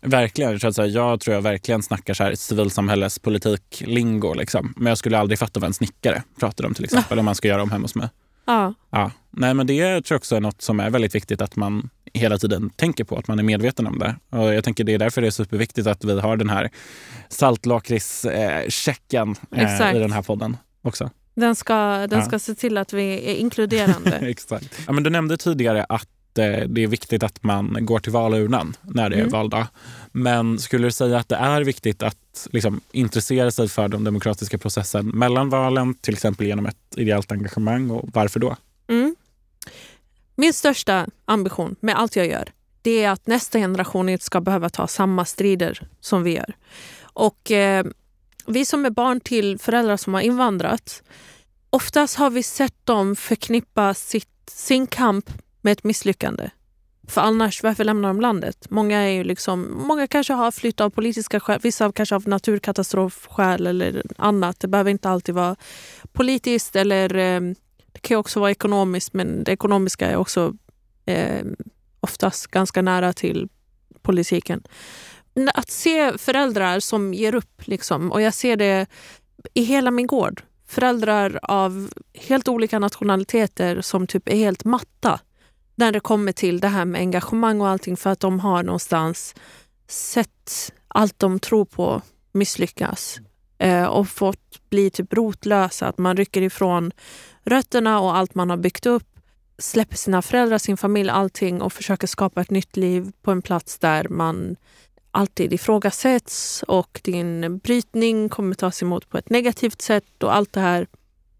Verkligen. 0.00 0.52
Jag 0.52 0.60
tror, 0.74 0.86
jag 0.86 1.20
tror 1.20 1.34
jag 1.34 1.42
verkligen 1.42 1.82
snackar 1.82 2.14
så 2.14 2.24
här 2.24 2.34
civilsamhällespolitik-lingo. 2.34 4.34
Liksom. 4.34 4.74
Men 4.76 4.86
jag 4.86 4.98
skulle 4.98 5.18
aldrig 5.18 5.38
fatta 5.38 5.60
vad 5.60 5.68
en 5.68 5.74
snickare 5.74 6.22
pratar 6.40 6.66
om 6.66 6.74
till 6.74 6.84
exempel 6.84 7.18
om 7.18 7.24
man 7.24 7.34
ska 7.34 7.48
göra 7.48 7.62
om 7.62 7.70
hemma 7.70 7.84
hos 7.84 7.94
mig. 7.94 8.08
Ja. 8.46 8.74
Ja. 8.90 9.10
Nej, 9.30 9.54
men 9.54 9.66
det 9.66 9.74
tror 9.82 10.04
jag 10.14 10.18
också 10.18 10.36
är 10.36 10.40
något 10.40 10.62
som 10.62 10.80
är 10.80 10.90
väldigt 10.90 11.14
viktigt 11.14 11.40
att 11.40 11.56
man 11.56 11.90
hela 12.14 12.38
tiden 12.38 12.70
tänker 12.70 13.04
på, 13.04 13.16
att 13.16 13.28
man 13.28 13.38
är 13.38 13.42
medveten 13.42 13.86
om 13.86 13.98
det. 13.98 14.16
Och 14.30 14.54
jag 14.54 14.64
tänker 14.64 14.84
det 14.84 14.94
är 14.94 14.98
därför 14.98 15.20
det 15.20 15.26
är 15.26 15.30
superviktigt 15.30 15.86
att 15.86 16.04
vi 16.04 16.20
har 16.20 16.36
den 16.36 16.50
här 16.50 16.70
saltlakritschecken 17.28 19.34
eh, 19.56 19.96
i 19.96 19.98
den 19.98 20.12
här 20.12 20.22
podden 20.22 20.56
också. 20.82 21.10
Den, 21.34 21.54
ska, 21.56 21.74
den 22.06 22.18
Ja. 22.18 22.24
ska 22.24 22.38
se 22.38 22.54
till 22.54 22.78
att 22.78 22.92
vi 22.92 23.30
är 23.30 23.34
inkluderande. 23.34 24.10
Exakt. 24.22 24.78
Ja, 24.86 24.92
men 24.92 25.02
du 25.02 25.10
nämnde 25.10 25.36
tidigare 25.36 25.86
att 25.88 26.08
det 26.68 26.82
är 26.82 26.86
viktigt 26.86 27.22
att 27.22 27.42
man 27.42 27.76
går 27.80 27.98
till 27.98 28.12
valurnan 28.12 28.76
när 28.82 29.10
det 29.10 29.16
är 29.16 29.20
Mm. 29.20 29.32
valdag. 29.32 29.68
Men 30.12 30.58
skulle 30.58 30.86
du 30.86 30.90
säga 30.90 31.18
att 31.18 31.28
det 31.28 31.36
är 31.36 31.60
viktigt 31.64 32.02
att 32.02 32.48
liksom, 32.52 32.80
intressera 32.92 33.50
sig 33.50 33.68
för 33.68 33.88
den 33.88 34.04
demokratiska 34.04 34.58
processen 34.58 35.06
mellan 35.08 35.50
valen, 35.50 35.94
till 35.94 36.14
exempel 36.14 36.46
genom 36.46 36.66
ett 36.66 36.76
ideellt 36.96 37.32
engagemang 37.32 37.90
och 37.90 38.08
varför 38.12 38.40
då? 38.40 38.56
Mm. 38.88 39.16
Min 40.36 40.52
största 40.52 41.06
ambition 41.24 41.76
med 41.80 41.98
allt 41.98 42.16
jag 42.16 42.26
gör 42.26 42.48
det 42.82 43.02
är 43.04 43.10
att 43.10 43.26
nästa 43.26 43.58
generation 43.58 44.08
inte 44.08 44.24
ska 44.24 44.40
behöva 44.40 44.68
ta 44.68 44.86
samma 44.86 45.24
strider 45.24 45.88
som 46.00 46.22
vi 46.22 46.36
gör. 46.36 46.56
Och 47.02 47.50
eh, 47.50 47.86
vi 48.46 48.64
som 48.64 48.84
är 48.86 48.90
barn 48.90 49.20
till 49.20 49.58
föräldrar 49.58 49.96
som 49.96 50.14
har 50.14 50.20
invandrat 50.20 51.02
oftast 51.70 52.16
har 52.16 52.30
vi 52.30 52.42
sett 52.42 52.86
dem 52.86 53.16
förknippa 53.16 53.94
sitt, 53.94 54.28
sin 54.50 54.86
kamp 54.86 55.30
med 55.66 55.72
ett 55.72 55.84
misslyckande. 55.84 56.50
För 57.08 57.20
annars, 57.20 57.62
varför 57.62 57.84
lämnar 57.84 58.08
de 58.08 58.20
landet? 58.20 58.66
Många, 58.70 59.00
är 59.00 59.08
ju 59.08 59.24
liksom, 59.24 59.82
många 59.86 60.06
kanske 60.06 60.32
har 60.32 60.50
flytt 60.50 60.80
av 60.80 60.90
politiska 60.90 61.40
skäl, 61.40 61.60
vissa 61.62 61.92
kanske 61.92 62.14
av 62.14 62.28
naturkatastrofskäl 62.28 63.66
eller 63.66 64.02
annat. 64.16 64.60
Det 64.60 64.68
behöver 64.68 64.90
inte 64.90 65.08
alltid 65.08 65.34
vara 65.34 65.56
politiskt 66.12 66.76
eller 66.76 67.16
eh, 67.16 67.40
det 67.92 68.00
kan 68.00 68.16
också 68.16 68.40
vara 68.40 68.50
ekonomiskt, 68.50 69.14
men 69.14 69.44
det 69.44 69.52
ekonomiska 69.52 70.10
är 70.10 70.16
också 70.16 70.54
eh, 71.06 71.44
oftast 72.00 72.46
ganska 72.46 72.82
nära 72.82 73.12
till 73.12 73.48
politiken. 74.02 74.62
Att 75.54 75.70
se 75.70 76.18
föräldrar 76.18 76.80
som 76.80 77.14
ger 77.14 77.34
upp, 77.34 77.62
liksom, 77.64 78.12
och 78.12 78.22
jag 78.22 78.34
ser 78.34 78.56
det 78.56 78.86
i 79.54 79.62
hela 79.62 79.90
min 79.90 80.06
gård. 80.06 80.42
Föräldrar 80.68 81.38
av 81.42 81.90
helt 82.14 82.48
olika 82.48 82.78
nationaliteter 82.78 83.80
som 83.80 84.06
typ 84.06 84.28
är 84.28 84.36
helt 84.36 84.64
matta 84.64 85.20
när 85.76 85.92
det 85.92 86.00
kommer 86.00 86.32
till 86.32 86.60
det 86.60 86.68
här 86.68 86.84
med 86.84 86.98
engagemang 86.98 87.60
och 87.60 87.68
allting 87.68 87.96
för 87.96 88.10
att 88.10 88.20
de 88.20 88.40
har 88.40 88.62
någonstans 88.62 89.34
sett 89.88 90.72
allt 90.88 91.18
de 91.18 91.38
tror 91.38 91.64
på 91.64 92.02
misslyckas 92.32 93.18
eh, 93.58 93.84
och 93.84 94.08
fått 94.08 94.70
bli 94.70 94.90
typ 94.90 95.12
rotlösa. 95.12 95.86
Att 95.86 95.98
man 95.98 96.16
rycker 96.16 96.42
ifrån 96.42 96.92
rötterna 97.44 98.00
och 98.00 98.16
allt 98.16 98.34
man 98.34 98.50
har 98.50 98.56
byggt 98.56 98.86
upp, 98.86 99.08
släpper 99.58 99.96
sina 99.96 100.22
föräldrar, 100.22 100.58
sin 100.58 100.76
familj, 100.76 101.10
allting 101.10 101.62
och 101.62 101.72
försöker 101.72 102.06
skapa 102.06 102.40
ett 102.40 102.50
nytt 102.50 102.76
liv 102.76 103.12
på 103.22 103.30
en 103.30 103.42
plats 103.42 103.78
där 103.78 104.08
man 104.08 104.56
alltid 105.10 105.52
ifrågasätts 105.52 106.64
och 106.68 107.00
din 107.04 107.58
brytning 107.58 108.28
kommer 108.28 108.54
tas 108.54 108.82
emot 108.82 109.08
på 109.08 109.18
ett 109.18 109.30
negativt 109.30 109.82
sätt 109.82 110.22
och 110.22 110.34
allt 110.34 110.52
det 110.52 110.60
här 110.60 110.86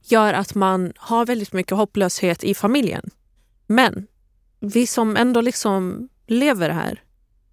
gör 0.02 0.32
att 0.32 0.54
man 0.54 0.92
har 0.96 1.26
väldigt 1.26 1.52
mycket 1.52 1.76
hopplöshet 1.76 2.44
i 2.44 2.54
familjen. 2.54 3.10
Men 3.66 4.06
vi 4.60 4.86
som 4.86 5.16
ändå 5.16 5.40
liksom 5.40 6.08
lever 6.26 6.70
här 6.70 7.02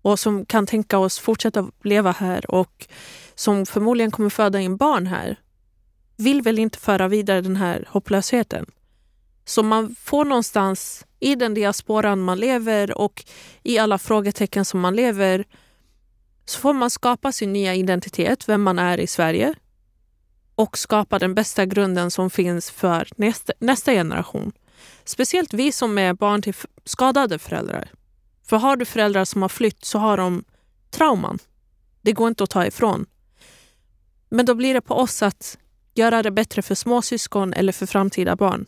och 0.01 0.19
som 0.19 0.45
kan 0.45 0.67
tänka 0.67 0.97
oss 0.97 1.19
fortsätta 1.19 1.71
leva 1.83 2.11
här 2.11 2.51
och 2.51 2.87
som 3.35 3.65
förmodligen 3.65 4.11
kommer 4.11 4.29
föda 4.29 4.59
in 4.59 4.77
barn 4.77 5.07
här 5.07 5.39
vill 6.17 6.41
väl 6.41 6.59
inte 6.59 6.79
föra 6.79 7.07
vidare 7.07 7.41
den 7.41 7.55
här 7.55 7.85
hopplösheten. 7.89 8.65
Så 9.45 9.63
man 9.63 9.95
får 9.95 10.25
någonstans 10.25 11.05
i 11.19 11.35
den 11.35 11.53
diasporan 11.53 12.21
man 12.21 12.39
lever 12.39 12.97
och 12.97 13.25
i 13.63 13.77
alla 13.77 13.97
frågetecken 13.97 14.65
som 14.65 14.79
man 14.79 14.95
lever 14.95 15.45
så 16.45 16.59
får 16.59 16.73
man 16.73 16.89
skapa 16.89 17.31
sin 17.31 17.53
nya 17.53 17.75
identitet, 17.75 18.49
vem 18.49 18.63
man 18.63 18.79
är 18.79 18.99
i 18.99 19.07
Sverige 19.07 19.53
och 20.55 20.77
skapa 20.77 21.19
den 21.19 21.35
bästa 21.35 21.65
grunden 21.65 22.11
som 22.11 22.29
finns 22.29 22.71
för 22.71 23.07
nästa, 23.15 23.53
nästa 23.59 23.91
generation. 23.91 24.51
Speciellt 25.05 25.53
vi 25.53 25.71
som 25.71 25.97
är 25.97 26.13
barn 26.13 26.41
till 26.41 26.53
skadade 26.85 27.39
föräldrar. 27.39 27.91
För 28.47 28.57
har 28.57 28.75
du 28.75 28.85
föräldrar 28.85 29.25
som 29.25 29.41
har 29.41 29.49
flytt 29.49 29.85
så 29.85 29.99
har 29.99 30.17
de 30.17 30.43
trauman. 30.91 31.39
Det 32.01 32.11
går 32.11 32.27
inte 32.27 32.43
att 32.43 32.49
ta 32.49 32.65
ifrån. 32.65 33.05
Men 34.29 34.45
då 34.45 34.55
blir 34.55 34.73
det 34.73 34.81
på 34.81 34.95
oss 34.95 35.23
att 35.23 35.57
göra 35.93 36.23
det 36.23 36.31
bättre 36.31 36.61
för 36.61 36.75
småsyskon 36.75 37.53
eller 37.53 37.71
för 37.71 37.85
framtida 37.85 38.35
barn. 38.35 38.65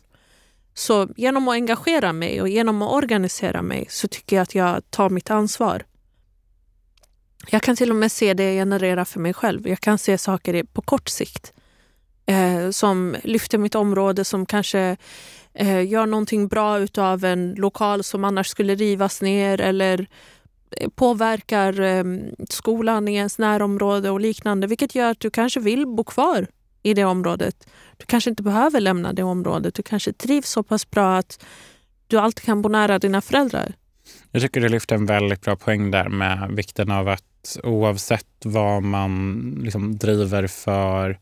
Så 0.74 1.08
genom 1.16 1.48
att 1.48 1.52
engagera 1.52 2.12
mig 2.12 2.40
och 2.40 2.48
genom 2.48 2.82
att 2.82 2.92
organisera 2.92 3.62
mig 3.62 3.86
så 3.90 4.08
tycker 4.08 4.36
jag 4.36 4.42
att 4.42 4.54
jag 4.54 4.90
tar 4.90 5.10
mitt 5.10 5.30
ansvar. 5.30 5.84
Jag 7.48 7.62
kan 7.62 7.76
till 7.76 7.90
och 7.90 7.96
med 7.96 8.12
se 8.12 8.34
det 8.34 8.44
jag 8.44 8.54
genererar 8.54 9.04
för 9.04 9.20
mig 9.20 9.34
själv. 9.34 9.68
Jag 9.68 9.80
kan 9.80 9.98
se 9.98 10.18
saker 10.18 10.64
på 10.64 10.82
kort 10.82 11.08
sikt 11.08 11.52
eh, 12.26 12.70
som 12.70 13.16
lyfter 13.22 13.58
mitt 13.58 13.74
område, 13.74 14.24
som 14.24 14.46
kanske 14.46 14.96
eh, 15.56 15.88
gör 15.88 16.06
någonting 16.06 16.48
bra 16.48 16.78
utav 16.78 17.24
en 17.24 17.54
lokal 17.54 18.04
som 18.04 18.24
annars 18.24 18.48
skulle 18.48 18.74
rivas 18.74 19.22
ner 19.22 19.60
eller 19.60 20.06
eh, 20.70 20.88
påverkar 20.88 21.80
eh, 21.80 22.04
skolan 22.48 23.08
i 23.08 23.14
ens 23.14 23.38
närområde 23.38 24.10
och 24.10 24.20
liknande, 24.20 24.66
vilket 24.66 24.94
gör 24.94 25.10
att 25.10 25.20
du 25.20 25.30
kanske 25.30 25.60
vill 25.60 25.86
bo 25.86 26.04
kvar 26.04 26.46
i 26.82 26.94
det 26.94 27.04
området. 27.04 27.68
Du 27.96 28.06
kanske 28.06 28.30
inte 28.30 28.42
behöver 28.42 28.80
lämna 28.80 29.12
det 29.12 29.22
området. 29.22 29.74
Du 29.74 29.82
kanske 29.82 30.12
trivs 30.12 30.50
så 30.50 30.62
pass 30.62 30.90
bra 30.90 31.16
att 31.16 31.44
du 32.06 32.18
alltid 32.18 32.44
kan 32.44 32.62
bo 32.62 32.68
nära 32.68 32.98
dina 32.98 33.20
föräldrar. 33.20 33.72
Jag 34.30 34.42
tycker 34.42 34.60
du 34.60 34.68
lyfter 34.68 34.94
en 34.94 35.06
väldigt 35.06 35.40
bra 35.40 35.56
poäng 35.56 35.90
där 35.90 36.08
med 36.08 36.50
vikten 36.50 36.90
av 36.90 37.08
att 37.08 37.58
oavsett 37.62 38.26
vad 38.44 38.82
man 38.82 39.40
liksom 39.64 39.96
driver 39.96 40.46
för, 40.46 41.18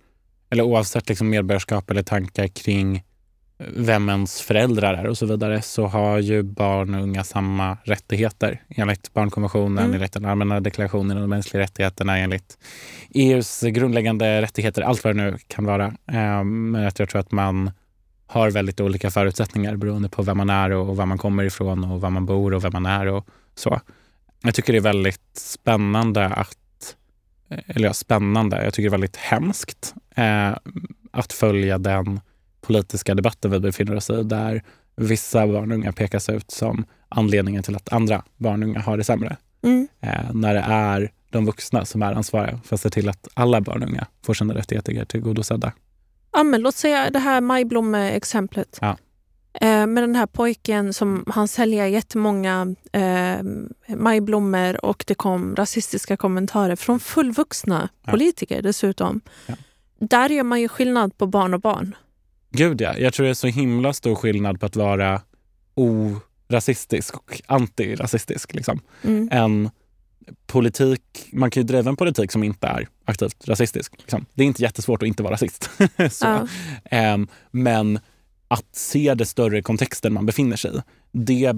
eller 0.50 0.62
oavsett 0.62 1.08
liksom 1.08 1.30
medborgarskap 1.30 1.90
eller 1.90 2.02
tankar 2.02 2.48
kring 2.48 3.02
vem 3.58 4.08
ens 4.08 4.40
föräldrar 4.40 4.94
är 4.94 5.06
och 5.06 5.18
så 5.18 5.26
vidare, 5.26 5.62
så 5.62 5.86
har 5.86 6.18
ju 6.18 6.42
barn 6.42 6.94
och 6.94 7.02
unga 7.02 7.24
samma 7.24 7.76
rättigheter 7.84 8.62
enligt 8.68 9.12
barnkonventionen, 9.12 9.84
Mm. 9.84 9.94
enligt 9.94 10.12
den 10.12 10.24
allmänna 10.24 10.60
deklarationen 10.60 11.16
om 11.16 11.22
de 11.22 11.30
mänskliga 11.30 11.62
rättigheterna, 11.62 12.18
enligt 12.18 12.58
EUs 13.10 13.60
grundläggande 13.60 14.42
rättigheter, 14.42 14.82
allt 14.82 15.04
vad 15.04 15.16
det 15.16 15.22
nu 15.22 15.36
kan 15.48 15.64
vara. 15.64 15.86
Eh, 16.06 16.44
Men 16.44 16.82
jag 16.82 16.94
tror 16.94 17.16
att 17.16 17.32
man 17.32 17.70
har 18.26 18.50
väldigt 18.50 18.80
olika 18.80 19.10
förutsättningar 19.10 19.76
beroende 19.76 20.08
på 20.08 20.22
vem 20.22 20.36
man 20.36 20.50
är 20.50 20.70
och 20.70 20.96
var 20.96 21.06
man 21.06 21.18
kommer 21.18 21.44
ifrån 21.44 21.84
och 21.84 22.00
var 22.00 22.10
man 22.10 22.26
bor 22.26 22.54
och 22.54 22.64
vem 22.64 22.72
man 22.72 22.86
är 22.86 23.06
och 23.06 23.26
så. 23.54 23.80
Jag 24.42 24.54
tycker 24.54 24.72
det 24.72 24.78
är 24.78 24.80
väldigt 24.80 25.36
spännande 25.36 26.26
att, 26.26 26.96
eller 27.66 27.86
ja, 27.88 27.92
spännande, 27.94 28.64
jag 28.64 28.74
tycker 28.74 28.82
det 28.82 28.88
är 28.88 28.98
väldigt 28.98 29.16
hemskt 29.16 29.94
eh, 30.16 30.50
att 31.10 31.32
följa 31.32 31.78
den 31.78 32.20
politiska 32.64 33.14
debatten 33.14 33.50
vi 33.50 33.60
befinner 33.60 33.96
oss 33.96 34.10
i 34.10 34.22
där 34.22 34.62
vissa 34.96 35.46
barn 35.46 35.70
och 35.70 35.76
unga 35.78 35.92
pekas 35.92 36.28
ut 36.28 36.50
som 36.50 36.84
anledningen 37.08 37.62
till 37.62 37.76
att 37.76 37.92
andra 37.92 38.22
barn 38.36 38.62
och 38.62 38.68
unga 38.68 38.80
har 38.80 38.96
det 38.96 39.04
sämre. 39.04 39.36
Mm. 39.62 39.88
Eh, 40.00 40.32
när 40.32 40.54
det 40.54 40.60
är 40.60 41.12
de 41.30 41.46
vuxna 41.46 41.84
som 41.84 42.02
är 42.02 42.12
ansvariga 42.12 42.60
för 42.64 42.74
att 42.74 42.80
se 42.80 42.90
till 42.90 43.08
att 43.08 43.28
alla 43.34 43.60
barn 43.60 43.82
och 43.82 43.88
unga 43.88 44.06
får 44.26 44.34
sina 44.34 44.54
rättigheter 44.54 45.04
tillgodosedda. 45.04 45.72
Ja, 46.32 46.42
men 46.42 46.60
låt 46.60 46.74
säga 46.74 47.10
det 47.10 47.18
här 47.18 47.40
majblomme-exemplet. 47.40 48.78
Ja. 48.80 48.96
Eh, 49.60 49.86
med 49.86 50.02
den 50.02 50.16
här 50.16 50.26
pojken 50.26 50.92
som 50.92 51.24
han 51.28 51.48
säljer 51.48 51.86
jättemånga 51.86 52.74
eh, 52.92 53.36
majblommor 53.96 54.84
och 54.84 55.04
det 55.06 55.14
kom 55.14 55.56
rasistiska 55.56 56.16
kommentarer 56.16 56.76
från 56.76 57.00
fullvuxna 57.00 57.88
Ja. 58.04 58.10
politiker 58.10 58.62
dessutom. 58.62 59.20
Ja. 59.46 59.54
Där 59.98 60.28
gör 60.30 60.42
man 60.44 60.60
ju 60.60 60.68
skillnad 60.68 61.18
på 61.18 61.26
barn 61.26 61.54
och 61.54 61.60
barn. 61.60 61.96
Gud 62.56 62.80
ja, 62.80 62.98
jag 62.98 63.14
tror 63.14 63.24
det 63.24 63.30
är 63.30 63.34
så 63.34 63.46
himla 63.46 63.92
stor 63.92 64.14
skillnad 64.14 64.60
på 64.60 64.66
att 64.66 64.76
vara 64.76 65.22
orasistisk 65.74 67.16
och 67.16 67.42
antirasistisk. 67.46 68.54
Liksom. 68.54 68.80
Mm. 69.02 69.28
En 69.32 69.70
politik, 70.46 71.28
man 71.32 71.50
kan 71.50 71.60
ju 71.60 71.66
driva 71.66 71.90
en 71.90 71.96
politik 71.96 72.32
som 72.32 72.44
inte 72.44 72.66
är 72.66 72.88
aktivt 73.04 73.48
rasistisk. 73.48 73.92
Liksom. 73.98 74.26
Det 74.34 74.42
är 74.42 74.46
inte 74.46 74.62
jättesvårt 74.62 75.02
att 75.02 75.06
inte 75.06 75.22
vara 75.22 75.32
rasist. 75.32 75.70
så. 76.10 76.26
Ja. 76.26 76.46
Ehm, 76.84 77.28
men 77.50 78.00
att 78.48 78.66
se 78.72 79.14
det 79.14 79.26
större 79.26 79.62
kontexten 79.62 80.12
man 80.12 80.26
befinner 80.26 80.56
sig 80.56 80.70
i, 80.70 80.80
det, 81.12 81.52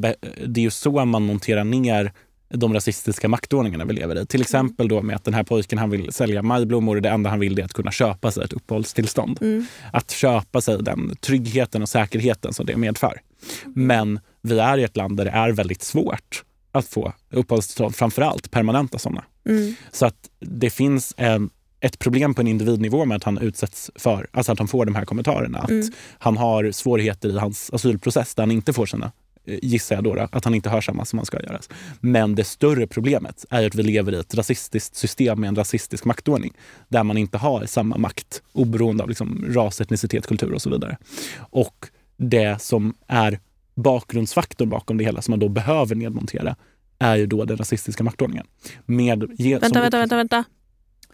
det 0.47 0.61
är 0.61 0.65
ju 0.65 0.71
så 0.71 1.05
man 1.05 1.23
monterar 1.23 1.65
ner 1.65 2.13
de 2.49 2.75
rasistiska 2.75 3.29
maktordningarna 3.29 3.85
vi 3.85 3.93
lever 3.93 4.23
i. 4.23 4.27
Till 4.27 4.41
exempel 4.41 4.89
då 4.89 5.03
med 5.03 5.17
att 5.17 5.25
den 5.25 5.35
här 5.35 5.43
pojken 5.43 5.79
han 5.79 5.91
vill 5.91 6.13
sälja 6.13 6.43
majblommor 6.43 6.97
och 6.97 7.03
det 7.03 7.09
enda 7.09 7.31
han 7.31 7.41
vill 7.41 7.59
är 7.59 7.65
att 7.65 7.73
kunna 7.73 7.91
köpa 7.93 8.31
sig 8.31 8.45
ett 8.45 8.53
uppehållstillstånd. 8.53 9.39
Mm. 9.43 9.67
Att 9.93 10.11
köpa 10.11 10.61
sig 10.61 10.83
den 10.83 11.17
tryggheten 11.21 11.83
och 11.83 11.89
säkerheten 11.89 12.53
som 12.53 12.67
det 12.67 12.77
medför. 12.77 13.21
Men 13.65 14.21
vi 14.43 14.59
är 14.59 14.79
i 14.79 14.85
ett 14.85 14.97
land 14.97 15.17
där 15.17 15.25
det 15.25 15.31
är 15.31 15.53
väldigt 15.53 15.83
svårt 15.83 16.45
att 16.73 16.87
få 16.87 17.13
uppehållstillstånd, 17.31 17.97
framförallt 17.97 18.51
permanenta 18.51 18.99
sådana. 18.99 19.25
Mm. 19.49 19.75
Så 19.93 20.07
att 20.07 20.31
det 20.41 20.71
finns 20.71 21.15
en 21.17 21.51
ett 21.81 21.99
problem 21.99 22.35
på 22.35 22.41
en 22.41 22.47
individnivå 22.47 23.05
med 23.05 23.17
att 23.17 23.25
han 23.25 23.39
utsätts 23.39 23.91
för, 23.95 24.27
alltså 24.33 24.53
att 24.53 24.59
han 24.59 24.69
får 24.69 24.85
de 24.85 24.95
här 24.95 25.05
kommentarerna. 25.05 25.59
Att 25.59 25.71
Mm. 25.71 25.89
han 26.19 26.37
har 26.37 26.71
svårigheter 26.73 27.29
i 27.29 27.39
hans 27.39 27.71
asylprocess 27.73 28.35
där 28.35 28.43
han 28.43 28.51
inte 28.51 28.73
får 28.73 28.87
sina, 28.87 29.07
eh, 29.07 29.11
gissar 29.47 29.95
jag 29.95 30.05
då, 30.05 30.29
att 30.33 30.45
han 30.45 30.55
inte 30.55 30.71
hör 30.71 30.81
samma 30.81 31.05
som 31.05 31.19
han 31.19 31.27
ska 31.27 31.43
göra. 31.43 31.61
Men 32.01 32.35
det 32.35 32.45
större 32.45 32.87
problemet 32.87 33.45
är 33.51 33.67
att 33.67 33.75
vi 33.75 33.83
lever 33.83 34.13
i 34.15 34.19
ett 34.19 34.35
rasistiskt 34.35 34.97
system 34.97 35.41
med 35.41 35.49
en 35.49 35.57
rasistisk 35.57 36.05
maktordning 36.05 36.53
där 36.89 37.03
man 37.03 37.17
inte 37.17 37.39
har 37.39 37.67
samma 37.67 37.99
makt 37.99 38.43
oberoende 38.53 39.03
av 39.03 39.09
liksom 39.09 39.45
ras, 39.49 39.81
etnicitet, 39.81 40.27
kultur 40.27 40.53
och 40.53 40.63
så 40.63 40.71
vidare. 40.71 40.97
Och 41.39 41.87
det 42.17 42.63
som 42.63 42.95
är 43.07 43.41
bakgrundsfaktorn 43.75 44.69
bakom 44.69 44.99
det 44.99 45.05
hela 45.05 45.23
som 45.23 45.33
man 45.33 45.41
då 45.41 45.49
behöver 45.49 45.95
nedmontera 45.95 46.57
är 46.99 47.17
ju 47.17 47.27
då 47.27 47.45
den 47.45 47.57
rasistiska 47.57 48.05
maktordningen. 48.05 48.47
Med, 48.87 49.21
Vänta, 49.39 49.81
vänta, 49.81 49.99
vänta, 49.99 50.17
vänta. 50.17 50.45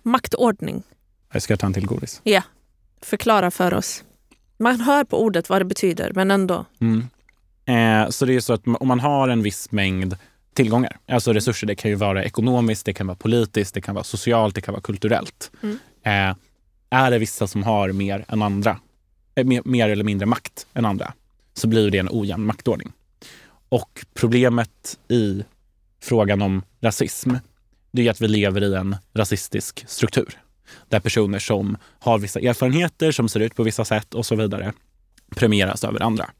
Maktordning. 0.03 0.83
Jag 1.33 1.43
ska 1.43 1.57
ta 1.57 1.67
en 1.67 1.73
till 1.73 1.87
godis. 1.87 2.21
Ja, 2.25 2.43
förklara 3.01 3.51
för 3.51 3.75
oss. 3.75 4.05
Man 4.59 4.81
hör 4.81 5.05
på 5.05 5.23
ordet 5.23 5.49
vad 5.49 5.61
det 5.61 5.65
betyder, 5.65 6.13
men 6.15 6.31
ändå. 6.31 6.65
Mm. 6.81 7.07
Eh, 7.67 8.09
så 8.09 8.25
det 8.25 8.35
är 8.35 8.41
så 8.41 8.53
att 8.53 8.63
om 8.67 8.89
man 8.89 9.01
har 9.01 9.29
en 9.29 9.43
viss 9.43 9.73
mängd 9.73 10.17
tillgångar, 10.55 10.97
alltså 11.09 11.33
resurser, 11.33 11.67
det 11.67 11.75
kan 11.75 11.91
ju 11.91 11.95
vara 11.95 12.25
ekonomiskt, 12.25 12.87
det 12.87 12.93
kan 12.93 13.07
vara 13.07 13.17
politiskt, 13.17 13.75
det 13.75 13.81
kan 13.81 13.95
vara 13.95 14.05
socialt, 14.05 14.55
det 14.55 14.61
kan 14.61 14.73
vara 14.73 14.83
kulturellt. 14.83 15.51
Mm. 15.63 15.79
Eh, 16.03 16.37
är 16.91 17.11
det 17.11 17.19
vissa 17.19 17.47
som 17.47 17.63
har 17.63 17.93
mer 17.93 18.25
än 18.29 18.43
andra, 18.43 18.79
eh, 19.35 19.45
mer, 19.45 19.63
mer 19.65 19.89
eller 19.89 20.05
mindre 20.05 20.27
makt 20.27 20.67
än 20.75 20.85
andra, 20.85 21.13
så 21.55 21.69
blir 21.69 21.91
det 21.91 21.99
en 21.99 22.09
ojämn 22.11 22.47
maktordning. 22.47 22.93
Och 23.69 24.05
problemet 24.15 24.99
i 25.09 25.45
frågan 26.01 26.43
om 26.43 26.63
rasism, 26.81 27.35
det 27.93 28.07
är 28.07 28.11
att 28.11 28.21
vi 28.21 28.29
lever 28.29 28.63
i 28.63 28.75
en 28.75 28.97
rasistisk 29.15 29.85
struktur. 29.89 30.39
Där 30.89 31.01
personer 31.01 31.39
som 31.39 31.77
har 31.99 32.19
vissa 32.19 32.41
erfarenheter, 32.41 33.13
som 33.13 33.29
ser 33.29 33.41
ut 33.41 33.55
på 33.55 33.63
vissa 33.63 33.85
sätt 33.85 34.15
och 34.15 34.27
så 34.27 34.37
vidare, 34.37 34.73
premieras 35.37 35.85
över 35.85 36.03
andra. 36.03 36.31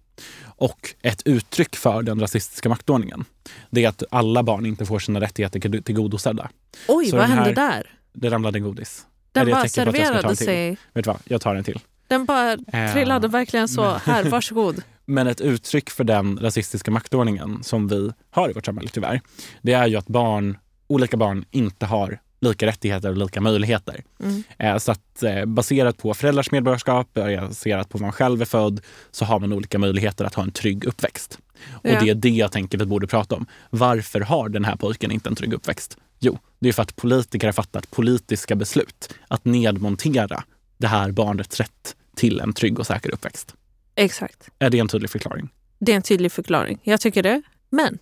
Och 0.57 0.95
ett 1.03 1.23
uttryck 1.25 1.77
för 1.77 2.03
den 2.03 2.21
rasistiska 2.21 2.69
maktordningen, 2.69 3.25
det 3.71 3.85
är 3.85 3.89
att 3.89 4.03
alla 4.11 4.43
barn 4.43 4.67
inte 4.67 4.87
får 4.87 4.99
sina 4.99 5.21
rättigheter 5.21 5.81
tillgodosedda. 5.83 6.49
Oj, 6.89 7.07
Så 7.07 7.17
vad 7.17 7.27
här- 7.27 7.35
hände 7.37 7.53
där? 7.53 7.91
Det 8.13 8.31
ramlade 8.31 8.59
en 8.59 8.63
godis. 8.63 9.07
Den 9.33 9.51
bara 9.51 9.69
serverade 9.69 10.37
sig. 10.37 10.71
Vet 10.93 11.05
du 11.05 11.11
vad? 11.11 11.19
Jag 11.25 11.41
tar 11.41 11.55
en 11.55 11.65
till. 11.65 11.81
Den 12.09 12.25
bara 12.25 12.53
Eh, 12.53 12.93
trillade 12.93 13.29
verkligen 13.29 13.69
så. 13.69 13.93
Här, 14.05 14.25
varsågod. 14.31 14.83
Men 15.05 15.27
ett 15.27 15.41
uttryck 15.41 15.91
för 15.91 16.05
den 16.05 16.39
rasistiska 16.39 16.91
maktordningen 16.91 17.63
som 17.63 17.89
vi 17.89 18.13
har 18.31 18.51
i 18.51 18.53
vårt 18.53 18.67
samhälle 18.67 18.89
tyvärr, 18.93 19.21
det 19.63 19.73
är 19.73 19.87
ju 19.87 19.97
att 19.97 20.07
barn, 20.07 20.59
olika 20.87 21.17
barn 21.17 21.45
inte 21.51 21.87
har 21.87 22.21
lika 22.43 22.67
rättigheter 22.67 23.09
och 23.11 23.17
lika 23.17 23.41
möjligheter. 23.41 24.03
Mm. 24.21 24.43
Eh, 24.59 24.79
Så 24.79 24.93
att 24.93 25.23
eh, 25.23 25.45
baserat 25.45 25.97
på 25.99 26.15
föräldrars 26.15 26.51
medborgarskap, 26.51 27.17
eh, 27.17 27.49
baserat 27.49 27.89
på 27.89 27.99
var 27.99 28.03
man 28.03 28.13
själv 28.13 28.41
är 28.41 28.45
född, 28.47 28.81
så 29.11 29.25
har 29.25 29.41
man 29.41 29.53
olika 29.53 29.79
möjligheter 29.79 30.25
att 30.25 30.35
ha 30.35 30.43
en 30.43 30.51
trygg 30.53 30.85
uppväxt. 30.85 31.39
Och 31.71 31.87
Ja. 31.91 32.01
det 32.01 32.11
är 32.11 32.15
det 32.15 32.29
jag 32.29 32.53
tänker 32.53 32.79
vi 32.79 32.87
borde 32.87 33.07
prata 33.07 33.35
om. 33.35 33.47
Varför 33.71 34.21
har 34.21 34.49
den 34.49 34.65
här 34.65 34.77
pojken 34.77 35.11
inte 35.11 35.29
en 35.29 35.35
trygg 35.37 35.53
uppväxt? 35.53 35.97
Jo, 36.21 36.39
det 36.59 36.69
är 36.69 36.73
för 36.73 36.83
att 36.83 36.97
politiker 36.97 37.47
har 37.49 37.53
fattat 37.53 37.91
politiska 37.91 38.55
beslut 38.57 39.15
att 39.29 39.45
nedmontera 39.45 40.45
det 40.79 40.87
här 40.87 41.11
barnets 41.11 41.61
rätt 41.61 41.97
till 42.17 42.41
en 42.41 42.53
trygg 42.53 42.79
och 42.79 42.87
säker 42.87 43.15
uppväxt. 43.15 43.55
Exakt. 43.95 44.49
Är 44.59 44.71
det 44.71 44.79
en 44.79 44.89
tydlig 44.89 45.11
förklaring? 45.11 45.49
Det 45.79 45.93
är 45.93 45.97
en 45.97 46.03
tydlig 46.03 46.33
förklaring. 46.33 46.79
Jag 46.83 47.01
tycker 47.01 47.23
det. 47.23 47.43
Men 47.71 47.99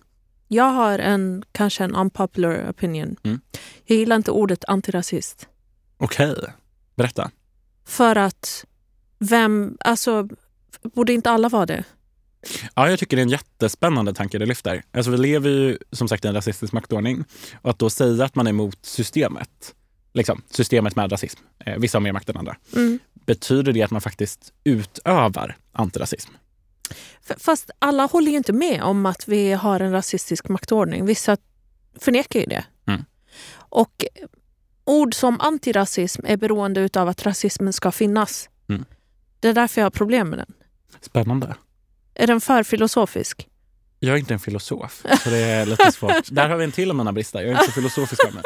jag 0.53 0.71
har 0.71 0.99
en 0.99 1.43
kanske 1.51 1.83
en 1.83 1.95
unpopular 1.95 2.69
opinion. 2.69 3.15
Mm. 3.23 3.41
Jag 3.85 3.97
gillar 3.97 4.15
inte 4.15 4.31
ordet 4.31 4.65
antirasist. 4.67 5.47
Okej, 5.97 6.35
berätta. 6.95 7.31
För 7.85 8.15
att 8.15 8.65
vem, 9.19 9.77
alltså, 9.79 10.27
borde 10.95 11.13
inte 11.13 11.31
alla 11.31 11.49
vara 11.49 11.65
det? 11.65 11.83
Ja, 12.75 12.89
jag 12.89 12.99
tycker 12.99 13.17
det 13.17 13.21
är 13.21 13.23
en 13.23 13.29
jättespännande 13.29 14.13
tanke 14.13 14.37
du 14.39 14.45
lyfter. 14.45 14.83
Alltså, 14.91 15.11
vi 15.11 15.17
lever 15.17 15.49
ju 15.49 15.77
som 15.91 16.07
sagt 16.07 16.25
i 16.25 16.27
en 16.27 16.33
rasistisk 16.33 16.73
maktordning. 16.73 17.23
Och 17.61 17.69
att 17.69 17.79
då 17.79 17.89
säga 17.89 18.25
att 18.25 18.35
man 18.35 18.47
är 18.47 18.51
emot 18.51 18.77
systemet, 18.81 19.75
liksom, 20.13 20.41
systemet 20.49 20.95
med 20.95 21.11
rasism, 21.11 21.39
eh, 21.65 21.77
vissa 21.77 21.97
har 21.97 22.01
mer 22.01 22.11
makt 22.11 22.29
än 22.29 22.37
andra, 22.37 22.57
Mm. 22.75 22.99
betyder 23.25 23.73
det 23.73 23.83
att 23.83 23.91
man 23.91 24.01
faktiskt 24.01 24.53
utövar 24.63 25.57
antirasism? 25.71 26.31
Fast 27.37 27.69
alla 27.79 28.05
håller 28.05 28.31
ju 28.31 28.37
inte 28.37 28.53
med 28.53 28.81
om 28.83 29.05
att 29.05 29.27
vi 29.27 29.51
har 29.53 29.79
en 29.79 29.91
rasistisk 29.91 30.49
maktordning. 30.49 31.05
Vissa 31.05 31.37
förnekar 31.99 32.39
ju 32.39 32.45
det. 32.45 32.63
Mm. 32.87 33.05
Och 33.53 34.05
ord 34.85 35.15
som 35.15 35.41
antirasism 35.41 36.21
är 36.25 36.37
beroende 36.37 36.89
av 36.95 37.07
att 37.07 37.25
rasismen 37.25 37.73
ska 37.73 37.91
finnas. 37.91 38.49
Mm. 38.69 38.85
Det 39.39 39.47
är 39.47 39.53
därför 39.53 39.81
jag 39.81 39.85
har 39.85 39.91
problem 39.91 40.29
med 40.29 40.39
den. 40.39 40.53
Spännande. 41.01 41.55
Är 42.13 42.27
den 42.27 42.41
för 42.41 42.63
filosofisk? 42.63 43.47
Jag 43.99 44.13
är 44.15 44.19
inte 44.19 44.33
en 44.33 44.39
filosof, 44.39 45.03
så 45.23 45.29
det 45.29 45.37
är 45.37 45.65
lite 45.65 45.91
svårt. 45.91 46.29
Där 46.31 46.49
har 46.49 46.57
vi 46.57 46.63
en 46.63 46.71
till 46.71 46.89
av 46.89 46.95
mina 46.95 47.13
brister. 47.13 47.39
Jag 47.39 47.47
är 47.47 47.51
inte 47.53 47.65
så 47.65 47.71
filosofisk 47.71 48.25
av 48.25 48.33
mig. 48.33 48.43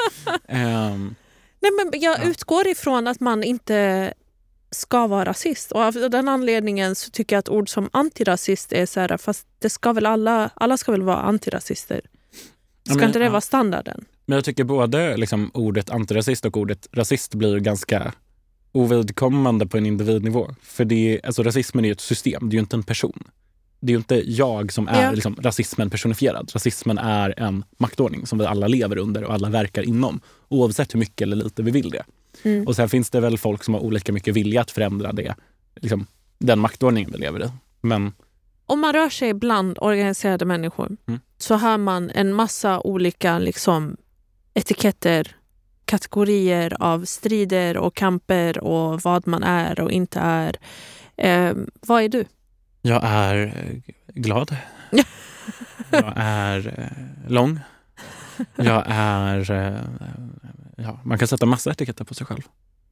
Ehm, 0.47 1.15
Nej, 1.59 1.71
men 1.71 2.01
jag 2.01 2.19
Ja. 2.19 2.23
utgår 2.23 2.67
ifrån 2.67 3.07
att 3.07 3.19
man 3.19 3.43
inte 3.43 4.13
ska 4.75 5.07
vara 5.07 5.25
rasist. 5.25 5.71
Och 5.71 5.81
av 5.81 5.93
den 5.93 6.27
anledningen 6.27 6.95
så 6.95 7.09
tycker 7.11 7.35
jag 7.35 7.39
att 7.39 7.49
ord 7.49 7.69
som 7.69 7.89
antirasist 7.93 8.73
är 8.73 8.85
så 8.85 8.99
här, 8.99 9.17
fast 9.17 9.47
det 9.59 9.69
ska 9.69 9.93
väl 9.93 10.05
alla, 10.05 10.49
alla 10.53 10.77
ska 10.77 10.91
väl 10.91 11.01
vara 11.01 11.17
antirasister. 11.17 12.01
Ja, 12.83 12.89
Ska 12.91 12.99
men- 12.99 13.09
inte 13.09 13.19
det 13.19 13.25
ja. 13.25 13.31
vara 13.31 13.41
standarden? 13.41 14.05
Men 14.25 14.35
jag 14.35 14.45
tycker 14.45 14.63
både 14.63 15.17
liksom, 15.17 15.51
ordet 15.53 15.89
antirasist 15.89 16.45
och 16.45 16.57
ordet 16.57 16.87
rasist 16.91 17.35
blir 17.35 17.59
ganska 17.59 18.13
ovidkommande 18.71 19.67
på 19.67 19.77
en 19.77 19.85
individnivå. 19.85 20.55
För 20.61 20.85
det 20.85 20.95
är, 21.15 21.25
alltså, 21.25 21.43
rasismen 21.43 21.85
är 21.85 21.89
ju 21.89 21.91
ett 21.91 22.01
system, 22.01 22.49
det 22.49 22.53
är 22.53 22.55
ju 22.57 22.59
inte 22.61 22.75
en 22.75 22.83
person. 22.83 23.23
Det 23.79 23.91
är 23.91 23.93
ju 23.93 23.97
inte 23.97 24.31
jag 24.31 24.71
som 24.73 24.87
är 24.87 25.03
Ja. 25.03 25.11
liksom, 25.11 25.35
rasismen 25.41 25.89
personifierad. 25.89 26.51
Rasismen 26.53 26.97
är 26.97 27.39
en 27.39 27.63
maktordning 27.77 28.25
som 28.27 28.37
vi 28.39 28.45
alla 28.45 28.67
lever 28.67 28.97
under 28.97 29.23
och 29.23 29.33
alla 29.33 29.49
verkar 29.49 29.83
inom. 29.83 30.19
Oavsett 30.47 30.93
hur 30.93 30.99
mycket 30.99 31.21
eller 31.21 31.35
lite 31.35 31.63
vi 31.63 31.71
vill 31.71 31.89
det. 31.89 32.03
Mm. 32.43 32.67
Och 32.67 32.75
sen 32.75 32.89
finns 32.89 33.09
det 33.09 33.19
väl 33.19 33.37
folk 33.37 33.63
som 33.63 33.73
har 33.73 33.81
olika 33.81 34.11
mycket 34.13 34.33
vilja 34.33 34.61
att 34.61 34.71
förändra 34.71 35.13
det, 35.13 35.35
liksom, 35.75 36.07
den 36.39 36.59
maktordningen 36.59 37.11
vi 37.11 37.17
lever 37.17 37.45
i. 37.45 37.49
Men 37.81 38.13
Om 38.65 38.79
man 38.79 38.93
rör 38.93 39.09
sig 39.09 39.33
bland 39.33 39.77
organiserade 39.81 40.45
människor 40.45 40.97
Mm. 41.07 41.19
så 41.37 41.55
har 41.55 41.77
man 41.77 42.09
en 42.09 42.33
massa 42.33 42.79
olika 42.79 43.39
liksom, 43.39 43.97
etiketter, 44.53 45.35
kategorier 45.85 46.77
av 46.79 47.05
strider 47.05 47.77
och 47.77 47.95
kamper 47.95 48.57
och 48.63 49.01
vad 49.01 49.27
man 49.27 49.43
är 49.43 49.79
och 49.79 49.91
inte 49.91 50.19
är. 50.19 50.55
Eh, 51.17 51.53
vad 51.87 52.03
är 52.03 52.09
du? 52.09 52.25
jag 52.81 53.01
är 53.03 53.45
eh, 53.45 53.93
glad. 54.13 54.57
jag 55.91 56.13
är 56.15 56.67
eh, 56.79 57.31
lång. 57.31 57.59
Jag 58.55 58.83
är... 58.87 59.51
Ja, 60.75 60.99
man 61.03 61.17
kan 61.19 61.27
sätta 61.27 61.45
massa 61.45 61.71
etiketter 61.71 62.05
på 62.05 62.13
sig 62.13 62.27
själv. 62.27 62.41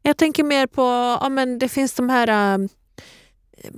Jag 0.02 0.18
tänker 0.18 0.44
mer 0.44 0.68
på, 0.68 0.82
ja 1.22 1.30
men 1.30 1.60
det 1.60 1.70
finns 1.70 1.94
de 1.94 2.10
här, 2.10 2.28
eh, 2.54 2.68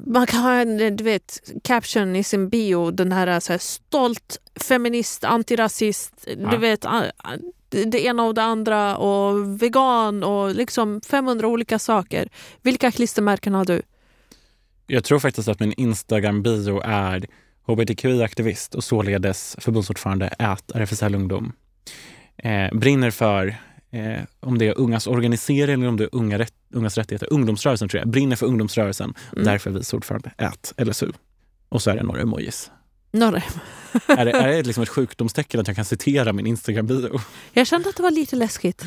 man 0.05 0.27
kan 0.27 0.39
ha 0.41 0.53
en 0.53 0.95
du 0.95 1.03
vet, 1.03 1.39
caption 1.63 2.15
i 2.15 2.23
sin 2.23 2.49
bio, 2.49 2.91
den 2.91 3.11
här, 3.11 3.39
så 3.39 3.53
här 3.53 3.57
stolt 3.59 4.37
feminist, 4.55 5.23
antirasist, 5.23 6.13
Ja. 6.27 6.49
du 6.51 6.57
vet, 6.57 6.81
det 7.69 7.85
det 7.85 8.05
ena 8.05 8.23
och 8.23 8.33
det 8.33 8.43
andra 8.43 8.97
och 8.97 9.61
vegan 9.61 10.23
och 10.23 10.55
liksom 10.55 11.01
500 11.01 11.47
olika 11.47 11.79
saker. 11.79 12.29
Vilka 12.61 12.91
klistermärken 12.91 13.53
har 13.53 13.65
du? 13.65 13.81
Jag 14.87 15.03
tror 15.03 15.19
faktiskt 15.19 15.47
att 15.47 15.59
min 15.59 15.73
Instagram-bio 15.73 16.81
är 16.83 17.25
hbtqi-aktivist 17.67 18.75
och 18.75 18.83
således 18.83 19.55
förbundsordförande 19.59 20.27
ät 20.27 20.71
RFSL 20.75 21.15
Ungdom. 21.15 21.51
Eh, 22.37 22.69
brinner 22.77 23.11
för, 23.11 23.55
eh, 23.95 24.23
om 24.39 24.57
det 24.57 24.67
är 24.67 24.77
ungas 24.77 25.07
organisering 25.07 25.73
eller 25.81 25.87
om 25.87 25.97
det 25.97 26.03
är 26.03 26.09
unga 26.11 26.39
rätt, 26.39 26.53
ungas 26.73 26.97
rättigheter, 26.97 27.27
ungdomsrörelsen 27.33 27.89
tror 27.89 27.99
jag. 27.99 28.07
Brinner 28.09 28.35
för 28.35 28.45
ungdomsrörelsen, 28.45 29.13
Mm. 29.33 29.45
därför 29.45 29.69
vice 29.71 29.95
ordförande 29.95 30.31
ät 30.37 30.73
LSU. 30.77 31.11
Och 31.69 31.81
så 31.81 31.91
är 31.91 31.95
det 31.95 32.03
några 32.03 32.21
emojis. 32.21 32.71
Norre. 33.11 33.43
är 34.07 34.25
det, 34.25 34.31
är 34.31 34.47
det 34.47 34.63
liksom 34.63 34.83
ett 34.83 34.89
sjukdomstecken 34.89 35.59
att 35.59 35.67
jag 35.67 35.75
kan 35.75 35.85
citera 35.85 36.33
min 36.33 36.47
Instagram-bio? 36.47 37.19
Jag 37.53 37.67
kände 37.67 37.89
att 37.89 37.95
det 37.95 38.03
var 38.03 38.11
lite 38.11 38.35
läskigt. 38.35 38.85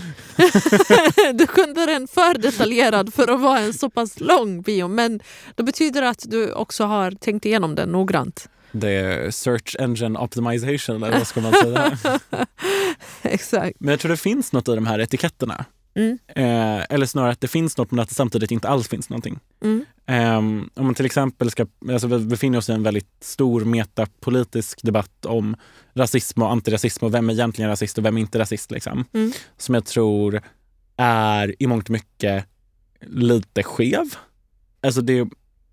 du 1.35 1.47
kunde 1.47 1.87
den 1.87 2.09
för 2.09 2.39
detaljerad 2.39 3.15
för 3.15 3.29
att 3.35 3.41
vara 3.41 3.59
en 3.61 3.73
så 3.75 3.91
pass 3.91 4.21
lång 4.21 4.63
bio 4.63 4.89
men 4.89 5.21
det 5.55 5.63
betyder 5.63 6.03
att 6.03 6.25
du 6.29 6.53
också 6.53 6.85
har 6.85 7.11
tänkt 7.11 7.47
igenom 7.47 7.75
den 7.75 7.89
noggrant. 7.89 8.49
Det 8.73 8.91
är 8.91 9.31
search 9.31 9.77
engine 9.79 10.19
optimization, 10.19 11.03
eller 11.03 11.19
vad 11.19 11.27
ska 11.27 11.41
man 11.41 11.53
säga? 11.53 11.99
Exakt. 13.23 13.77
Men 13.81 13.91
jag 13.91 14.01
tror 14.01 14.11
det 14.11 14.17
finns 14.17 14.53
något 14.53 14.69
i 14.69 14.75
de 14.75 14.87
här 14.87 14.99
etiketterna. 14.99 15.65
Mm. 15.95 16.19
Eh, 16.29 16.87
eller 16.91 17.07
snarare 17.07 17.33
att 17.33 17.41
det 17.41 17.49
finns 17.49 17.77
något 17.77 17.91
men 17.91 18.01
att 18.01 18.09
det 18.09 18.15
samtidigt 18.15 18.51
inte 18.51 18.69
alls 18.69 18.89
finns 18.89 19.11
någonting. 19.11 19.39
Mm. 19.65 19.85
Ehm, 20.07 20.71
om 20.75 20.85
man 20.85 20.95
till 20.95 21.07
exempel 21.07 21.51
ska, 21.51 21.67
alltså 21.91 22.07
vi 22.07 22.19
befinner 22.19 22.59
oss 22.59 22.69
i 22.69 22.73
en 22.73 22.83
väldigt 22.83 23.11
stor 23.21 23.65
metapolitisk 23.65 24.83
debatt 24.83 25.27
om 25.27 25.57
rasism 25.95 26.43
och 26.43 26.53
antirasism 26.53 27.05
och 27.05 27.15
vem 27.15 27.31
är 27.31 27.35
egentligen 27.35 27.71
rasist 27.71 27.99
och 27.99 28.05
vem 28.05 28.17
är 28.17 28.21
inte 28.21 28.39
rasist. 28.39 28.71
Liksom. 28.71 29.05
Mm. 29.13 29.33
Som 29.57 29.75
jag 29.75 29.85
tror 29.85 30.43
är 30.97 31.63
i 31.63 31.67
mångt 31.67 31.85
och 31.85 31.91
mycket 31.91 32.45
lite 33.01 33.63
skev. 33.63 34.05
Alltså 34.81 35.01
det, 35.01 35.29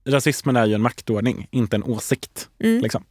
rasismen 0.06 0.56
är 0.56 0.66
ju 0.66 0.74
en 0.74 0.82
maktordning, 0.82 1.48
inte 1.52 1.76
en 1.76 1.84
åsikt. 1.84 2.50
Mm. 2.60 2.82
Liksom. 2.82 3.04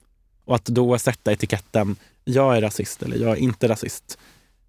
Och 0.44 0.54
att 0.54 0.64
då 0.64 0.98
sätta 0.98 1.32
etiketten 1.32 1.96
jag 2.24 2.56
är 2.56 2.60
rasist 2.60 3.02
eller 3.02 3.16
jag 3.16 3.30
är 3.30 3.36
inte 3.36 3.68
rasist. 3.68 4.18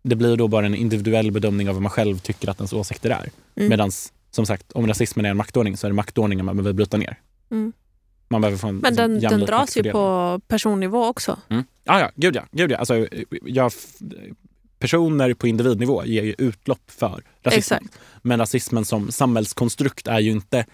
Det 0.02 0.16
blir 0.16 0.38
då 0.38 0.48
bara 0.48 0.66
en 0.66 0.76
individuell 0.76 1.32
bedömning 1.32 1.70
av 1.70 1.76
vad 1.76 1.82
man 1.82 1.90
själv 1.90 2.20
tycker 2.20 2.50
att 2.50 2.58
ens 2.58 2.74
åsikter 2.74 3.10
är. 3.10 3.30
Mm. 3.56 3.70
Medan 3.70 3.92
som 4.32 4.46
sagt, 4.46 4.72
om 4.72 4.88
rasismen 4.88 5.26
är 5.26 5.30
en 5.30 5.38
maktordning 5.38 5.78
så 5.78 5.88
är 5.88 5.92
det 5.92 5.96
maktordningen 5.96 6.46
man 6.46 6.56
behöver 6.56 6.74
bryta 6.74 6.98
ner. 6.98 7.20
Mm. 7.52 7.74
Man 8.28 8.42
behöver 8.42 8.58
få 8.58 8.68
en 8.68 8.78
Men 8.78 8.96
den, 8.96 9.12
jämlik 9.20 9.30
den 9.30 9.40
dras 9.40 9.78
ju 9.78 9.92
på 9.92 10.42
personnivå 10.48 11.06
också. 11.06 11.40
Mm. 11.50 11.64
Ah, 11.86 12.00
ja, 12.00 12.12
gud 12.16 12.36
ja. 12.36 12.44
Gud 12.52 12.72
ja. 12.72 12.78
Alltså, 12.78 13.08
jag, 13.46 13.72
personer 14.80 15.34
på 15.34 15.48
individnivå 15.48 16.06
ger 16.06 16.24
ju 16.24 16.36
utlopp 16.38 16.92
för 16.92 17.24
rasismen. 17.44 17.80
Exakt. 17.80 18.00
Men 18.22 18.40
rasismen 18.40 18.86
som 18.86 19.12
samhällskonstrukt 19.12 20.08
är 20.08 20.20
ju 20.20 20.32
inte 20.32 20.66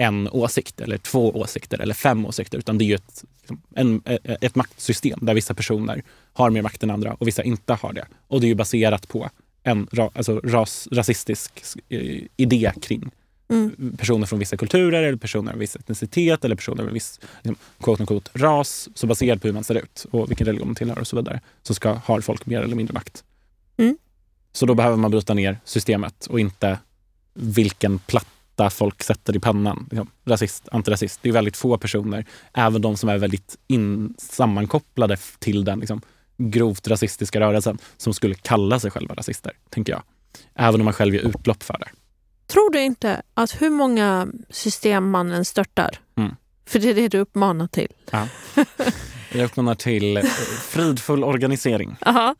en 0.00 0.28
åsikt 0.28 0.80
eller 0.80 0.98
två 0.98 1.30
åsikter 1.30 1.78
eller 1.78 1.94
fem 1.94 2.26
åsikter 2.26 2.58
utan 2.58 2.78
det 2.78 2.84
är 2.84 2.86
ju 2.86 2.94
ett, 2.94 3.24
liksom, 3.38 3.62
en, 3.74 4.02
ett 4.24 4.54
maktsystem 4.54 5.18
där 5.22 5.34
vissa 5.34 5.54
personer 5.54 6.02
har 6.32 6.50
mer 6.50 6.62
makt 6.62 6.82
än 6.82 6.90
andra 6.90 7.14
och 7.14 7.28
vissa 7.28 7.42
inte 7.42 7.74
har 7.74 7.92
det. 7.92 8.06
Och 8.28 8.40
det 8.40 8.46
är 8.46 8.48
ju 8.48 8.54
baserat 8.54 9.08
på 9.08 9.30
en 9.62 9.88
alltså 10.14 10.40
ras, 10.44 10.88
rasistisk 10.90 11.52
eh, 11.88 12.22
idé 12.36 12.72
kring 12.82 13.10
Mm. 13.50 13.96
personer 13.96 14.26
från 14.26 14.38
vissa 14.38 14.56
kulturer 14.56 15.02
eller 15.02 15.16
personer 15.16 15.52
av 15.52 15.58
viss 15.58 15.76
etnicitet 15.76 16.44
eller 16.44 16.56
personer 16.56 16.84
med 16.84 16.92
viss 16.92 17.20
liksom, 17.42 17.56
quote 17.80 18.02
unquote, 18.02 18.30
ras. 18.34 18.88
Så 18.94 19.06
baserat 19.06 19.42
på 19.42 19.48
hur 19.48 19.54
man 19.54 19.64
ser 19.64 19.74
ut 19.74 20.06
och 20.10 20.30
vilken 20.30 20.46
religion 20.46 20.68
man 20.68 20.74
tillhör 20.74 20.98
och 20.98 21.06
så 21.06 21.16
vidare 21.16 21.40
så 21.62 21.74
ska, 21.74 21.92
har 21.92 22.20
folk 22.20 22.46
mer 22.46 22.62
eller 22.62 22.76
mindre 22.76 22.92
makt. 22.92 23.24
Mm. 23.76 23.98
Så 24.52 24.66
då 24.66 24.74
behöver 24.74 24.96
man 24.96 25.10
bryta 25.10 25.34
ner 25.34 25.58
systemet 25.64 26.26
och 26.26 26.40
inte 26.40 26.78
vilken 27.34 27.98
platta 28.60 28.70
folk 28.70 29.02
sätter 29.02 29.36
i 29.36 29.40
pannan. 29.40 29.86
Liksom, 29.90 30.10
rasist, 30.24 30.68
antirasist. 30.72 31.18
Det 31.22 31.28
är 31.28 31.32
väldigt 31.32 31.56
få 31.56 31.78
personer, 31.78 32.24
även 32.54 32.82
de 32.82 32.96
som 32.96 33.08
är 33.08 33.18
väldigt 33.18 33.56
in, 33.68 34.14
sammankopplade 34.18 35.16
till 35.38 35.64
den 35.64 35.80
liksom, 35.80 36.00
grovt 36.38 36.88
rasistiska 36.88 37.40
rörelsen, 37.40 37.78
som 37.96 38.14
skulle 38.14 38.34
kalla 38.34 38.80
sig 38.80 38.90
själva 38.90 39.14
rasister, 39.14 39.52
tänker 39.70 39.92
jag. 39.92 40.02
Även 40.54 40.80
om 40.80 40.84
man 40.84 40.94
själv 40.94 41.14
ger 41.14 41.22
utlopp 41.22 41.62
för 41.62 41.78
det. 41.78 41.88
Tror 42.46 42.70
du 42.72 42.80
inte 42.80 43.22
att 43.34 43.62
hur 43.62 43.70
många 43.70 44.28
system 44.50 45.10
mannen 45.10 45.44
störtar, 45.44 45.90
Mm. 46.16 46.34
för 46.66 46.78
det 46.78 46.90
är 46.90 46.94
det 46.94 47.08
du 47.08 47.18
uppmanar 47.18 47.66
till, 47.66 47.88
Jag 49.32 49.44
uppmanar 49.44 49.74
till 49.74 50.16
eh, 50.16 50.22
fridfull 50.70 51.24
organisering. 51.24 51.96
Aha. 52.06 52.34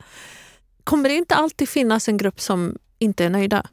kommer 0.84 1.08
det 1.08 1.14
inte 1.14 1.34
alltid 1.34 1.68
finnas 1.68 2.08
en 2.08 2.16
grupp 2.16 2.40
som 2.40 2.78
inte 2.98 3.24
är 3.24 3.30
nöjda? 3.30 3.66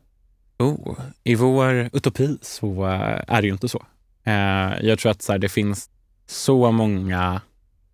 Oh, 0.60 0.98
I 1.24 1.36
vår 1.36 1.90
utopi 1.94 2.38
så 2.42 2.86
eh, 2.86 3.22
är 3.28 3.42
det 3.42 3.48
ju 3.48 3.54
inte 3.54 3.70
så. 3.70 3.86
Eh, 4.24 4.34
jag 4.82 5.00
tror 5.00 5.12
att 5.12 5.22
så 5.22 5.32
här, 5.32 5.40
det 5.40 5.50
finns 5.50 5.90
så 6.28 6.72
många... 6.72 7.42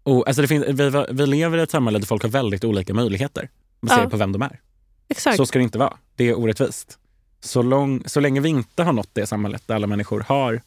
Oh, 0.03 0.23
alltså 0.27 0.41
det 0.41 0.47
finns, 0.47 0.65
vi, 0.67 1.05
vi 1.11 1.25
lever 1.27 1.57
i 1.57 1.61
ett 1.61 1.71
samhälle 1.71 1.99
där 1.99 2.05
folk 2.05 2.23
har 2.23 2.29
väldigt 2.29 2.63
olika 2.63 2.93
möjligheter 2.93 3.49
baserat 3.81 4.03
Ja. 4.03 4.09
på 4.09 4.17
vem 4.17 4.31
de 4.31 4.41
är. 4.41 4.59
Exakt. 5.07 5.37
Så 5.37 5.45
ska 5.45 5.59
det 5.59 5.63
inte 5.63 5.77
vara. 5.77 5.93
Det 6.15 6.29
är 6.29 6.39
orättvist. 6.39 6.97
Så, 7.41 7.61
lång, 7.61 8.03
så 8.05 8.19
länge 8.19 8.39
vi 8.41 8.49
inte 8.49 8.83
har 8.83 8.93
nått 8.93 9.09
det 9.13 9.25
samhället 9.25 9.63
där 9.65 9.75
alla 9.75 9.87
människor 9.87 10.25
har 10.27 10.61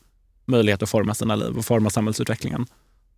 möjlighet 0.45 0.83
att 0.83 0.91
forma 0.91 1.15
sina 1.15 1.37
liv 1.37 1.59
och 1.59 1.65
forma 1.65 1.91
samhällsutvecklingen, 1.91 2.67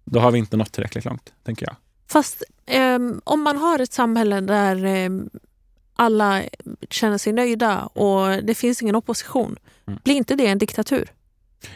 då 0.05 0.21
har 0.21 0.31
vi 0.31 0.39
inte 0.39 0.57
nått 0.57 0.73
tillräckligt 0.73 1.05
långt, 1.05 1.33
tänker 1.45 1.67
jag. 1.67 1.77
Fast 2.07 2.43
ehm, 2.67 3.21
om 3.25 3.43
man 3.43 3.57
har 3.57 3.79
ett 3.79 3.93
samhälle 3.93 4.41
där 4.41 4.85
ehm, 4.85 5.31
alla 5.99 6.43
känner 6.91 7.19
sig 7.19 7.33
nöjda 7.33 7.83
och 7.87 8.45
det 8.45 8.55
finns 8.55 8.83
ingen 8.83 8.97
opposition, 8.97 9.57
Mm. 9.87 10.01
blir 10.05 10.15
inte 10.15 10.35
det 10.35 10.47
en 10.47 10.59
diktatur? 10.59 11.13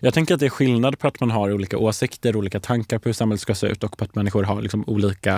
Jag 0.00 0.14
tänker 0.14 0.34
att 0.34 0.40
det 0.40 0.46
är 0.46 0.50
skillnad 0.50 0.98
på 0.98 1.08
att 1.08 1.20
man 1.20 1.30
har 1.30 1.52
olika 1.52 1.78
åsikter, 1.78 2.36
olika 2.36 2.60
tankar 2.60 2.98
på 2.98 3.08
hur 3.08 3.14
samhället 3.14 3.40
ska 3.40 3.54
se 3.54 3.66
ut 3.66 3.84
och 3.84 3.96
på 3.98 4.04
att 4.04 4.14
människor 4.14 4.42
har 4.42 4.62
liksom 4.62 4.84
olika 4.86 5.34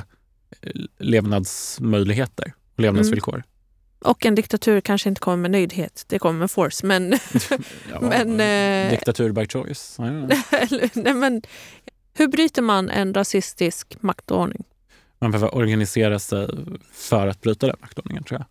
eh, 0.61 0.71
levnadsmöjligheter 0.99 2.53
och 2.75 2.81
levnadsvillkor. 2.81 3.43
Och 4.01 4.27
en 4.27 4.35
diktatur 4.35 4.81
kanske 4.81 5.09
inte 5.09 5.21
kommer 5.21 5.37
med 5.37 5.51
nöjdhet, 5.51 6.05
det 6.09 6.19
kommer 6.19 6.39
med 6.41 6.51
force. 6.51 6.87
Men, 6.87 7.13
Ja, 7.93 8.01
Men, 8.01 8.41
eh, 8.41 8.91
Diktatur 8.91 9.33
by 9.33 9.47
choice. 9.49 9.95
Ja, 9.99 10.05
ja. 10.07 10.37
eller, 10.59 10.91
nej, 10.95 11.15
men 11.15 11.43
hur 12.15 12.29
bryter 12.29 12.63
man 12.63 12.91
en 12.91 13.15
rasistisk 13.15 13.97
maktordning? 14.01 14.65
Man 15.25 15.31
behöver 15.31 15.55
organisera 15.55 16.19
sig 16.19 16.49
för 16.93 17.27
att 17.27 17.41
bryta 17.41 17.67
den 17.67 17.77
maktordningen, 17.81 18.25
tror 18.25 18.41
jag. 18.41 18.47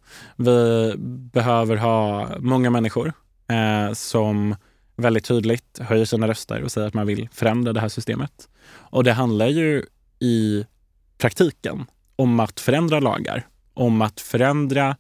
Vi 0.46 0.94
behöver 1.34 1.76
ha 1.76 2.30
många 2.40 2.70
människor 2.70 3.14
eh, 3.48 3.94
som 3.94 4.56
väldigt 4.96 5.26
tydligt 5.26 5.80
höjer 5.80 6.06
sina 6.06 6.28
röster 6.28 6.62
och 6.62 6.72
säger 6.72 6.88
att 6.88 6.94
man 6.94 7.08
vill 7.08 7.30
förändra 7.34 7.74
det 7.74 7.80
här 7.80 7.90
systemet. 7.90 8.50
Och 8.70 9.04
det 9.04 9.14
handlar 9.14 9.48
ju 9.48 9.86
i 10.20 10.66
praktiken 11.18 11.86
om 12.16 12.40
att 12.40 12.60
förändra 12.60 13.00
lagar, 13.00 13.48
om 13.74 14.02
att 14.02 14.20
förändra 14.20 14.98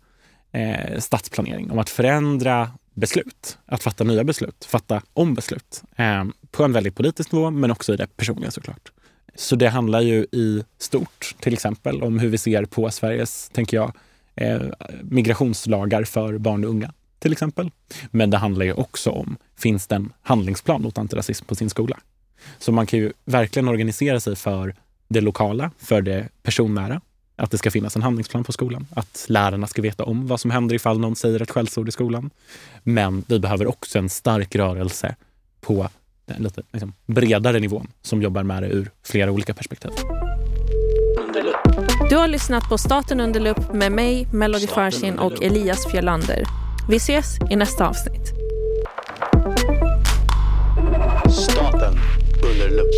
eh, 0.51 0.99
stadsplanering, 0.99 1.71
om 1.71 1.79
att 1.79 1.89
förändra 1.89 2.71
beslut, 2.93 3.57
att 3.65 3.83
fatta 3.83 4.03
nya 4.03 4.23
beslut, 4.23 4.65
fatta 4.65 5.01
om 5.13 5.33
beslut 5.33 5.83
eh, 5.95 6.23
på 6.51 6.63
en 6.63 6.73
väldigt 6.73 6.95
politisk 6.95 7.31
nivå, 7.31 7.51
men 7.51 7.71
också 7.71 7.93
i 7.93 7.97
det 7.97 8.17
personliga 8.17 8.51
såklart. 8.51 8.92
Så 9.35 9.55
det 9.55 9.69
handlar 9.69 10.01
ju 10.01 10.25
i 10.31 10.63
stort, 10.77 11.35
till 11.39 11.53
exempel, 11.53 12.03
om 12.03 12.19
hur 12.19 12.29
vi 12.29 12.37
ser 12.37 12.65
på 12.65 12.91
Sveriges, 12.91 13.49
tänker 13.49 13.77
jag, 13.77 13.93
eh, 14.35 14.61
migrationslagar 15.01 16.03
för 16.03 16.37
barn 16.37 16.63
och 16.63 16.69
unga, 16.69 16.93
till 17.19 17.31
exempel. 17.31 17.71
Men 18.11 18.29
det 18.29 18.37
handlar 18.37 18.65
ju 18.65 18.73
också 18.73 19.09
om, 19.09 19.37
finns 19.57 19.87
det 19.87 19.95
en 19.95 20.13
handlingsplan 20.21 20.81
mot 20.81 20.97
antirasism 20.97 21.45
på 21.45 21.55
sin 21.55 21.69
skola? 21.69 21.99
Så 22.59 22.71
man 22.71 22.85
kan 22.85 22.99
ju 22.99 23.13
verkligen 23.25 23.67
organisera 23.67 24.19
sig 24.19 24.35
för 24.35 24.75
det 25.07 25.21
lokala, 25.21 25.71
för 25.77 26.01
det 26.01 26.29
personnära. 26.43 27.01
Att 27.35 27.51
det 27.51 27.57
ska 27.57 27.71
finnas 27.71 27.95
en 27.95 28.01
handlingsplan 28.01 28.43
på 28.43 28.51
skolan. 28.51 28.87
Att 28.95 29.25
lärarna 29.29 29.67
ska 29.67 29.81
veta 29.81 30.03
om 30.03 30.27
vad 30.27 30.39
som 30.39 30.51
händer 30.51 30.75
ifall 30.75 30.99
någon 30.99 31.15
säger 31.15 31.41
ett 31.41 31.51
skällsord 31.51 31.89
i 31.89 31.91
skolan. 31.91 32.29
Men 32.83 33.23
vi 33.27 33.39
behöver 33.39 33.67
också 33.67 33.99
en 33.99 34.09
stark 34.09 34.55
rörelse 34.55 35.15
på 35.61 35.89
den 36.25 36.43
lite 36.43 36.61
liksom, 36.71 36.93
bredare 37.05 37.59
nivån 37.59 37.87
som 38.01 38.21
jobbar 38.21 38.43
med 38.43 38.63
det 38.63 38.69
ur 38.69 38.91
flera 39.05 39.31
olika 39.31 39.53
perspektiv. 39.53 39.91
Du 42.09 42.15
har 42.15 42.27
lyssnat 42.27 42.69
på 42.69 42.77
Staten 42.77 43.19
under 43.19 43.39
lupp 43.39 43.73
med 43.73 43.91
mig, 43.91 44.27
Melody 44.33 44.67
Farsin 44.67 45.19
och 45.19 45.43
Elias 45.43 45.91
Fjellander. 45.91 46.43
Vi 46.89 46.95
ses 46.95 47.37
i 47.51 47.55
nästa 47.55 47.87
avsnitt. 47.87 48.27
Staten 51.29 51.93
under 52.43 52.69
lupp. 52.69 52.95